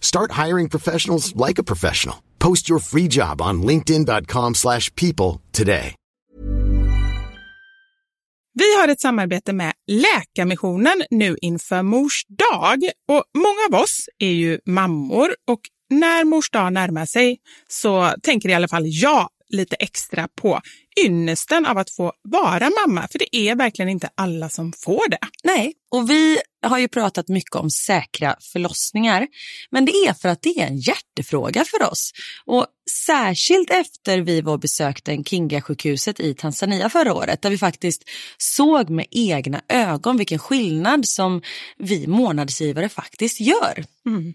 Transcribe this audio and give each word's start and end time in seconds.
Start 0.00 0.32
hiring 0.46 0.68
professionals 0.68 1.34
like 1.48 1.60
a 1.60 1.64
professional. 1.64 2.16
Post 2.38 2.70
your 2.70 2.80
free 2.80 3.08
job 3.10 3.40
on 3.40 3.62
linkedin.com/people 3.62 4.54
slash 4.54 4.94
people 4.94 5.40
today. 5.52 5.94
Vi 8.54 8.76
har 8.80 8.88
ett 8.88 9.00
samarbete 9.00 9.52
med 9.52 9.72
Läkarmissionen 9.86 11.02
nu 11.10 11.36
inför 11.40 11.82
Mors 11.82 12.26
dag. 12.28 12.82
Och 13.08 13.24
många 13.34 13.78
av 13.78 13.82
oss 13.84 14.08
är 14.18 14.30
ju 14.30 14.58
mammor 14.66 15.34
och 15.48 15.60
när 15.90 16.24
Mors 16.24 16.50
dag 16.50 16.72
närmar 16.72 17.06
sig 17.06 17.38
så 17.68 18.14
tänker 18.22 18.48
i 18.48 18.54
alla 18.54 18.68
fall 18.68 18.82
jag 18.86 19.28
lite 19.48 19.76
extra 19.76 20.28
på 20.40 20.60
ynnesten 21.06 21.66
av 21.66 21.78
att 21.78 21.90
få 21.90 22.12
vara 22.22 22.70
mamma. 22.86 23.08
För 23.12 23.18
det 23.18 23.36
är 23.36 23.54
verkligen 23.54 23.88
inte 23.88 24.08
alla 24.14 24.48
som 24.48 24.72
får 24.72 25.10
det. 25.10 25.18
Nej, 25.44 25.72
och 25.90 26.10
vi 26.10 26.38
har 26.62 26.78
ju 26.78 26.88
pratat 26.88 27.28
mycket 27.28 27.56
om 27.56 27.70
säkra 27.70 28.36
förlossningar. 28.52 29.26
Men 29.70 29.84
det 29.84 29.92
är 29.92 30.14
för 30.14 30.28
att 30.28 30.42
det 30.42 30.60
är 30.60 30.66
en 30.66 30.78
hjärtefråga 30.78 31.64
för 31.64 31.90
oss. 31.90 32.12
Och 32.44 32.66
särskilt 33.06 33.70
efter 33.70 34.18
vi 34.18 34.40
var 34.40 34.52
och 34.52 34.60
besökte 34.60 35.12
Kinga-sjukhuset 35.24 36.20
i 36.20 36.34
Tanzania 36.34 36.88
förra 36.88 37.14
året 37.14 37.42
där 37.42 37.50
vi 37.50 37.58
faktiskt 37.58 38.02
såg 38.38 38.90
med 38.90 39.06
egna 39.10 39.60
ögon 39.68 40.16
vilken 40.16 40.38
skillnad 40.38 41.06
som 41.06 41.42
vi 41.78 42.06
månadsgivare 42.06 42.88
faktiskt 42.88 43.40
gör. 43.40 43.84
Mm. 44.06 44.34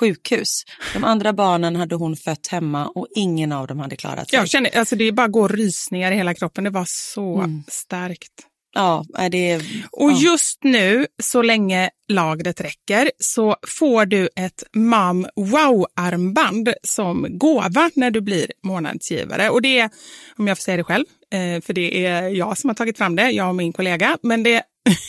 sjukhus. 0.00 0.62
De 0.92 1.04
andra 1.04 1.32
barnen 1.32 1.76
hade 1.76 1.94
hon 1.94 2.16
fött 2.16 2.46
hemma 2.46 2.86
och 2.86 3.06
ingen 3.16 3.52
av 3.52 3.66
dem 3.66 3.78
hade 3.78 3.96
klarat 3.96 4.30
sig. 4.30 4.38
Jag 4.38 4.48
känner, 4.48 4.78
alltså 4.78 4.96
det 4.96 5.12
bara 5.12 5.28
går 5.28 5.48
rysningar 5.48 6.12
i 6.12 6.16
hela 6.16 6.34
kroppen. 6.34 6.64
Det 6.64 6.70
var 6.70 6.86
så 6.88 7.36
Mm. 7.38 7.62
starkt. 7.68 8.32
Ja, 8.74 9.04
är 9.18 9.30
det... 9.30 9.56
Och 9.92 10.12
ja. 10.12 10.18
just 10.18 10.64
nu, 10.64 11.06
så 11.22 11.42
länge 11.42 11.90
lagret 12.08 12.60
räcker, 12.60 13.10
så 13.18 13.56
får 13.80 14.06
du 14.06 14.28
ett 14.36 14.62
Mam 14.74 15.26
Wow-armband 15.36 16.72
som 16.82 17.26
gåva 17.38 17.90
när 17.94 18.10
du 18.10 18.20
blir 18.20 18.52
månadsgivare. 18.62 19.50
Och 19.50 19.62
det 19.62 19.78
är, 19.78 19.90
om 20.36 20.46
jag 20.48 20.58
får 20.58 20.62
säga 20.62 20.76
det 20.76 20.84
själv, 20.84 21.04
eh, 21.32 21.60
för 21.62 21.72
det 21.72 22.06
är 22.06 22.28
jag 22.28 22.58
som 22.58 22.70
har 22.70 22.74
tagit 22.74 22.98
fram 22.98 23.16
det, 23.16 23.30
jag 23.30 23.48
och 23.48 23.54
min 23.54 23.72
kollega, 23.72 24.18
men 24.22 24.42
det 24.42 24.62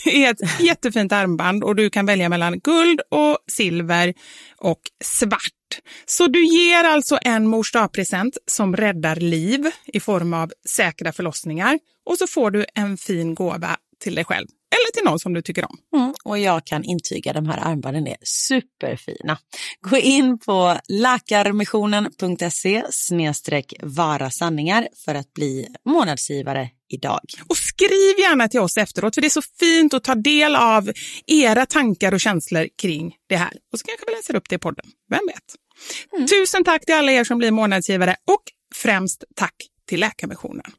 är 0.04 0.30
ett 0.30 0.60
jättefint 0.60 1.12
armband 1.12 1.64
och 1.64 1.76
du 1.76 1.90
kan 1.90 2.06
välja 2.06 2.28
mellan 2.28 2.58
guld 2.58 3.00
och 3.10 3.38
silver 3.50 4.14
och 4.56 4.80
svart. 5.04 5.80
Så 6.06 6.26
du 6.26 6.46
ger 6.46 6.84
alltså 6.84 7.18
en 7.22 7.46
mors 7.46 7.72
present 7.92 8.38
som 8.46 8.76
räddar 8.76 9.16
liv 9.16 9.70
i 9.86 10.00
form 10.00 10.34
av 10.34 10.52
säkra 10.68 11.12
förlossningar 11.12 11.78
och 12.06 12.18
så 12.18 12.26
får 12.26 12.50
du 12.50 12.66
en 12.74 12.96
fin 12.96 13.34
gåva 13.34 13.76
till 14.02 14.14
dig 14.14 14.24
själv 14.24 14.46
eller 14.70 14.92
till 14.92 15.04
någon 15.04 15.18
som 15.18 15.34
du 15.34 15.42
tycker 15.42 15.64
om. 15.64 15.78
Mm, 15.96 16.14
och 16.24 16.38
jag 16.38 16.66
kan 16.66 16.84
intyga 16.84 17.32
de 17.32 17.46
här 17.46 17.58
armbanden 17.58 18.06
är 18.06 18.16
superfina. 18.22 19.38
Gå 19.80 19.96
in 19.96 20.38
på 20.38 20.78
Läkarmissionen.se 20.88 22.84
snedstreck 22.90 23.74
vara 23.82 24.30
sanningar 24.30 24.88
för 25.04 25.14
att 25.14 25.32
bli 25.34 25.68
månadsgivare 25.84 26.70
idag. 26.88 27.20
Och 27.48 27.56
skriv 27.56 28.18
gärna 28.18 28.48
till 28.48 28.60
oss 28.60 28.76
efteråt, 28.76 29.14
för 29.14 29.20
det 29.20 29.26
är 29.28 29.30
så 29.30 29.42
fint 29.60 29.94
att 29.94 30.04
ta 30.04 30.14
del 30.14 30.56
av 30.56 30.92
era 31.26 31.66
tankar 31.66 32.14
och 32.14 32.20
känslor 32.20 32.68
kring 32.82 33.14
det 33.28 33.36
här. 33.36 33.52
Och 33.72 33.78
så 33.78 33.86
kanske 33.86 34.06
vi 34.06 34.12
läser 34.12 34.36
upp 34.36 34.48
det 34.48 34.54
i 34.54 34.58
podden, 34.58 34.86
vem 35.10 35.20
vet? 35.26 36.28
Tusen 36.30 36.64
tack 36.64 36.84
till 36.84 36.94
alla 36.94 37.12
er 37.12 37.24
som 37.24 37.38
blir 37.38 37.50
månadsgivare 37.50 38.16
och 38.26 38.42
främst 38.74 39.24
tack 39.34 39.54
till 39.88 40.00
Läkarmissionen. 40.00 40.72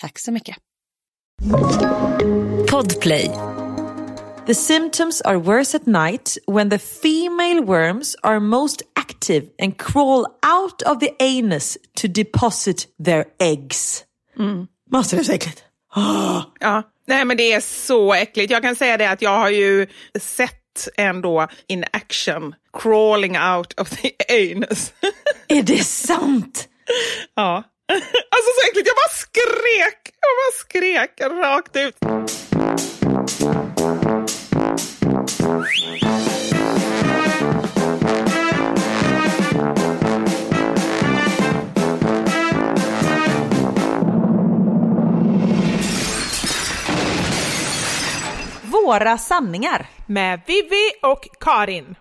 Tack 0.00 0.18
så 0.18 0.32
mycket. 0.32 0.56
Podplay. 2.70 3.30
The 4.46 4.54
symptoms 4.54 5.20
are 5.20 5.38
worse 5.38 5.76
at 5.76 5.86
night 5.86 6.36
when 6.46 6.70
the 6.70 6.78
female 6.78 7.62
worms 7.62 8.16
are 8.22 8.40
most 8.40 8.82
active 8.94 9.46
and 9.58 9.78
crawl 9.78 10.26
out 10.42 10.82
of 10.82 11.00
the 11.00 11.10
anus 11.20 11.78
to 11.96 12.08
deposit 12.08 12.88
their 13.04 13.24
eggs. 13.38 14.04
Måste 14.36 14.73
det 15.02 15.16
vara 15.16 15.24
så 15.24 15.32
äckligt? 15.32 15.64
Ja, 16.60 16.82
nej 17.06 17.24
men 17.24 17.36
det 17.36 17.52
är 17.52 17.60
så 17.60 18.14
äckligt. 18.14 18.50
Jag 18.50 18.62
kan 18.62 18.76
säga 18.76 18.96
det 18.96 19.10
att 19.10 19.22
jag 19.22 19.38
har 19.38 19.50
ju 19.50 19.86
sett 20.20 20.88
ändå 20.96 21.48
in 21.66 21.84
action 21.92 22.54
crawling 22.78 23.38
out 23.38 23.80
of 23.80 23.90
the 23.90 24.10
anus. 24.52 24.92
Är 25.48 25.62
det 25.62 25.84
sant? 25.84 26.68
ja. 27.34 27.62
Alltså 28.30 28.50
så 28.60 28.68
äckligt, 28.70 28.88
jag 28.88 28.96
bara 28.96 29.14
skrek! 29.14 30.10
Jag 30.20 30.30
bara 30.40 30.52
skrek 30.60 31.20
rakt 31.20 31.76
ut. 31.76 31.96
Några 48.84 49.18
sanningar. 49.18 49.86
Med 50.06 50.40
Vivi 50.46 50.90
och 51.02 51.28
Karin. 51.40 51.94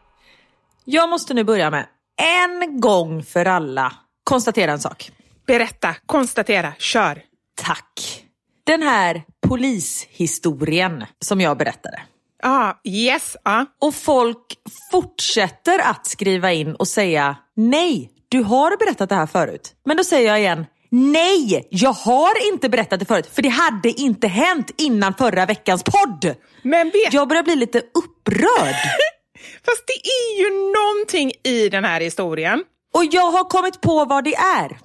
Jag 0.86 1.10
måste 1.10 1.34
nu 1.34 1.44
börja 1.44 1.72
med, 1.72 1.86
en 2.22 2.80
gång 2.80 3.24
för 3.24 3.46
alla, 3.46 3.94
konstatera 4.24 4.72
en 4.72 4.80
sak. 4.80 5.12
Berätta, 5.48 5.96
konstatera, 6.06 6.74
kör. 6.80 7.22
Tack. 7.56 8.24
Den 8.64 8.82
här 8.82 9.24
polishistorien 9.48 11.06
som 11.20 11.42
jag 11.42 11.58
berättade. 11.58 12.02
Ah, 12.44 12.74
yes, 12.84 13.36
ah. 13.44 13.66
Och 13.82 13.96
folk 13.96 14.56
fortsätter 14.92 15.80
att 15.80 16.08
skriva 16.08 16.52
in 16.52 16.76
och 16.76 16.88
säga 16.88 17.36
nej, 17.56 18.12
du 18.30 18.44
har 18.44 18.78
berättat 18.78 19.10
det 19.10 19.16
här 19.16 19.26
förut. 19.28 19.76
Men 19.86 19.98
då 19.98 20.04
säger 20.04 20.28
jag 20.28 20.40
igen, 20.40 20.66
nej, 20.94 21.68
jag 21.70 21.94
har 21.94 22.48
inte 22.54 22.70
berättat 22.70 23.00
det 23.00 23.06
förut. 23.06 23.30
För 23.34 23.42
det 23.42 23.50
hade 23.50 23.90
inte 23.90 24.28
hänt 24.28 24.72
innan 24.78 25.14
förra 25.14 25.46
veckans 25.46 25.84
podd. 25.84 26.36
Men 26.62 26.90
vet... 26.90 27.14
Jag 27.14 27.28
börjar 27.28 27.44
bli 27.44 27.56
lite 27.56 27.78
upprörd. 27.80 28.76
Fast 29.66 29.84
det 29.88 30.10
är 30.10 30.40
ju 30.40 30.50
någonting 30.74 31.32
i 31.44 31.70
den 31.70 31.84
här 31.84 32.02
historien. 32.02 32.64
Och 32.94 33.06
jag 33.06 33.32
har 33.32 33.44
kommit 33.44 33.82
på 33.82 34.06
vad 34.06 34.24
det 34.24 34.36
är. 34.36 34.66
Okej, 34.66 34.80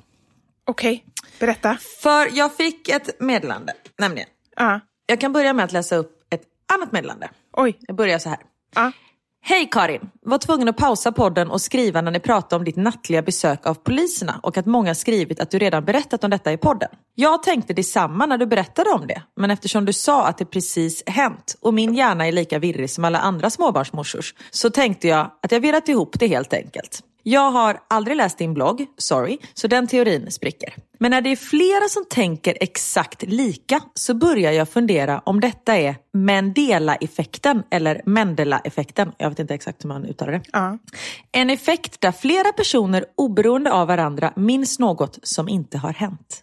okay, 0.67 1.01
berätta. 1.41 1.79
För 2.03 2.37
jag 2.37 2.57
fick 2.57 2.89
ett 2.89 3.21
meddelande, 3.21 3.73
nämligen. 3.99 4.29
Uh. 4.61 4.77
Jag 5.07 5.21
kan 5.21 5.33
börja 5.33 5.53
med 5.53 5.65
att 5.65 5.73
läsa 5.73 5.97
upp 5.97 6.13
ett 6.31 6.43
annat 6.75 6.93
meddelande. 6.93 7.31
Oj. 7.53 7.79
Jag 7.81 7.97
börjar 7.97 8.19
så 8.19 8.29
här. 8.29 8.39
Uh. 8.79 8.91
Hej 9.41 9.69
Karin! 9.73 10.11
Var 10.23 10.39
tvungen 10.39 10.69
att 10.69 10.77
pausa 10.77 11.13
podden 11.13 11.51
och 11.51 11.61
skriva 11.61 12.01
när 12.01 12.11
ni 12.11 12.21
pratade 12.21 12.57
om 12.57 12.65
ditt 12.65 12.77
nattliga 12.77 13.23
besök 13.23 13.67
av 13.67 13.75
poliserna 13.75 14.41
och 14.43 14.57
att 14.57 14.67
många 14.67 14.95
skrivit 14.95 15.41
att 15.41 15.51
du 15.51 15.59
redan 15.59 15.85
berättat 15.85 16.25
om 16.25 16.31
detta 16.31 16.53
i 16.53 16.57
podden. 16.57 16.89
Jag 17.15 17.43
tänkte 17.43 17.73
detsamma 17.73 18.27
när 18.27 18.39
du 18.39 18.47
berättade 18.47 18.91
om 18.91 19.07
det, 19.07 19.23
men 19.37 19.51
eftersom 19.51 19.85
du 19.85 19.93
sa 19.93 20.27
att 20.27 20.39
det 20.39 20.45
precis 20.45 21.03
hänt 21.07 21.57
och 21.61 21.75
min 21.75 21.95
hjärna 21.95 22.27
är 22.27 22.33
lika 22.33 22.59
virrig 22.59 22.91
som 22.91 23.05
alla 23.05 23.19
andra 23.19 23.51
småbarnsmorsors 23.51 24.35
så 24.51 24.71
tänkte 24.71 25.09
jag 25.09 25.31
att 25.43 25.53
jag 25.53 25.61
virrat 25.61 25.89
ihop 25.89 26.19
det 26.19 26.27
helt 26.27 26.53
enkelt. 26.53 27.03
Jag 27.31 27.51
har 27.51 27.81
aldrig 27.89 28.17
läst 28.17 28.39
din 28.39 28.55
blogg, 28.55 28.87
sorry, 28.97 29.39
så 29.55 29.69
den 29.69 29.87
teorin 29.87 30.31
spricker. 30.31 30.75
Men 30.99 31.11
när 31.11 31.21
det 31.21 31.31
är 31.31 31.37
flera 31.37 31.89
som 31.89 32.05
tänker 32.11 32.59
exakt 32.61 33.23
lika 33.23 33.81
så 33.95 34.15
börjar 34.15 34.53
jag 34.53 34.69
fundera 34.69 35.19
om 35.19 35.41
detta 35.41 35.77
är 35.77 35.97
Mandela-effekten 36.15 37.63
eller 37.71 38.03
Mendela-effekten. 38.07 39.13
Jag 39.19 39.29
vet 39.31 39.39
inte 39.39 39.55
exakt 39.55 39.85
hur 39.85 39.89
man 39.89 40.05
uttalar 40.05 40.33
det. 40.33 40.59
Uh. 40.59 40.75
En 41.33 41.51
effekt 41.51 42.01
där 42.01 42.13
flera 42.13 42.53
personer 42.53 43.05
oberoende 43.17 43.73
av 43.73 43.89
varandra 43.89 44.33
minns 44.37 44.79
något 44.79 45.19
som 45.23 45.49
inte 45.49 45.79
har 45.79 45.93
hänt. 45.93 46.43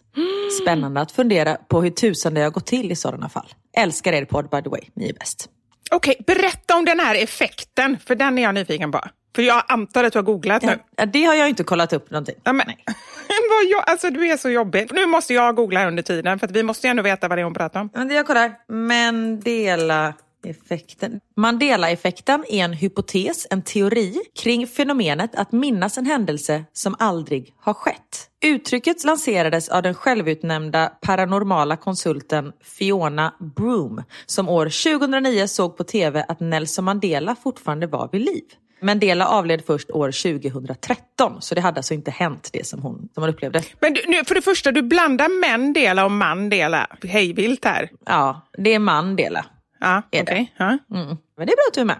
Spännande 0.62 1.00
att 1.00 1.12
fundera 1.12 1.54
på 1.54 1.82
hur 1.82 1.90
tusan 1.90 2.34
det 2.34 2.40
har 2.40 2.50
gått 2.50 2.66
till 2.66 2.92
i 2.92 2.96
sådana 2.96 3.28
fall. 3.28 3.48
Älskar 3.76 4.12
er 4.12 4.24
podd 4.24 4.50
by 4.50 4.62
the 4.62 4.68
way, 4.68 4.80
ni 4.94 5.08
är 5.08 5.14
bäst. 5.14 5.48
Okej, 5.90 6.16
okay, 6.20 6.34
berätta 6.34 6.76
om 6.76 6.84
den 6.84 7.00
här 7.00 7.14
effekten, 7.14 7.98
för 8.06 8.14
den 8.14 8.38
är 8.38 8.42
jag 8.42 8.54
nyfiken 8.54 8.92
på. 8.92 9.00
För 9.36 9.42
jag 9.42 9.62
antar 9.68 10.04
att 10.04 10.12
du 10.12 10.18
har 10.18 10.24
googlat 10.24 10.62
nu. 10.62 10.78
Ja, 10.96 11.06
det 11.06 11.24
har 11.24 11.34
jag 11.34 11.48
inte 11.48 11.64
kollat 11.64 11.92
upp 11.92 12.10
någonting. 12.10 12.34
Ja, 12.44 12.52
men, 12.52 12.66
vad 13.50 13.64
jag, 13.70 13.90
alltså, 13.90 14.10
du 14.10 14.28
är 14.28 14.36
så 14.36 14.50
jobbig. 14.50 14.88
Nu 14.92 15.06
måste 15.06 15.34
jag 15.34 15.56
googla 15.56 15.86
under 15.88 16.02
tiden, 16.02 16.38
för 16.38 16.48
vi 16.48 16.62
måste 16.62 16.86
ju 16.86 16.90
ändå 16.90 17.02
veta 17.02 17.28
vad 17.28 17.38
det 17.38 17.42
är 17.42 17.44
hon 17.44 17.54
pratar 17.54 17.80
om. 17.80 17.90
Men 17.94 18.10
jag 18.10 18.26
kollar. 18.26 18.52
Mandela 18.68 20.14
Effekten. 20.46 21.20
Mandela-effekten 21.36 22.44
är 22.48 22.64
en 22.64 22.72
hypotes, 22.72 23.46
en 23.50 23.62
teori 23.62 24.16
kring 24.38 24.66
fenomenet 24.66 25.34
att 25.34 25.52
minnas 25.52 25.98
en 25.98 26.06
händelse 26.06 26.64
som 26.72 26.96
aldrig 26.98 27.54
har 27.60 27.74
skett. 27.74 28.30
Uttrycket 28.44 29.04
lanserades 29.04 29.68
av 29.68 29.82
den 29.82 29.94
självutnämnda 29.94 30.92
paranormala 31.00 31.76
konsulten 31.76 32.52
Fiona 32.62 33.34
Broom 33.56 34.02
som 34.26 34.48
år 34.48 34.64
2009 34.64 35.46
såg 35.46 35.76
på 35.76 35.84
tv 35.84 36.24
att 36.28 36.40
Nelson 36.40 36.84
Mandela 36.84 37.36
fortfarande 37.42 37.86
var 37.86 38.08
vid 38.12 38.20
liv. 38.20 38.44
Mandela 38.80 39.26
avled 39.26 39.66
först 39.66 39.90
år 39.90 40.10
2013, 40.10 41.42
så 41.42 41.54
det 41.54 41.60
hade 41.60 41.76
alltså 41.76 41.94
inte 41.94 42.10
hänt 42.10 42.50
det 42.52 42.66
som 42.66 42.82
hon, 42.82 43.08
som 43.14 43.22
hon 43.22 43.30
upplevde. 43.30 43.62
Men 43.80 43.92
du, 43.92 44.02
nu, 44.06 44.24
för 44.24 44.34
det 44.34 44.42
första, 44.42 44.72
du 44.72 44.82
blandar 44.82 45.40
Mandela 45.40 46.04
och 46.04 46.10
Mandela 46.10 46.86
hejvilt 47.04 47.64
här. 47.64 47.90
Ja, 48.06 48.48
det 48.58 48.74
är 48.74 48.78
Mandela. 48.78 49.46
Ja. 49.80 50.02
Okay. 50.12 50.46
Ja. 50.56 50.64
Mm. 50.64 51.16
Men 51.36 51.46
det 51.46 51.52
är 51.52 51.56
bra 51.56 51.64
att 51.68 51.74
du 51.74 51.80
är 51.80 51.84
med. 51.84 51.98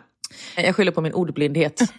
Jag 0.56 0.76
skyller 0.76 0.92
på 0.92 1.00
min 1.00 1.12
ordblindhet. 1.12 1.80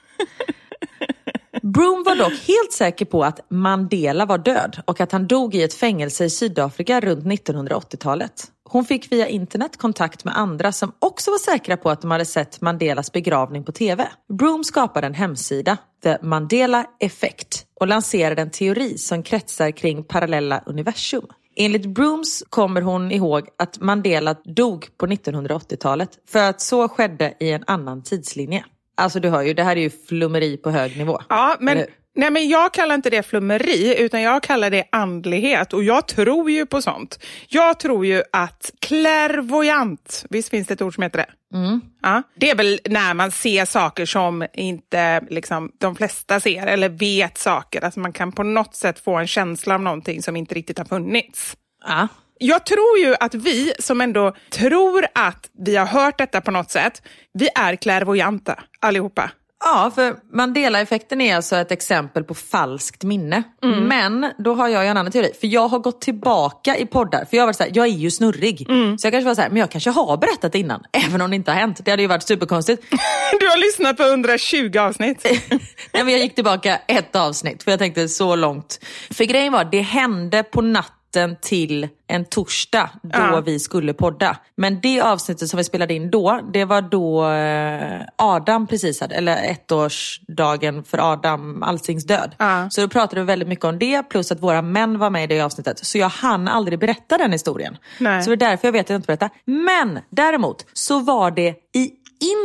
Broom 1.74 2.04
var 2.04 2.16
dock 2.16 2.34
helt 2.34 2.74
säker 2.74 3.06
på 3.06 3.24
att 3.24 3.40
Mandela 3.50 4.26
var 4.26 4.38
död 4.38 4.82
och 4.86 5.02
att 5.02 5.12
han 5.12 5.28
dog 5.28 5.56
i 5.56 5.64
ett 5.64 5.74
fängelse 5.74 6.26
i 6.26 6.30
Sydafrika 6.30 7.00
runt 7.00 7.26
1980-talet. 7.26 8.46
Hon 8.70 8.86
fick 8.86 9.12
via 9.12 9.28
internet 9.28 9.78
kontakt 9.78 10.26
med 10.26 10.38
andra 10.38 10.72
som 10.72 10.92
också 11.00 11.32
var 11.32 11.38
säkra 11.38 11.78
på 11.78 11.90
att 11.90 12.02
de 12.02 12.12
hade 12.12 12.26
sett 12.26 12.62
Mandelas 12.62 13.12
begravning 13.12 13.64
på 13.64 13.72
TV. 13.72 14.08
Broom 14.38 14.64
skapade 14.64 15.08
en 15.08 15.14
hemsida, 15.14 15.78
The 16.04 16.18
Mandela 16.22 16.86
Effect, 17.00 17.66
och 17.80 17.88
lanserade 17.88 18.42
en 18.42 18.52
teori 18.52 18.98
som 18.98 19.24
kretsar 19.24 19.72
kring 19.72 20.04
parallella 20.04 20.64
universum. 20.66 21.26
Enligt 21.56 21.86
Brooms 21.86 22.44
kommer 22.50 22.82
hon 22.82 23.12
ihåg 23.12 23.48
att 23.58 23.80
Mandela 23.82 24.34
dog 24.34 24.88
på 24.98 25.08
1980-talet 25.08 26.10
för 26.30 26.50
att 26.50 26.62
så 26.62 26.88
skedde 26.88 27.34
i 27.40 27.52
en 27.52 27.64
annan 27.68 28.04
tidslinje. 28.04 28.66
Alltså 28.98 29.20
du 29.20 29.30
hör 29.30 29.42
ju, 29.42 29.54
det 29.54 29.64
här 29.64 29.76
är 29.76 29.82
ju 29.82 29.90
flummeri 29.90 30.58
på 30.58 30.72
hög 30.72 30.98
nivå. 30.98 31.22
Ja, 31.30 31.58
men, 31.60 31.86
nej, 32.16 32.32
men 32.32 32.50
jag 32.50 32.74
kallar 32.74 32.96
inte 32.96 33.10
det 33.10 33.24
flummeri, 33.24 33.96
utan 34.00 34.22
jag 34.22 34.44
kallar 34.44 34.70
det 34.70 34.84
andlighet. 34.92 35.74
Och 35.74 35.84
jag 35.84 36.08
tror 36.08 36.52
ju 36.52 36.66
på 36.66 36.82
sånt. 36.82 37.20
Jag 37.48 37.80
tror 37.80 38.06
ju 38.06 38.24
att 38.32 38.72
klärvoajant, 38.80 40.26
visst 40.30 40.50
finns 40.50 40.68
det 40.68 40.74
ett 40.74 40.82
ord 40.82 40.96
som 40.96 41.04
heter 41.04 41.18
det? 41.18 41.58
Mm. 41.58 41.82
Ja, 42.02 42.24
det 42.36 42.50
är 42.50 42.56
väl 42.56 42.80
när 42.86 43.14
man 43.14 43.32
ser 43.32 43.66
saker 43.66 44.06
som 44.06 44.46
inte 44.54 45.22
liksom, 45.30 45.72
de 45.78 45.96
flesta 45.96 46.40
ser, 46.40 46.68
eller 46.68 46.90
vet 46.90 47.38
saker. 47.38 47.86
Alltså 47.86 48.00
man 48.00 48.14
kan 48.14 48.32
på 48.32 48.44
något 48.44 48.76
sätt 48.76 49.00
få 49.00 49.16
en 49.16 49.28
känsla 49.28 49.76
av 49.76 49.82
någonting 49.82 50.24
som 50.24 50.36
inte 50.36 50.56
riktigt 50.56 50.78
har 50.78 50.86
funnits. 50.86 51.58
Ja. 51.88 52.08
Jag 52.40 52.66
tror 52.66 52.98
ju 52.98 53.16
att 53.20 53.34
vi 53.34 53.74
som 53.80 54.02
ändå 54.02 54.36
tror 54.52 55.06
att 55.16 55.50
vi 55.66 55.76
har 55.76 55.86
hört 55.86 56.18
detta 56.18 56.42
på 56.42 56.52
något 56.52 56.72
sätt, 56.72 57.02
vi 57.34 57.50
är 57.56 57.76
klärvoajanta 57.76 58.60
allihopa. 58.80 59.32
Ja, 59.64 59.92
för 59.96 60.16
Mandela-effekten 60.34 61.22
är 61.22 61.36
alltså 61.36 61.56
ett 61.56 61.72
exempel 61.72 62.24
på 62.24 62.34
falskt 62.34 63.04
minne. 63.04 63.44
Mm. 63.64 63.84
Men 63.84 64.32
då 64.38 64.54
har 64.54 64.68
jag 64.68 64.88
en 64.88 64.98
annan 64.98 65.12
teori. 65.12 65.32
För 65.40 65.48
jag 65.48 65.68
har 65.68 65.80
gått 65.80 66.02
tillbaka 66.02 66.78
i 66.78 66.86
poddar. 66.86 67.26
För 67.26 67.38
jag 67.38 67.42
har 67.42 67.48
varit 67.48 67.56
så 67.56 67.64
här, 67.64 67.72
jag 67.76 67.86
är 67.86 67.92
ju 67.92 68.12
snurrig. 68.12 68.70
Mm. 68.70 68.98
Så 68.98 69.08
jag 69.08 69.14
kanske 69.14 69.28
var 69.28 69.36
så 69.36 69.42
här, 69.42 69.50
men 69.50 69.58
jag 69.58 69.72
kanske 69.72 69.90
har 69.90 70.18
berättat 70.18 70.52
det 70.52 70.60
innan. 70.60 70.84
Även 71.08 71.22
om 71.22 71.30
det 71.30 71.36
inte 71.36 71.52
har 71.52 71.60
hänt. 71.60 71.82
Det 71.86 71.92
hade 71.92 72.04
ju 72.04 72.08
varit 72.08 72.24
superkonstigt. 72.24 72.84
du 73.40 73.48
har 73.48 73.58
lyssnat 73.58 73.98
på 73.98 74.04
120 74.04 74.78
avsnitt. 74.80 75.24
Nej, 75.94 76.04
men 76.04 76.10
jag 76.10 76.20
gick 76.20 76.36
tillbaka 76.36 76.80
ett 76.88 77.16
avsnitt. 77.16 77.64
För 77.64 77.72
jag 77.72 77.80
tänkte 77.80 78.08
så 78.08 78.36
långt. 78.36 78.80
För 79.12 79.24
grejen 79.24 79.54
var, 79.54 79.66
det 79.66 79.82
hände 79.82 80.44
på 80.44 80.62
natten 80.62 80.97
natten 81.08 81.38
till 81.42 81.88
en 82.08 82.26
torsdag 82.26 82.90
då 83.04 83.10
Ja. 83.14 83.42
vi 83.46 83.60
skulle 83.60 83.94
podda. 83.94 84.38
Men 84.56 84.80
det 84.82 85.02
avsnittet 85.02 85.50
som 85.50 85.58
vi 85.58 85.64
spelade 85.64 85.94
in 85.94 86.12
då, 86.12 86.42
det 86.54 86.66
var 86.66 86.82
då 86.82 87.28
eh, 87.30 88.02
Adam 88.16 88.68
precis 88.68 89.02
hade, 89.02 89.16
eller 89.16 89.38
ettårsdagen 89.38 90.84
för 90.84 91.12
Adam 91.14 91.64
Alsings 91.64 92.06
död. 92.06 92.36
Ja. 92.38 92.70
Så 92.70 92.82
då 92.82 92.88
pratade 92.88 93.22
vi 93.22 93.26
väldigt 93.28 93.48
mycket 93.48 93.66
om 93.66 93.80
det, 93.80 94.04
plus 94.10 94.32
att 94.32 94.40
våra 94.40 94.62
män 94.62 95.00
var 95.00 95.10
med 95.10 95.24
i 95.24 95.28
det 95.28 95.42
avsnittet. 95.42 95.86
Så 95.86 95.98
jag 95.98 96.10
hann 96.10 96.48
aldrig 96.48 96.80
berätta 96.80 97.18
den 97.18 97.32
historien. 97.32 97.78
Nej. 98.00 98.24
Så 98.24 98.30
det 98.30 98.46
är 98.46 98.50
därför 98.50 98.68
jag 98.68 98.74
vet 98.74 98.86
att 98.86 98.90
jag 98.90 98.98
inte 98.98 99.08
berättar. 99.08 99.30
Men 99.46 100.00
däremot 100.10 100.66
så 100.74 101.00
var 101.00 101.32
det 101.32 101.50
i 101.76 101.92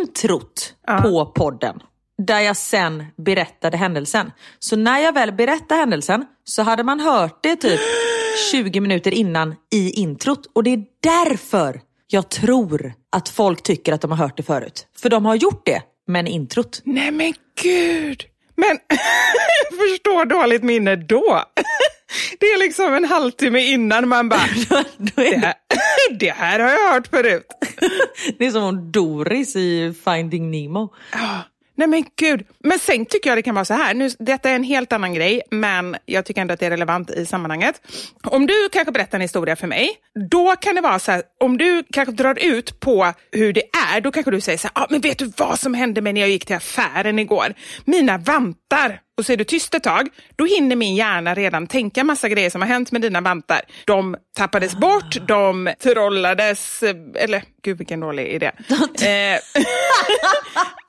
introt 0.00 0.74
på 1.02 1.26
podden 1.26 1.80
där 2.26 2.40
jag 2.40 2.56
sen 2.56 3.04
berättade 3.16 3.76
händelsen. 3.76 4.30
Så 4.58 4.76
när 4.76 4.98
jag 4.98 5.12
väl 5.12 5.32
berättade 5.32 5.80
händelsen 5.80 6.26
så 6.44 6.62
hade 6.62 6.82
man 6.82 7.00
hört 7.00 7.38
det 7.42 7.56
typ 7.56 7.80
20 8.50 8.80
minuter 8.80 9.14
innan 9.14 9.54
i 9.72 9.90
introt. 9.90 10.46
Och 10.52 10.62
det 10.64 10.70
är 10.70 10.84
därför 11.00 11.80
jag 12.06 12.28
tror 12.28 12.92
att 13.12 13.28
folk 13.28 13.62
tycker 13.62 13.92
att 13.92 14.00
de 14.00 14.10
har 14.10 14.18
hört 14.18 14.36
det 14.36 14.42
förut. 14.42 14.86
För 14.98 15.10
de 15.10 15.24
har 15.24 15.34
gjort 15.34 15.66
det, 15.66 15.82
men 16.06 16.26
introt. 16.26 16.80
Nej 16.84 17.10
men 17.10 17.34
gud! 17.62 18.24
Men 18.56 18.78
förstår 19.70 20.24
dåligt 20.24 20.62
minne 20.62 20.96
då. 20.96 21.44
Det 22.40 22.46
är 22.46 22.58
liksom 22.58 22.94
en 22.94 23.04
halvtimme 23.04 23.60
innan 23.60 24.08
man 24.08 24.28
bara, 24.28 24.48
det 24.96 25.36
här, 25.36 25.54
det 26.18 26.30
här 26.30 26.60
har 26.60 26.70
jag 26.70 26.92
hört 26.92 27.06
förut. 27.06 27.46
Det 28.38 28.46
är 28.46 28.50
som 28.50 28.92
Doris 28.92 29.56
i 29.56 29.94
Finding 30.04 30.50
Nemo. 30.50 30.94
Nej 31.82 31.88
men 31.88 32.04
gud. 32.16 32.46
Men 32.64 32.78
sen 32.78 33.06
tycker 33.06 33.30
jag 33.30 33.38
det 33.38 33.42
kan 33.42 33.54
vara 33.54 33.64
så 33.64 33.74
här, 33.74 33.94
nu, 33.94 34.10
detta 34.18 34.50
är 34.50 34.54
en 34.54 34.64
helt 34.64 34.92
annan 34.92 35.14
grej, 35.14 35.42
men 35.50 35.96
jag 36.06 36.24
tycker 36.24 36.40
ändå 36.40 36.54
att 36.54 36.60
det 36.60 36.66
är 36.66 36.70
relevant 36.70 37.10
i 37.10 37.26
sammanhanget. 37.26 37.80
Om 38.22 38.46
du 38.46 38.68
kanske 38.72 38.92
berättar 38.92 39.18
en 39.18 39.22
historia 39.22 39.56
för 39.56 39.66
mig, 39.66 39.90
då 40.30 40.56
kan 40.56 40.74
det 40.74 40.80
vara 40.80 40.98
så 40.98 41.12
här, 41.12 41.22
om 41.40 41.58
du 41.58 41.84
kanske 41.92 42.12
drar 42.12 42.44
ut 42.44 42.80
på 42.80 43.12
hur 43.32 43.52
det 43.52 43.62
är, 43.94 44.00
då 44.00 44.10
kanske 44.10 44.30
du 44.30 44.40
säger 44.40 44.58
så 44.58 44.68
här, 44.74 44.84
ah, 44.84 44.86
men 44.90 45.00
vet 45.00 45.18
du 45.18 45.32
vad 45.36 45.58
som 45.58 45.74
hände 45.74 46.00
mig 46.00 46.12
när 46.12 46.20
jag 46.20 46.30
gick 46.30 46.46
till 46.46 46.56
affären 46.56 47.18
igår? 47.18 47.54
Mina 47.84 48.18
vantar 48.18 49.00
och 49.18 49.26
så 49.26 49.32
är 49.32 49.36
du 49.36 49.44
tyst 49.44 49.74
ett 49.74 49.82
tag, 49.82 50.08
då 50.36 50.44
hinner 50.44 50.76
min 50.76 50.94
hjärna 50.94 51.34
redan 51.34 51.66
tänka 51.66 52.04
massa 52.04 52.28
grejer 52.28 52.50
som 52.50 52.60
har 52.60 52.68
hänt 52.68 52.92
med 52.92 53.02
dina 53.02 53.20
vantar. 53.20 53.60
De 53.84 54.16
tappades 54.36 54.74
bort, 54.74 55.28
de 55.28 55.74
trollades, 55.82 56.82
eller 57.14 57.42
gud 57.62 57.78
vilken 57.78 58.00
dålig 58.00 58.26
idé. 58.26 58.50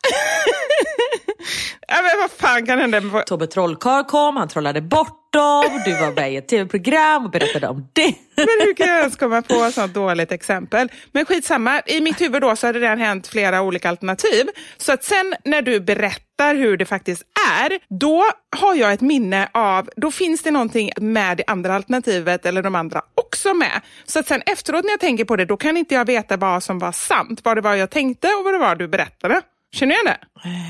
Ja, 1.87 2.01
men 2.01 2.19
vad 2.19 2.31
fan 2.31 2.65
kan 2.65 2.79
hända? 2.79 3.23
Tobbe 3.25 3.47
Trollkarl 3.47 4.03
kom, 4.03 4.37
han 4.37 4.47
trollade 4.47 4.81
bort 4.81 5.33
dem, 5.33 5.81
du 5.85 5.91
var 5.91 6.11
med 6.11 6.33
i 6.33 6.35
ett 6.35 6.47
tv-program 6.47 7.25
och 7.25 7.31
berättade 7.31 7.67
om 7.67 7.87
det. 7.93 8.15
Men 8.35 8.47
hur 8.59 8.73
kan 8.73 8.87
jag 8.87 8.99
ens 8.99 9.15
komma 9.15 9.41
på 9.41 9.53
ett 9.53 9.73
sånt 9.73 9.93
dåligt 9.93 10.31
exempel? 10.31 10.91
Men 11.11 11.25
skitsamma, 11.25 11.81
i 11.85 12.01
mitt 12.01 12.21
huvud 12.21 12.41
då 12.41 12.55
så 12.55 12.67
har 12.67 12.73
det 12.73 12.79
redan 12.79 12.99
hänt 12.99 13.27
flera 13.27 13.61
olika 13.61 13.89
alternativ. 13.89 14.47
Så 14.77 14.91
att 14.91 15.03
sen 15.03 15.35
när 15.45 15.61
du 15.61 15.79
berättar 15.79 16.55
hur 16.55 16.77
det 16.77 16.85
faktiskt 16.85 17.23
är, 17.61 17.79
då 17.99 18.23
har 18.57 18.75
jag 18.75 18.93
ett 18.93 19.01
minne 19.01 19.49
av, 19.53 19.89
då 19.95 20.11
finns 20.11 20.43
det 20.43 20.51
någonting 20.51 20.89
med 20.97 21.37
det 21.37 21.43
andra 21.47 21.75
alternativet 21.75 22.45
eller 22.45 22.61
de 22.61 22.75
andra 22.75 23.01
också 23.15 23.53
med. 23.53 23.81
Så 24.05 24.19
att 24.19 24.27
sen 24.27 24.41
efteråt 24.45 24.83
när 24.83 24.91
jag 24.91 24.99
tänker 24.99 25.25
på 25.25 25.35
det, 25.35 25.45
då 25.45 25.57
kan 25.57 25.77
inte 25.77 25.95
jag 25.95 26.05
veta 26.05 26.37
vad 26.37 26.63
som 26.63 26.79
var 26.79 26.91
sant, 26.91 27.41
vad 27.43 27.57
det 27.57 27.61
var 27.61 27.75
jag 27.75 27.89
tänkte 27.89 28.27
och 28.27 28.43
vad 28.43 28.53
det 28.53 28.59
var 28.59 28.75
du 28.75 28.87
berättade. 28.87 29.41
Känner 29.73 29.95
jag 29.95 30.05
det? 30.05 30.17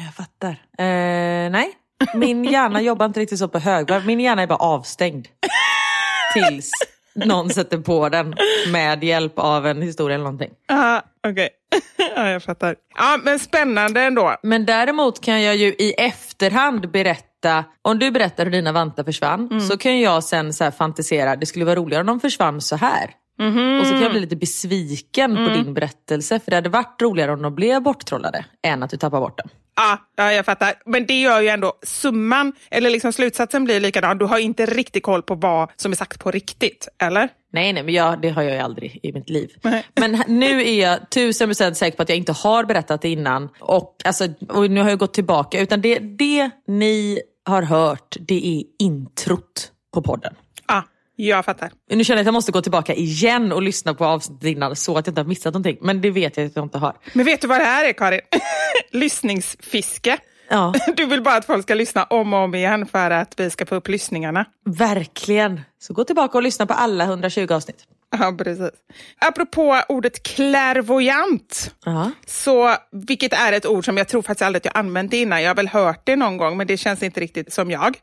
Jag 0.05 0.13
fattar. 0.15 0.49
Eh, 0.77 1.51
nej, 1.51 1.71
min 2.13 2.43
hjärna 2.43 2.81
jobbar 2.81 3.05
inte 3.05 3.19
riktigt 3.19 3.39
så 3.39 3.47
på 3.47 3.59
högvarv. 3.59 4.05
Min 4.05 4.19
hjärna 4.19 4.41
är 4.41 4.47
bara 4.47 4.55
avstängd. 4.59 5.27
Tills 6.33 6.71
någon 7.15 7.49
sätter 7.49 7.77
på 7.77 8.09
den 8.09 8.35
med 8.71 9.03
hjälp 9.03 9.33
av 9.35 9.67
en 9.67 9.81
historia 9.81 10.15
eller 10.15 10.23
någonting. 10.23 10.51
Ja, 10.67 11.01
okej. 11.27 11.49
ja, 12.15 12.29
jag 12.29 12.43
fattar. 12.43 12.75
Ja, 12.97 13.19
men 13.23 13.39
spännande 13.39 14.01
ändå. 14.01 14.35
Men 14.43 14.65
däremot 14.65 15.21
kan 15.21 15.41
jag 15.41 15.55
ju 15.55 15.67
i 15.67 15.93
efterhand 15.97 16.91
berätta, 16.91 17.63
om 17.81 17.99
du 17.99 18.11
berättar 18.11 18.45
hur 18.45 18.51
dina 18.51 18.71
vantar 18.71 19.03
försvann, 19.03 19.61
så 19.61 19.77
kan 19.77 19.99
jag 19.99 20.23
sen 20.23 20.53
så 20.53 20.71
fantisera, 20.71 21.35
det 21.35 21.45
skulle 21.45 21.65
vara 21.65 21.75
roligare 21.75 22.01
om 22.01 22.07
de 22.07 22.19
försvann 22.19 22.61
så 22.61 22.75
här. 22.75 23.09
Och 23.79 23.87
så 23.87 23.93
kan 23.93 24.01
jag 24.01 24.11
bli 24.11 24.19
lite 24.19 24.35
besviken 24.35 25.35
på 25.35 25.53
din 25.53 25.73
berättelse, 25.73 26.39
för 26.39 26.51
det 26.51 26.55
hade 26.55 26.69
varit 26.69 27.01
roligare 27.01 27.33
om 27.33 27.41
de 27.41 27.55
blev 27.55 27.81
borttrollade 27.81 28.45
än 28.63 28.83
att 28.83 28.89
du 28.89 28.97
tappar 28.97 29.19
bort 29.19 29.37
dem. 29.37 29.49
Ja, 29.75 29.97
ja, 30.15 30.33
jag 30.33 30.45
fattar. 30.45 30.73
Men 30.85 31.05
det 31.05 31.21
gör 31.21 31.41
ju 31.41 31.47
ändå 31.47 31.73
summan, 31.83 32.53
eller 32.71 32.89
liksom 32.89 33.13
slutsatsen 33.13 33.63
blir 33.63 33.79
likadan. 33.79 34.17
Du 34.17 34.25
har 34.25 34.39
inte 34.39 34.65
riktigt 34.65 35.03
koll 35.03 35.21
på 35.21 35.35
vad 35.35 35.71
som 35.75 35.91
är 35.91 35.95
sagt 35.95 36.19
på 36.19 36.31
riktigt, 36.31 36.87
eller? 37.01 37.29
Nej, 37.53 37.73
nej, 37.73 37.83
men 37.83 37.93
jag, 37.93 38.21
det 38.21 38.29
har 38.29 38.41
jag 38.41 38.53
ju 38.53 38.59
aldrig 38.59 38.99
i 39.03 39.13
mitt 39.13 39.29
liv. 39.29 39.51
Nej. 39.61 39.85
Men 39.95 40.23
nu 40.27 40.61
är 40.61 40.81
jag 40.81 41.09
tusen 41.09 41.47
procent 41.47 41.77
säker 41.77 41.97
på 41.97 42.03
att 42.03 42.09
jag 42.09 42.17
inte 42.17 42.31
har 42.31 42.63
berättat 42.63 43.01
det 43.01 43.09
innan. 43.09 43.49
Och, 43.59 43.95
alltså, 44.05 44.27
och 44.49 44.71
nu 44.71 44.81
har 44.81 44.89
jag 44.89 44.99
gått 44.99 45.13
tillbaka. 45.13 45.59
Utan 45.59 45.81
det, 45.81 45.99
det 45.99 46.49
ni 46.67 47.21
har 47.45 47.61
hört, 47.61 48.15
det 48.19 48.59
är 48.59 48.63
introt 48.85 49.71
på 49.93 50.01
podden. 50.01 50.33
Ja, 51.15 51.35
jag 51.35 51.45
fattar. 51.45 51.71
Nu 51.89 52.03
känner 52.03 52.17
jag 52.17 52.21
att 52.21 52.25
jag 52.27 52.33
måste 52.33 52.51
gå 52.51 52.61
tillbaka 52.61 52.93
igen 52.93 53.51
och 53.51 53.61
lyssna 53.61 53.93
på 53.93 54.05
avsnittet 54.05 54.43
innan 54.47 54.75
så 54.75 54.97
att 54.97 55.07
jag 55.07 55.11
inte 55.11 55.21
har 55.21 55.27
missat 55.27 55.53
någonting. 55.53 55.77
Men 55.81 56.01
det 56.01 56.09
vet 56.11 56.37
jag 56.37 56.45
att 56.45 56.55
jag 56.55 56.65
inte 56.65 56.77
har. 56.77 56.95
Men 57.13 57.25
vet 57.25 57.41
du 57.41 57.47
vad 57.47 57.59
det 57.59 57.65
här 57.65 57.85
är, 57.89 57.93
Karin? 57.93 58.21
Lyssningsfiske. 58.91 60.17
Ja, 60.49 60.73
Du 60.95 61.05
vill 61.05 61.21
bara 61.23 61.35
att 61.35 61.45
folk 61.45 61.63
ska 61.63 61.73
lyssna 61.73 62.03
om 62.03 62.33
och 62.33 62.39
om 62.39 62.55
igen 62.55 62.85
för 62.85 63.11
att 63.11 63.33
vi 63.39 63.49
ska 63.49 63.65
få 63.65 63.75
upp 63.75 63.87
lyssningarna. 63.87 64.45
verkligen. 64.65 65.61
Så 65.79 65.93
gå 65.93 66.03
tillbaka 66.03 66.37
och 66.37 66.43
lyssna 66.43 66.65
på 66.65 66.73
alla 66.73 67.03
120 67.03 67.47
avsnitt. 67.53 67.83
Ja, 68.19 68.35
precis. 68.37 68.69
Apropå 69.19 69.81
ordet 69.89 70.23
clairvoyant, 70.23 71.75
Ja. 71.85 72.11
så, 72.27 72.75
vilket 72.91 73.33
är 73.33 73.53
ett 73.53 73.65
ord 73.65 73.85
som 73.85 73.97
jag 73.97 74.07
tror 74.07 74.21
faktiskt 74.21 74.41
aldrig 74.41 74.59
att 74.61 74.65
jag 74.65 74.77
använt 74.77 75.11
det 75.11 75.17
innan. 75.21 75.41
Jag 75.41 75.49
har 75.49 75.55
väl 75.55 75.67
hört 75.67 76.01
det 76.03 76.15
någon 76.15 76.37
gång, 76.37 76.57
men 76.57 76.67
det 76.67 76.77
känns 76.77 77.03
inte 77.03 77.19
riktigt 77.19 77.53
som 77.53 77.71
jag. 77.71 77.97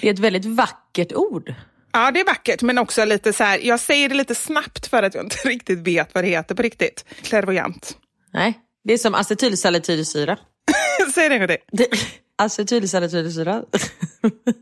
Det 0.00 0.08
är 0.08 0.12
ett 0.12 0.18
väldigt 0.18 0.44
vackert 0.44 1.12
ord. 1.12 1.54
Ja, 1.94 2.10
det 2.10 2.20
är 2.20 2.24
vackert, 2.24 2.62
men 2.62 2.78
också 2.78 3.04
lite 3.04 3.32
så 3.32 3.44
här, 3.44 3.58
jag 3.58 3.80
säger 3.80 4.08
det 4.08 4.14
lite 4.14 4.34
snabbt 4.34 4.86
för 4.86 5.02
att 5.02 5.14
jag 5.14 5.24
inte 5.24 5.36
riktigt 5.48 5.78
vet 5.78 6.14
vad 6.14 6.24
det 6.24 6.28
heter 6.30 6.54
på 6.54 6.62
riktigt. 6.62 7.04
Clairvoyant. 7.22 7.96
Nej, 8.32 8.58
det 8.84 8.92
är 8.94 8.98
som 8.98 9.14
acetylsalicylsyra. 9.14 10.36
Säg 11.14 11.28
det 11.28 11.34
en 11.34 11.40
gång 11.40 11.48
till. 11.48 11.56
Det- 11.72 11.88
Acetylsalicylsyra. 12.42 13.62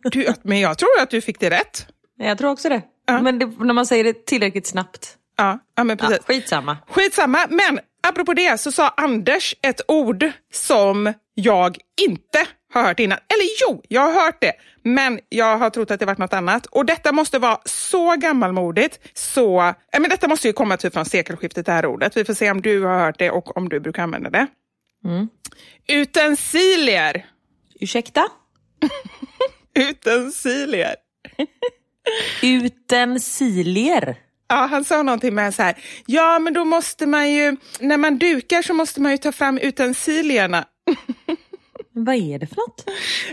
Du, 0.03 0.35
men 0.43 0.61
jag 0.61 0.79
tror 0.79 1.01
att 1.01 1.11
du 1.11 1.21
fick 1.21 1.41
det 1.41 1.51
rätt. 1.51 1.87
Jag 2.19 2.39
tror 2.39 2.51
också 2.51 2.69
det. 2.69 2.83
Men 3.23 3.39
det, 3.39 3.47
när 3.47 3.75
man 3.75 3.87
säger 3.87 4.05
det 4.05 4.27
tillräckligt 4.27 4.67
snabbt. 4.67 5.17
Ja, 5.37 5.59
ja 5.77 5.85
men 5.85 5.97
Ja, 6.01 6.07
precis. 6.09 6.25
skitsamma. 6.27 6.77
Skitsamma, 6.89 7.47
men 7.51 7.81
apropå 8.03 8.35
det 8.35 8.61
så 8.61 8.73
sa 8.73 8.89
Anders 8.89 9.55
ett 9.62 9.81
ord 9.89 10.31
som 10.53 11.12
jag 11.35 11.79
inte 12.01 12.47
har 12.73 12.83
hört 12.83 13.00
innan. 13.00 13.19
Eller 13.19 13.47
jo, 13.61 13.83
jag 13.88 14.00
har 14.00 14.25
hört 14.25 14.41
det, 14.41 14.52
men 14.83 15.21
jag 15.29 15.59
har 15.59 15.71
trott 15.71 15.91
att 15.91 16.00
det 16.00 16.07
varit 16.07 16.19
något 16.19 16.33
annat. 16.33 16.67
Och 16.67 16.87
detta 16.87 17.12
måste 17.12 17.38
vara 17.38 17.59
så 17.64 18.17
gammalmodigt, 18.17 19.00
så... 19.14 19.75
Men 19.93 20.11
detta 20.11 20.29
måste 20.29 20.47
ju 20.47 20.52
komma 20.52 20.76
typ 20.76 20.93
från 20.93 21.05
sekelskiftet, 21.05 21.67
det 21.67 21.73
här 21.73 21.87
ordet. 21.87 22.17
Vi 22.17 22.25
får 22.25 22.35
se 22.35 22.50
om 22.50 22.62
du 22.62 22.83
har 22.83 22.99
hört 22.99 23.19
det 23.19 23.31
och 23.31 23.57
om 23.57 23.69
du 23.69 23.81
brukar 23.81 24.02
använda 24.02 24.31
det. 24.31 24.47
Utensilier. 25.88 27.26
Ursäkta? 27.81 28.29
Utensilier. 29.75 30.95
Utensilier. 32.43 34.17
Ja, 34.49 34.67
han 34.71 34.85
sa 34.85 35.02
någonting 35.02 35.35
med 35.35 35.55
så 35.55 35.62
här, 35.62 35.76
ja 36.07 36.38
men 36.38 36.52
då 36.52 36.64
måste 36.64 37.07
man 37.07 37.33
ju, 37.33 37.57
när 37.81 37.97
man 37.97 38.19
dukar 38.19 38.62
så 38.62 38.75
måste 38.75 39.00
man 39.00 39.12
ju 39.12 39.19
ta 39.19 39.33
fram 39.33 39.59
utensilierna. 39.59 40.64
Men 41.93 42.05
Vad 42.05 42.15
är 42.15 42.39
det 42.39 42.47
för 42.47 42.57
något? 42.57 42.85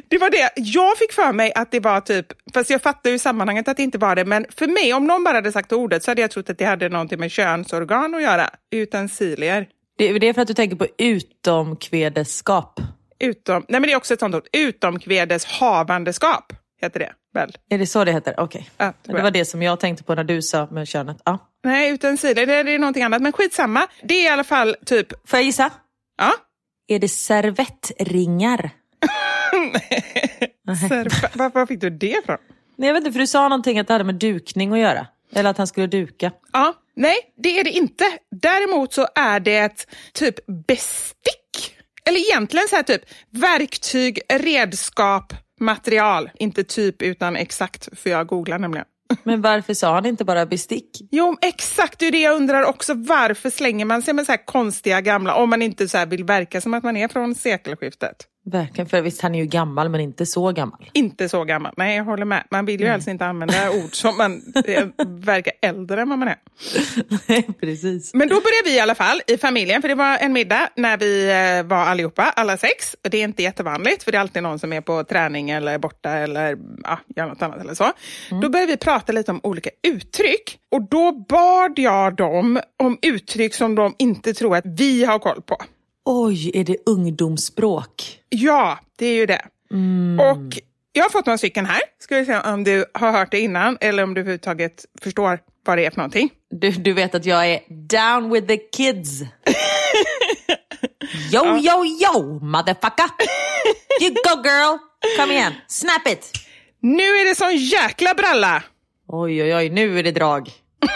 Det 0.08 0.18
var 0.18 0.30
det. 0.30 0.52
Jag 0.56 0.98
fick 0.98 1.14
för 1.14 1.34
mig 1.34 1.54
att 1.56 1.72
det 1.72 1.80
var 1.80 2.02
typ, 2.02 2.26
fast 2.54 2.70
jag 2.70 2.82
fattar 2.82 3.10
ju 3.10 3.20
sammanhanget 3.20 3.68
att 3.68 3.78
det 3.78 3.84
inte 3.84 3.98
var 3.98 4.16
det, 4.16 4.26
men 4.26 4.46
för 4.58 4.68
mig, 4.68 4.94
om 4.94 5.08
någon 5.08 5.24
bara 5.24 5.34
hade 5.34 5.52
sagt 5.52 5.72
ordet 5.72 6.04
så 6.04 6.12
hade 6.12 6.22
jag 6.22 6.32
trott 6.32 6.50
att 6.50 6.58
det 6.58 6.66
hade 6.66 6.90
någonting 6.90 7.20
med 7.20 7.32
könsorgan 7.32 8.16
att 8.16 8.22
göra. 8.22 8.50
Utensilier. 8.72 9.68
Det, 9.98 10.20
det 10.20 10.28
är 10.28 10.34
för 10.34 10.42
att 10.42 10.48
du 10.48 10.54
tänker 10.54 10.76
på 10.76 10.88
utomkvedesskap. 10.98 12.80
Utom, 13.20 13.66
nej 13.68 13.80
men 13.82 13.88
det 13.88 13.92
är 13.94 13.98
också 13.98 14.14
ett 14.14 14.20
sånt 14.20 14.36
ord. 14.36 14.48
Utomkvedes 14.54 15.46
havandeskap 15.46 16.54
heter 16.82 17.00
det 17.00 17.12
väl? 17.34 17.52
Är 17.70 17.78
det 17.78 17.86
så 17.88 18.04
det 18.04 18.12
heter? 18.12 18.34
Okej. 18.38 18.70
Ja, 18.78 18.94
det 19.04 19.14
var 19.22 19.32
det 19.32 19.46
som 19.46 19.62
jag 19.62 19.80
tänkte 19.80 20.04
på 20.04 20.16
när 20.16 20.24
du 20.24 20.42
sa 20.42 20.68
med 20.72 20.88
könet. 20.88 21.18
Ja. 21.26 21.38
Nej, 21.64 21.92
utensilier, 21.92 22.64
det 22.64 22.72
är 22.72 22.80
någonting 22.80 23.04
annat. 23.04 23.22
Men 23.22 23.32
skitsamma. 23.32 23.88
Det 24.04 24.14
är 24.14 24.26
i 24.26 24.30
alla 24.30 24.44
fall 24.44 24.76
typ, 24.86 25.30
Får 25.30 25.40
jag 25.40 25.44
gissa? 25.44 25.70
ja. 26.18 26.32
Är 26.90 27.00
det 27.00 27.08
servettringar? 27.10 28.70
Serv- 30.90 31.38
var, 31.38 31.50
var 31.50 31.66
fick 31.66 31.82
du 31.82 31.90
det 31.90 32.08
ifrån? 32.24 32.38
Nej, 32.78 32.88
jag 32.88 32.94
vet 32.94 33.02
inte, 33.02 33.12
för 33.12 33.20
du 33.20 33.28
sa 33.28 33.48
någonting 33.50 33.80
att 33.80 33.88
det 33.88 33.94
hade 33.94 34.04
med 34.04 34.16
dukning 34.16 34.74
att 34.74 34.80
göra. 34.80 35.08
Eller 35.34 35.50
att 35.50 35.58
han 35.58 35.68
skulle 35.68 35.88
duka. 35.88 36.32
Ja, 36.54 36.74
nej, 36.96 37.16
det 37.38 37.60
är 37.60 37.64
det 37.64 37.70
inte. 37.70 38.04
Däremot 38.32 38.94
så 38.94 39.08
är 39.16 39.40
det 39.40 39.58
ett 39.58 39.88
typ 40.14 40.36
bestick. 40.68 41.76
Eller 42.06 42.20
egentligen 42.20 42.68
så 42.68 42.76
här 42.76 42.84
typ 42.84 43.02
verktyg, 43.30 44.20
redskap, 44.34 45.34
material. 45.60 46.30
Inte 46.36 46.64
typ 46.64 47.02
utan 47.02 47.36
exakt, 47.36 48.00
för 48.00 48.10
jag 48.10 48.28
googlar 48.28 48.60
nämligen. 48.60 48.86
Men 49.24 49.42
varför 49.42 49.74
sa 49.74 49.94
han 49.94 50.06
inte 50.06 50.26
bara 50.26 50.46
bestick? 50.46 50.90
Jo, 51.12 51.38
exakt. 51.42 52.00
Det 52.00 52.08
är 52.08 52.12
det 52.12 52.22
jag 52.22 52.36
undrar 52.36 52.64
också. 52.64 52.94
Varför 52.94 53.50
slänger 53.50 53.86
man 53.86 54.02
sig 54.02 54.14
med 54.14 54.26
så 54.26 54.32
här 54.32 54.46
konstiga 54.46 55.02
gamla, 55.02 55.36
om 55.36 55.50
man 55.50 55.62
inte 55.62 55.90
så 55.90 55.98
här 55.98 56.06
vill 56.06 56.24
verka 56.24 56.62
som 56.62 56.74
att 56.74 56.84
man 56.84 56.98
är 56.98 57.08
från 57.08 57.36
sekelskiftet? 57.36 58.16
Verkligen, 58.46 58.90
för 58.90 59.02
visst 59.02 59.22
han 59.22 59.36
är 59.36 59.40
ju 59.40 59.46
gammal 59.46 59.90
men 59.90 60.02
inte 60.02 60.26
så 60.26 60.52
gammal. 60.52 60.90
Inte 60.94 61.30
så 61.30 61.44
gammal. 61.44 61.74
Nej, 61.78 61.98
jag 61.98 62.04
håller 62.04 62.26
med. 62.26 62.44
Man 62.52 62.66
vill 62.66 62.82
ju 62.82 62.88
helst 62.88 63.08
inte 63.08 63.26
använda 63.26 63.72
ord 63.72 63.96
som 63.96 64.18
man 64.18 64.54
eh, 64.66 64.86
verkar 65.08 65.54
äldre 65.62 66.02
än 66.02 66.10
vad 66.10 66.20
man 66.20 66.28
är. 66.28 66.36
Nej, 67.28 67.48
precis. 67.60 68.14
Men 68.14 68.28
då 68.28 68.36
började 68.36 68.64
vi 68.66 68.76
i 68.76 68.80
alla 68.80 68.96
fall 68.96 69.22
i 69.28 69.38
familjen, 69.38 69.82
för 69.82 69.90
det 69.90 69.96
var 69.96 70.18
en 70.18 70.34
middag 70.34 70.70
när 70.76 70.98
vi 70.98 71.30
eh, 71.30 71.68
var 71.68 71.78
allihopa, 71.78 72.24
alla 72.24 72.58
sex. 72.58 72.96
Och 73.04 73.10
Det 73.10 73.18
är 73.18 73.24
inte 73.24 73.44
jättevanligt, 73.44 74.04
för 74.04 74.12
det 74.12 74.18
är 74.18 74.22
alltid 74.22 74.44
någon 74.44 74.60
som 74.60 74.74
är 74.74 74.82
på 74.82 75.04
träning 75.04 75.50
eller 75.50 75.78
borta 75.78 76.10
eller 76.10 76.58
ja, 76.84 77.00
gör 77.16 77.28
något 77.28 77.42
annat 77.42 77.60
eller 77.60 77.74
så. 77.74 77.92
Då 78.42 78.50
började 78.50 78.72
vi 78.72 78.78
prata 78.78 79.12
lite 79.14 79.32
om 79.32 79.40
olika 79.44 79.70
uttryck. 79.88 80.58
Och 80.72 80.90
då 80.90 81.12
bad 81.12 81.80
jag 81.80 82.16
dem 82.16 82.60
om 82.78 82.98
uttryck 83.02 83.54
som 83.54 83.76
de 83.76 83.96
inte 84.00 84.34
tror 84.34 84.56
att 84.56 84.66
vi 84.66 85.06
har 85.06 85.20
koll 85.20 85.42
på. 85.42 85.58
Oj, 86.12 86.52
är 86.54 86.64
det 86.64 86.78
ungdomsspråk? 86.86 88.20
Ja, 88.30 88.80
det 88.96 89.06
är 89.06 89.14
ju 89.14 89.26
det. 89.26 89.42
Och 90.22 90.60
jag 90.94 91.04
har 91.04 91.10
fått 91.10 91.26
några 91.26 91.38
stycken 91.38 91.66
här. 91.66 91.82
Ska 92.00 92.18
vi 92.18 92.26
se 92.26 92.40
om 92.40 92.64
du 92.64 92.86
har 92.94 93.12
hört 93.12 93.32
det 93.32 93.40
innan 93.40 93.78
eller 93.82 94.04
om 94.04 94.14
du 94.14 94.22
överhuvudtaget 94.22 94.86
förstår 95.02 95.40
vad 95.66 95.78
det 95.78 95.86
är 95.86 95.92
för 95.92 95.98
någonting. 95.98 96.30
Du, 96.52 96.72
du 96.72 96.94
vet 96.94 97.16
att 97.16 97.26
jag 97.26 97.48
är 97.48 97.60
down 97.70 98.34
with 98.34 98.48
the 98.48 98.58
kids. 98.58 99.22
Yo, 101.34 101.58
yo, 101.58 101.86
yo, 101.86 102.40
motherfucker! 102.40 103.06
You 104.02 104.10
go 104.10 104.44
girl! 104.44 104.78
Kom 105.18 105.32
igen, 105.32 105.54
snap 105.68 106.08
it! 106.08 106.32
Nu 106.80 107.04
är 107.04 107.30
det 107.30 107.36
sån 107.36 107.56
jäkla 107.56 108.14
bralla! 108.14 108.64
Oj, 109.08 109.44
oj, 109.44 109.56
oj, 109.56 109.70
nu 109.70 110.00
är 110.00 110.04
det 110.04 110.12
drag. 110.12 110.50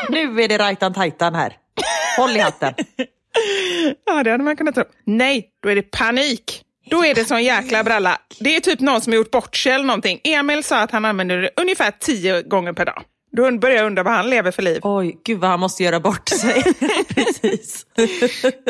Nu 0.10 0.41
är 0.41 0.48
det 0.48 0.58
rajtan 0.58 0.93
tajtan 0.93 1.36
här. 1.36 1.58
Håll 2.17 2.32
i 2.32 2.39
hatten. 2.39 2.74
Ja, 4.05 4.23
det 4.23 4.31
hade 4.31 4.43
man 4.43 4.55
kunnat 4.55 4.75
tro. 4.75 4.83
Nej, 5.05 5.49
då 5.63 5.69
är 5.69 5.75
det 5.75 5.81
panik. 5.81 6.61
Då 6.89 7.05
är 7.05 7.15
det 7.15 7.25
sån 7.25 7.43
jäkla 7.43 7.83
bralla. 7.83 8.17
Det 8.39 8.55
är 8.55 8.59
typ 8.59 8.79
någon 8.79 9.01
som 9.01 9.13
har 9.13 9.17
gjort 9.17 9.31
bort 9.31 9.55
sig 9.55 9.71
eller 9.71 9.85
någonting. 9.85 10.19
Emil 10.23 10.63
sa 10.63 10.79
att 10.79 10.91
han 10.91 11.05
använder 11.05 11.37
det 11.37 11.49
ungefär 11.61 11.91
tio 11.99 12.41
gånger 12.41 12.73
per 12.73 12.85
dag. 12.85 13.03
Då 13.37 13.51
börjar 13.51 13.77
jag 13.77 13.85
undra 13.85 14.03
vad 14.03 14.13
han 14.13 14.29
lever 14.29 14.51
för 14.51 14.61
liv. 14.61 14.79
Oj, 14.81 15.17
gud 15.25 15.39
vad 15.39 15.49
han 15.49 15.59
måste 15.59 15.83
göra 15.83 15.99
bort 15.99 16.29
sig. 16.29 16.63
Precis. 17.09 17.85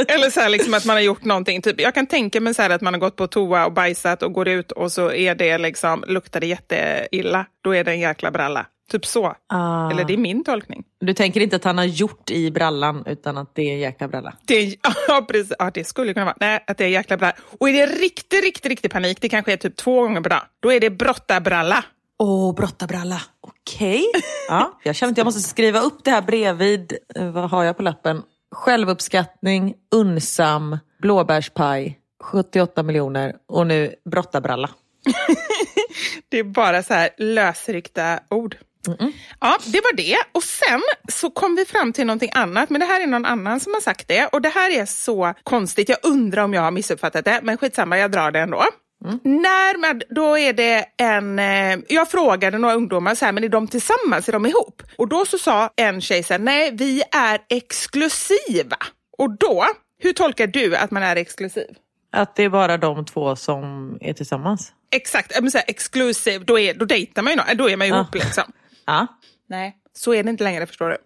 Eller 0.08 0.30
så 0.30 0.40
här 0.40 0.50
liksom 0.50 0.74
att 0.74 0.86
man 0.86 0.96
har 0.96 1.02
gjort 1.02 1.26
någonting. 1.26 1.62
Typ, 1.62 1.82
jag 1.82 1.94
kan 1.94 2.08
tänka 2.08 2.42
mig 2.42 2.54
så 2.54 2.62
här 2.62 2.70
att 2.70 2.82
man 2.82 2.94
har 2.94 3.00
gått 3.00 3.16
på 3.16 3.28
toa 3.28 3.66
och 3.66 3.74
bajsat 3.74 4.24
och 4.24 4.34
går 4.34 4.48
ut 4.48 4.72
och 4.72 4.92
så 4.92 5.12
är 5.12 5.36
det 5.36 5.58
liksom, 5.58 6.04
luktar 6.08 6.40
det 6.40 6.48
jätteilla. 6.48 7.46
Då 7.64 7.76
är 7.76 7.84
det 7.84 7.92
en 7.92 8.00
jäkla 8.00 8.32
bralla. 8.32 8.66
Typ 8.92 9.06
så. 9.06 9.36
Ah. 9.48 9.92
Eller 9.92 10.04
det 10.04 10.14
är 10.14 10.18
min 10.18 10.44
tolkning. 10.44 10.84
Du 11.00 11.14
tänker 11.14 11.42
inte 11.42 11.56
att 11.56 11.64
han 11.64 11.78
har 11.78 11.86
gjort 11.86 12.32
i 12.32 12.52
brallan 12.52 13.04
utan 13.06 13.38
att 13.38 13.56
det 13.56 13.62
är 13.62 13.74
en 13.74 13.80
jäkla 13.80 14.08
bralla? 14.08 14.34
Det, 14.46 14.54
är, 14.56 14.76
ja, 15.08 15.26
precis. 15.30 15.54
Ja, 15.60 15.72
det 15.74 15.84
skulle 15.84 16.14
kunna 16.14 16.26
vara. 16.26 16.38
Nej, 16.40 16.64
att 16.68 16.78
det 16.78 16.84
är 16.84 16.86
en 16.86 16.94
jäkla 16.94 17.18
bralla. 17.18 17.36
Och 17.60 17.70
är 17.70 17.74
det 17.74 17.86
riktigt, 17.86 18.44
riktigt, 18.44 18.70
riktigt 18.70 18.92
panik, 18.92 19.22
det 19.22 19.30
kanske 19.30 19.54
är 19.54 19.58
typ 19.58 19.76
två 19.76 20.02
gånger 20.02 20.22
per 20.22 20.30
dag, 20.30 20.42
då 20.60 20.72
är 20.72 20.80
det 20.80 20.90
brottabralla. 20.90 21.84
Åh, 22.20 22.50
oh, 22.50 22.56
brottabralla. 22.56 23.22
Okej. 23.42 24.06
Okay. 24.10 24.22
Ja, 24.48 24.80
jag 24.84 24.96
känner 24.96 25.12
att 25.12 25.18
jag 25.18 25.26
måste 25.26 25.42
skriva 25.42 25.80
upp 25.80 26.04
det 26.04 26.12
här 26.12 26.22
bredvid, 26.22 26.98
eh, 27.16 27.32
vad 27.32 27.50
har 27.50 27.64
jag 27.64 27.78
på 27.78 27.84
lappen? 27.84 28.22
Självuppskattning, 28.52 29.74
unsam, 29.96 30.78
blåbärspaj, 31.02 32.00
78 32.24 32.84
miljoner 32.84 33.36
och 33.48 33.68
nu 33.68 33.96
brottabralla. 34.12 34.70
det 36.30 36.40
är 36.40 36.44
bara 36.44 36.84
så 36.84 36.94
här 36.94 37.10
lösryckta 37.18 38.20
ord. 38.30 38.58
Mm-mm. 38.88 39.12
Ja, 39.40 39.58
det 39.66 39.82
var 39.82 39.96
det. 39.96 40.18
Och 40.32 40.44
sen 40.44 40.82
så 41.12 41.30
kom 41.30 41.56
vi 41.56 41.66
fram 41.66 41.94
till 41.94 42.06
någonting 42.06 42.32
annat, 42.34 42.70
men 42.70 42.80
det 42.80 42.86
här 42.86 43.02
är 43.02 43.08
någon 43.08 43.26
annan 43.26 43.60
som 43.60 43.74
har 43.74 43.82
sagt 43.82 44.08
det. 44.08 44.28
Och 44.28 44.42
det 44.42 44.50
här 44.50 44.72
är 44.72 44.86
så 44.86 45.34
konstigt, 45.44 45.90
jag 45.90 45.98
undrar 46.04 46.44
om 46.44 46.54
jag 46.54 46.62
har 46.62 46.72
missuppfattat 46.72 47.26
det, 47.26 47.40
men 47.44 47.58
skitsamma, 47.58 47.98
jag 47.98 48.12
drar 48.12 48.32
det 48.32 48.40
ändå. 48.40 48.64
Mm. 49.06 49.20
När 49.24 49.78
man, 49.78 50.02
då 50.10 50.38
är 50.38 50.54
det 50.54 50.86
en, 50.98 51.40
eh, 51.40 51.80
jag 51.90 52.12
frågade 52.12 52.58
några 52.58 52.76
ungdomar 52.76 53.16
så 53.16 53.26
här, 53.26 53.32
men 53.32 53.44
är 53.44 53.50
de 53.50 53.68
tillsammans, 53.68 54.28
är 54.28 54.34
de 54.34 54.46
ihop? 54.46 54.84
Och 54.98 55.08
då 55.08 55.26
så 55.26 55.38
sa 55.38 55.70
en 55.76 56.02
tjej 56.02 56.24
så 56.24 56.34
här, 56.34 56.40
nej 56.40 56.72
vi 56.74 57.04
är 57.12 57.40
exklusiva. 57.50 58.78
Och 59.18 59.38
då, 59.38 59.66
hur 60.00 60.14
tolkar 60.14 60.48
du 60.48 60.76
att 60.76 60.92
man 60.92 61.04
är 61.04 61.16
exklusiv? 61.16 61.68
Att 62.12 62.36
det 62.36 62.44
är 62.44 62.50
bara 62.50 62.78
de 62.78 63.06
två 63.06 63.36
som 63.36 63.98
är 64.02 64.14
tillsammans? 64.14 64.74
Exakt, 64.92 65.42
men 65.42 65.52
så 65.52 65.58
här, 65.58 65.66
exclusive, 65.68 66.46
då, 66.46 66.60
är, 66.60 66.74
då 66.74 66.86
dejtar 66.86 67.22
man 67.22 67.34
ju 67.34 67.38
någon, 67.38 67.58
då 67.58 67.70
är 67.70 67.78
man 67.78 67.88
ju 67.88 67.94
ja. 67.94 68.00
ihop 68.00 68.16
liksom. 68.16 68.44
Ja. 68.86 69.08
Nej, 69.50 69.78
så 69.94 70.14
är 70.14 70.24
det 70.24 70.30
inte 70.30 70.44
längre 70.44 70.66
förstår 70.68 70.90
du. 70.90 70.98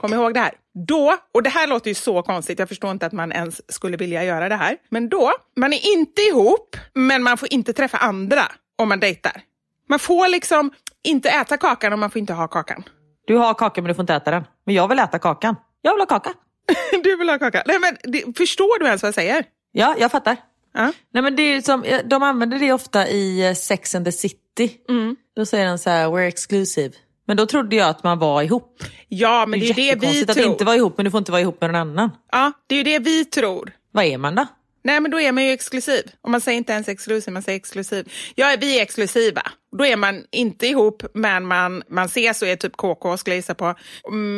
Kom 0.00 0.14
ihåg 0.14 0.34
det 0.34 0.40
här. 0.40 0.54
Då, 0.86 1.16
och 1.32 1.42
det 1.42 1.50
här 1.50 1.66
låter 1.66 1.90
ju 1.90 1.94
så 1.94 2.22
konstigt, 2.22 2.58
jag 2.58 2.68
förstår 2.68 2.90
inte 2.90 3.06
att 3.06 3.12
man 3.12 3.32
ens 3.32 3.72
skulle 3.72 3.96
vilja 3.96 4.24
göra 4.24 4.48
det 4.48 4.54
här. 4.54 4.76
Men 4.88 5.08
då, 5.08 5.32
man 5.56 5.72
är 5.72 5.92
inte 5.92 6.22
ihop, 6.22 6.76
men 6.94 7.22
man 7.22 7.38
får 7.38 7.52
inte 7.52 7.72
träffa 7.72 7.98
andra 7.98 8.42
om 8.76 8.88
man 8.88 9.00
dejtar. 9.00 9.42
Man 9.88 9.98
får 9.98 10.28
liksom 10.28 10.70
inte 11.04 11.30
äta 11.30 11.56
kakan 11.56 11.92
och 11.92 11.98
man 11.98 12.10
får 12.10 12.18
inte 12.18 12.32
ha 12.32 12.48
kakan. 12.48 12.84
Du 13.26 13.36
har 13.36 13.54
kakan 13.54 13.84
men 13.84 13.88
du 13.88 13.94
får 13.94 14.02
inte 14.02 14.14
äta 14.14 14.30
den. 14.30 14.44
Men 14.66 14.74
jag 14.74 14.88
vill 14.88 14.98
äta 14.98 15.18
kakan. 15.18 15.56
Jag 15.82 15.92
vill 15.92 16.00
ha 16.00 16.06
kaka. 16.06 16.32
du 17.02 17.16
vill 17.16 17.28
ha 17.28 17.38
kaka. 17.38 17.62
Nej, 17.66 17.78
men, 17.78 17.96
det, 18.02 18.36
förstår 18.36 18.78
du 18.78 18.86
ens 18.86 19.02
vad 19.02 19.08
jag 19.08 19.14
säger? 19.14 19.44
Ja, 19.72 19.94
jag 19.98 20.10
fattar. 20.10 20.36
Ja. 20.74 20.92
Nej, 21.12 21.22
men 21.22 21.36
det 21.36 21.42
är 21.42 21.62
som, 21.62 21.84
de 22.04 22.22
använder 22.22 22.58
det 22.58 22.72
ofta 22.72 23.08
i 23.08 23.48
eh, 23.48 23.54
Sex 23.54 23.94
and 23.94 24.04
the 24.04 24.12
City. 24.12 24.70
Mm. 24.88 25.16
Då 25.36 25.46
säger 25.46 25.66
de 25.66 25.78
så 25.78 25.90
här, 25.90 26.08
we're 26.08 26.26
exclusive. 26.26 26.94
Men 27.26 27.36
då 27.36 27.46
trodde 27.46 27.76
jag 27.76 27.88
att 27.88 28.02
man 28.02 28.18
var 28.18 28.42
ihop. 28.42 28.82
Ja, 29.08 29.46
men 29.46 29.60
det 29.60 29.70
är, 29.70 29.74
det 29.74 29.90
är 29.90 29.96
det 29.96 30.06
vi 30.06 30.26
tror. 30.26 30.44
att 30.44 30.50
inte 30.50 30.64
vara 30.64 30.76
ihop, 30.76 30.96
men 30.96 31.04
du 31.04 31.10
får 31.10 31.18
inte 31.18 31.32
vara 31.32 31.40
ihop 31.40 31.60
med 31.60 31.70
någon 31.70 31.80
annan. 31.80 32.10
Ja, 32.32 32.52
det 32.66 32.74
är 32.74 32.76
ju 32.76 32.84
det 32.84 32.98
vi 32.98 33.24
tror. 33.24 33.72
Vad 33.92 34.04
är 34.04 34.18
man 34.18 34.34
då? 34.34 34.46
Nej, 34.84 35.00
men 35.00 35.10
då 35.10 35.20
är 35.20 35.32
man 35.32 35.44
ju 35.44 35.50
exklusiv. 35.50 36.02
Och 36.20 36.30
man 36.30 36.40
säger 36.40 36.58
inte 36.58 36.72
ens 36.72 36.88
exklusiv, 36.88 37.32
man 37.32 37.42
säger 37.42 37.56
exklusiv. 37.56 38.12
Ja, 38.34 38.56
vi 38.60 38.78
är 38.78 38.82
exklusiva. 38.82 39.42
Då 39.78 39.86
är 39.86 39.96
man 39.96 40.24
inte 40.30 40.66
ihop, 40.66 41.02
men 41.14 41.46
man, 41.46 41.82
man 41.88 42.06
ses 42.06 42.42
och 42.42 42.48
är 42.48 42.56
typ 42.56 42.76
KK, 42.76 43.16
skulle 43.16 43.34
jag 43.34 43.38
gissa 43.38 43.54
på. 43.54 43.74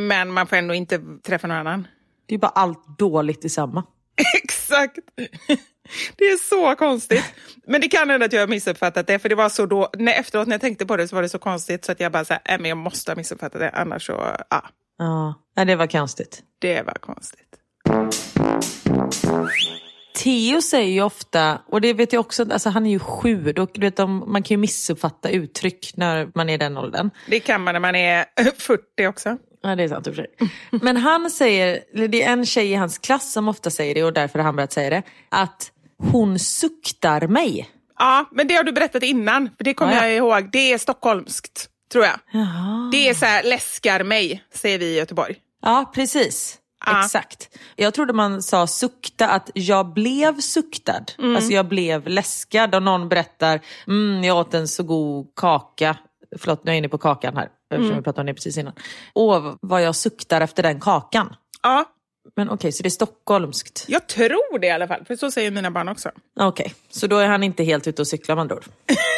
Men 0.09 0.33
man 0.33 0.47
får 0.47 0.57
ändå 0.57 0.75
inte 0.75 1.01
träffa 1.27 1.47
någon 1.47 1.57
annan. 1.57 1.87
Det 2.27 2.35
är 2.35 2.39
bara 2.39 2.53
allt 2.55 2.99
dåligt 2.99 3.45
i 3.45 3.49
samma. 3.49 3.85
Exakt. 4.35 4.99
Det 6.17 6.25
är 6.25 6.49
så 6.49 6.77
konstigt. 6.77 7.25
Men 7.67 7.81
det 7.81 7.89
kan 7.89 8.11
hända 8.11 8.27
att 8.27 8.33
jag 8.33 8.41
har 8.41 8.49
missuppfattat 8.49 9.07
det, 9.07 9.19
för 9.19 9.29
det 9.29 9.35
var 9.35 9.49
så 9.49 9.67
då, 9.67 9.91
när, 9.99 10.13
efteråt 10.13 10.49
när 10.49 10.55
jag 10.55 10.61
tänkte 10.61 10.87
på 10.87 10.97
det 10.97 11.09
så 11.09 11.17
var 11.17 11.23
det 11.23 11.29
så 11.29 11.39
konstigt 11.39 11.85
så 11.85 11.93
att 11.93 12.01
jag 12.01 12.13
bara 12.13 12.25
så 12.25 12.33
här, 12.33 12.43
äh, 12.45 12.59
men 12.59 12.69
jag 12.69 12.79
måste 12.79 13.11
ha 13.11 13.17
missuppfattat 13.17 13.61
det, 13.61 13.71
annars 13.71 14.07
så, 14.07 14.37
ja. 14.51 14.69
Ja, 15.55 15.65
det 15.65 15.77
var 15.77 15.87
konstigt. 15.87 16.43
Det 16.59 16.83
var 16.83 16.95
konstigt. 16.95 17.49
Theo 20.23 20.63
säger 20.63 20.91
ju 20.93 21.03
ofta, 21.03 21.59
och 21.67 21.81
det 21.81 21.93
vet 21.93 22.13
jag 22.13 22.21
också, 22.21 22.53
alltså 22.53 22.69
han 22.69 22.87
är 22.87 22.91
ju 22.91 22.99
sju, 22.99 23.53
då, 23.53 23.67
du 23.73 23.81
vet, 23.81 23.99
man 23.99 24.43
kan 24.43 24.55
ju 24.55 24.57
missuppfatta 24.57 25.31
uttryck 25.31 25.93
när 25.97 26.31
man 26.35 26.49
är 26.49 26.55
i 26.55 26.57
den 26.57 26.77
åldern. 26.77 27.11
Det 27.27 27.41
kan 27.41 27.61
man 27.61 27.73
när 27.75 27.81
man 27.81 27.95
är 27.95 28.25
40 28.59 29.07
också. 29.07 29.39
Ja, 29.63 29.77
det 29.77 29.83
är 29.83 29.89
sant 29.89 30.07
i 30.07 30.11
och 30.11 30.15
för 30.15 30.23
sig. 30.23 30.51
Men 30.83 30.97
han 30.97 31.31
säger, 31.31 31.81
det 32.09 32.23
är 32.23 32.33
en 32.33 32.47
tjej 32.47 32.71
i 32.71 32.75
hans 32.75 32.99
klass 32.99 33.33
som 33.33 33.49
ofta 33.49 33.71
säger 33.71 33.95
det 33.95 34.05
och 34.05 34.13
därför 34.13 34.39
har 34.39 34.47
han 34.47 34.57
börjat 34.57 34.73
säga 34.73 34.91
det, 34.91 35.03
att 35.29 35.73
hon 35.99 36.39
suktar 36.39 37.27
mig. 37.27 37.71
Ja, 37.99 38.29
men 38.33 38.49
det 38.49 38.55
har 38.55 38.65
du 38.65 38.73
berättat 38.73 39.03
innan, 39.03 39.51
för 39.57 39.65
det 39.65 39.75
kommer 39.75 39.93
ja, 39.93 39.99
ja. 39.99 40.07
jag 40.07 40.17
ihåg. 40.17 40.53
Det 40.53 40.73
är 40.73 40.79
stockholmskt, 40.79 41.69
tror 41.93 42.05
jag. 42.05 42.21
Jaha. 42.31 42.89
Det 42.93 43.09
är 43.09 43.15
så 43.15 43.27
här, 43.27 43.43
läskar 43.43 44.05
mig, 44.05 44.45
säger 44.55 44.79
vi 44.79 44.87
i 44.87 44.97
Göteborg. 44.97 45.37
Ja, 45.63 45.91
precis. 45.95 46.59
Ja. 46.87 47.05
Exakt. 47.05 47.59
Jag 47.77 47.95
trodde 47.95 48.13
man 48.13 48.43
sa 48.43 48.67
sukta, 48.67 49.29
att 49.29 49.51
jag 49.55 49.93
blev 49.93 50.41
suktad. 50.41 51.05
Mm. 51.19 51.37
Alltså 51.37 51.53
jag 51.53 51.69
blev 51.69 52.09
läskad 52.09 52.75
och 52.75 52.83
någon 52.83 53.09
berättar, 53.09 53.61
mm, 53.87 54.25
jag 54.25 54.37
åt 54.37 54.55
en 54.55 54.69
så 54.69 54.83
god 54.83 55.27
kaka. 55.37 55.97
Förlåt, 56.37 56.65
nu 56.65 56.71
är 56.71 56.75
jag 56.75 56.79
inne 56.79 56.89
på 56.89 56.99
kakan 56.99 57.37
här, 57.37 57.49
eftersom 57.71 57.85
mm. 57.85 57.97
vi 57.97 58.03
pratade 58.03 58.21
om 58.21 58.27
det 58.27 58.35
precis 58.35 58.59
innan. 58.59 58.73
Åh, 59.15 59.55
vad 59.61 59.83
jag 59.83 59.95
suktar 59.95 60.41
efter 60.41 60.63
den 60.63 60.81
kakan. 60.81 61.37
Ja, 61.63 61.85
men 62.37 62.49
okej, 62.49 62.55
okay, 62.55 62.73
så 62.73 62.83
det 62.83 62.89
är 62.89 62.91
stockholmskt? 62.91 63.85
Jag 63.89 64.07
tror 64.07 64.59
det 64.59 64.67
i 64.67 64.71
alla 64.71 64.89
fall, 64.89 65.05
för 65.05 65.17
så 65.17 65.31
säger 65.31 65.51
mina 65.51 65.71
barn 65.71 65.89
också. 65.89 66.11
Okej, 66.41 66.47
okay, 66.47 66.75
så 66.91 67.07
då 67.07 67.17
är 67.17 67.27
han 67.27 67.43
inte 67.43 67.65
helt 67.65 67.87
ute 67.87 68.03
och 68.03 68.09
cyklar 68.09 68.37
man 68.37 68.49
då? 68.49 68.61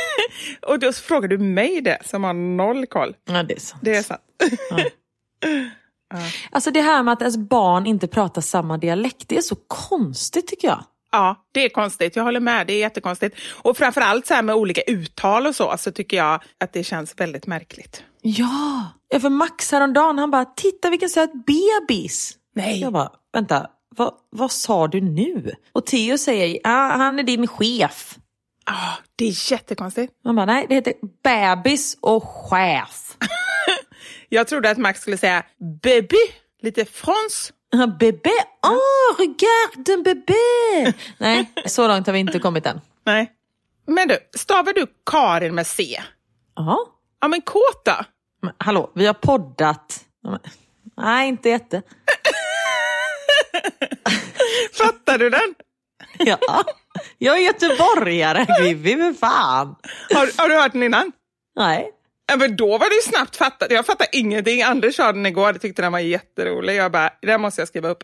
och 0.67 0.79
då 0.79 0.93
frågar 0.93 1.29
du 1.29 1.39
mig 1.39 1.81
det, 1.81 1.99
som 2.05 2.25
har 2.25 2.35
noll 2.35 2.87
koll. 2.87 3.17
Ja, 3.25 3.43
det 3.43 3.55
är 3.55 3.61
sant. 3.61 3.83
Det 3.85 3.97
är 3.97 4.03
sant. 4.03 4.21
ja. 4.71 4.85
Alltså 6.51 6.71
det 6.71 6.81
här 6.81 7.03
med 7.03 7.13
att 7.13 7.21
ens 7.21 7.37
barn 7.37 7.87
inte 7.87 8.07
pratar 8.07 8.43
samma 8.43 8.79
dialekt, 8.79 9.29
det 9.29 9.37
är 9.37 9.43
så 9.43 9.57
konstigt 9.67 10.47
tycker 10.47 10.69
jag. 10.69 10.85
Ja, 11.13 11.45
det 11.53 11.65
är 11.65 11.69
konstigt. 11.69 12.17
Jag 12.17 12.25
håller 12.25 12.41
med. 12.41 12.67
Det 12.67 12.73
är 12.73 12.79
jättekonstigt. 12.79 13.37
Och 13.63 13.77
framförallt 13.77 14.27
så 14.27 14.35
här 14.35 14.43
med 14.43 14.55
olika 14.55 14.83
uttal 14.83 15.47
och 15.47 15.55
så, 15.55 15.75
så 15.79 15.91
tycker 15.93 16.17
jag 16.17 16.43
att 16.61 16.73
det 16.73 16.85
känns 16.85 17.15
väldigt 17.17 17.47
märkligt. 17.47 18.03
Ja, 18.23 18.87
för 19.21 19.29
Max 19.31 19.73
häromdagen, 19.73 20.19
han 20.19 20.31
bara, 20.31 20.45
titta 20.45 20.91
vilken 20.91 21.09
söt 21.09 21.31
bebis. 21.33 22.37
Nej. 22.55 22.81
Jag 22.81 22.93
bara, 22.93 23.13
vänta, 23.33 23.67
vad, 23.97 24.15
vad 24.31 24.51
sa 24.53 24.89
du 24.89 25.01
nu? 25.01 25.53
Och 25.73 25.87
Theo 25.87 26.19
säger, 26.19 26.61
ah, 26.65 26.97
han 26.97 27.19
är 27.19 27.23
din 27.23 27.47
chef. 27.47 28.19
Ah, 28.65 28.93
det 29.17 29.25
är 29.25 29.53
jättekonstigt. 29.53 30.13
Man 30.25 30.37
bara, 30.37 30.47
nej, 30.47 30.67
det 30.69 30.75
heter 30.75 30.95
bebis 31.23 31.97
och 32.01 32.25
chef. 32.25 33.17
jag 34.29 34.49
trodde 34.49 34.71
att 34.71 34.79
Max 34.79 35.01
skulle 35.01 35.19
säga 35.19 35.45
baby, 35.83 36.17
lite 36.63 36.85
frans. 36.85 37.53
Ah, 37.73 37.87
bébé, 37.87 38.31
oh, 38.63 39.19
regarde 39.19 39.93
en 39.93 40.03
bébé! 40.03 40.95
nej, 41.19 41.53
så 41.67 41.89
långt 41.89 42.07
har 42.07 42.13
vi 42.13 42.19
inte 42.19 42.39
kommit 42.39 42.67
än. 42.67 42.81
Nej. 43.05 43.33
Men 43.87 44.09
du, 44.09 44.19
stavar 44.39 44.73
du 44.73 44.87
Karin 45.11 45.55
med 45.55 45.67
C? 45.67 46.03
Ja. 46.57 46.87
Ja, 47.21 47.29
men 47.29 47.41
kåt 47.41 47.85
då? 47.85 47.97
Men, 48.43 48.55
hallå, 48.59 48.91
vi 48.95 49.07
har 49.07 49.15
poddat. 49.15 50.05
Nej, 50.97 51.29
inte 51.29 51.49
jätte. 51.49 51.83
Fattar 54.79 55.19
du 55.19 55.31
den? 55.31 55.55
Ja, 56.19 56.65
jag 57.19 57.39
är 57.39 57.41
göteborgare 57.41 58.47
Vivi, 58.63 58.97
för 58.97 59.13
fan. 59.13 59.77
Har, 60.15 60.43
har 60.43 60.49
du 60.49 60.55
hört 60.55 60.73
den 60.73 60.83
innan? 60.83 61.13
Nej. 61.57 61.91
Ja, 62.31 62.37
men 62.37 62.57
då 62.57 62.79
var 62.79 62.89
det 62.89 62.95
ju 62.95 63.03
snabbt 63.03 63.37
fattat. 63.37 63.71
Jag 63.71 63.87
fattar 63.87 64.07
ingenting. 64.13 64.63
Anders 64.63 64.97
sa 64.97 65.13
den 65.13 65.27
igår 65.27 65.55
och 65.55 65.61
tyckte 65.61 65.83
den 65.83 65.93
var 65.93 65.99
jätterolig. 65.99 66.77
Jag 66.77 66.93
bara, 66.93 67.11
den 67.23 67.41
måste 67.41 67.61
jag 67.61 67.69
skriva 67.69 67.89
upp. 67.89 68.03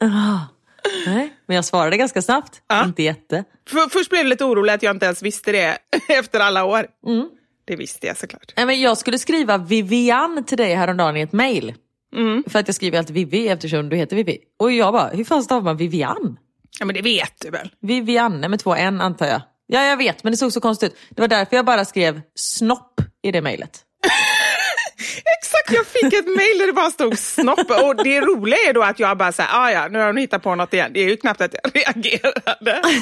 oh, 0.00 0.42
nej, 1.06 1.32
men 1.46 1.56
jag 1.56 1.64
svarade 1.64 1.96
ganska 1.96 2.22
snabbt. 2.22 2.62
Ja. 2.68 2.84
Inte 2.84 3.02
jätte. 3.02 3.44
För, 3.68 3.90
först 3.90 4.10
blev 4.10 4.22
jag 4.22 4.28
lite 4.28 4.44
orolig 4.44 4.72
att 4.72 4.82
jag 4.82 4.96
inte 4.96 5.06
ens 5.06 5.22
visste 5.22 5.52
det 5.52 5.78
efter 6.08 6.40
alla 6.40 6.64
år. 6.64 6.86
Mm. 7.06 7.28
Det 7.64 7.76
visste 7.76 8.06
jag 8.06 8.16
såklart. 8.16 8.52
Nej, 8.56 8.66
men 8.66 8.80
jag 8.80 8.98
skulle 8.98 9.18
skriva 9.18 9.58
Vivian 9.58 10.44
till 10.44 10.58
dig 10.58 10.74
häromdagen 10.74 11.16
i 11.16 11.20
ett 11.20 11.32
mail. 11.32 11.74
Mm. 12.16 12.44
För 12.48 12.58
att 12.58 12.68
jag 12.68 12.74
skriver 12.74 12.98
alltid 12.98 13.14
Vivi 13.14 13.48
eftersom 13.48 13.88
du 13.88 13.96
heter 13.96 14.16
Vivi. 14.16 14.38
Och 14.58 14.72
jag 14.72 14.92
bara, 14.92 15.08
hur 15.08 15.24
fan 15.24 15.42
stavar 15.42 15.62
man 15.62 15.76
Vivian? 15.76 16.38
Ja, 16.78 16.84
men 16.84 16.94
det 16.94 17.02
vet 17.02 17.40
du 17.40 17.50
väl? 17.50 17.70
Vivianne 17.80 18.48
med 18.48 18.60
två 18.60 18.74
N 18.74 19.00
antar 19.00 19.26
jag. 19.26 19.42
Ja, 19.72 19.84
jag 19.84 19.96
vet, 19.96 20.24
men 20.24 20.30
det 20.30 20.36
såg 20.36 20.52
så 20.52 20.60
konstigt 20.60 20.92
ut. 20.92 20.98
Det 21.10 21.20
var 21.22 21.28
därför 21.28 21.56
jag 21.56 21.64
bara 21.64 21.84
skrev 21.84 22.20
snopp 22.34 23.00
i 23.22 23.30
det 23.32 23.42
mejlet. 23.42 23.80
Exakt, 25.38 25.70
jag 25.72 25.86
fick 25.86 26.12
ett 26.20 26.26
mejl 26.36 26.58
där 26.58 26.66
det 26.66 26.72
bara 26.72 26.90
stod 26.90 27.18
snopp. 27.18 27.70
Och 27.70 28.04
det 28.04 28.20
roliga 28.20 28.56
är 28.68 28.72
då 28.72 28.82
att 28.82 28.98
jag 28.98 29.18
bara 29.18 29.32
säger, 29.32 29.50
ah, 29.52 29.70
ja, 29.70 29.88
nu 29.88 29.98
har 29.98 30.06
hon 30.06 30.16
hittat 30.16 30.42
på 30.42 30.54
något 30.54 30.74
igen. 30.74 30.90
Det 30.94 31.00
är 31.00 31.08
ju 31.08 31.16
knappt 31.16 31.40
att 31.40 31.54
jag 31.62 31.72
reagerade. 31.76 32.82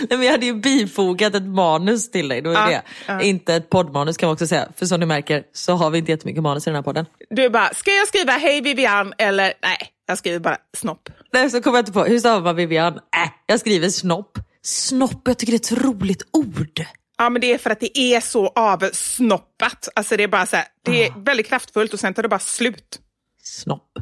Nej, 0.00 0.18
men 0.18 0.22
jag 0.22 0.32
hade 0.32 0.46
ju 0.46 0.54
bifogat 0.54 1.34
ett 1.34 1.42
manus 1.42 2.10
till 2.10 2.28
dig. 2.28 2.40
Då 2.42 2.50
är 2.50 2.54
Ja, 2.54 2.66
det. 2.68 2.82
ja. 3.06 3.20
Inte 3.20 3.54
ett 3.54 3.70
poddmanus 3.70 4.16
kan 4.16 4.26
man 4.26 4.32
också 4.32 4.46
säga. 4.46 4.68
För 4.76 4.86
som 4.86 5.00
ni 5.00 5.06
märker 5.06 5.42
så 5.52 5.72
har 5.74 5.90
vi 5.90 5.98
inte 5.98 6.10
jättemycket 6.12 6.42
manus 6.42 6.66
i 6.66 6.70
den 6.70 6.74
här 6.74 6.82
podden. 6.82 7.06
Du 7.30 7.50
bara, 7.50 7.74
ska 7.74 7.90
jag 7.92 8.08
skriva 8.08 8.32
hej 8.32 8.60
Vivian 8.60 9.12
eller 9.18 9.44
nej, 9.62 9.78
jag 10.06 10.18
skriver 10.18 10.38
bara 10.38 10.56
snopp. 10.76 11.08
Nej, 11.32 11.50
så 11.50 11.60
kommer 11.62 11.78
jag 11.78 11.82
inte 11.82 11.92
på. 11.92 12.04
Hur 12.04 12.18
stavar 12.18 12.40
man 12.40 12.56
Vivian? 12.56 12.94
Äh, 12.94 13.00
jag 13.46 13.60
skriver 13.60 13.88
snopp. 13.88 14.38
Snopp, 14.68 15.22
jag 15.24 15.38
tycker 15.38 15.52
det 15.52 15.70
är 15.70 15.76
ett 15.76 15.82
roligt 15.84 16.22
ord. 16.32 16.84
Ja, 17.18 17.30
men 17.30 17.40
det 17.40 17.52
är 17.52 17.58
för 17.58 17.70
att 17.70 17.80
det 17.80 17.98
är 17.98 18.20
så 18.20 18.46
avsnoppat. 18.46 19.88
Alltså 19.94 20.16
det 20.16 20.22
är 20.22 20.28
bara 20.28 20.46
så 20.46 20.56
här, 20.56 20.66
det 20.82 21.06
är 21.06 21.24
väldigt 21.24 21.46
kraftfullt 21.46 21.92
och 21.92 22.00
sen 22.00 22.14
tar 22.14 22.22
det 22.22 22.28
bara 22.28 22.38
slut. 22.38 23.00
Snopp. 23.42 23.92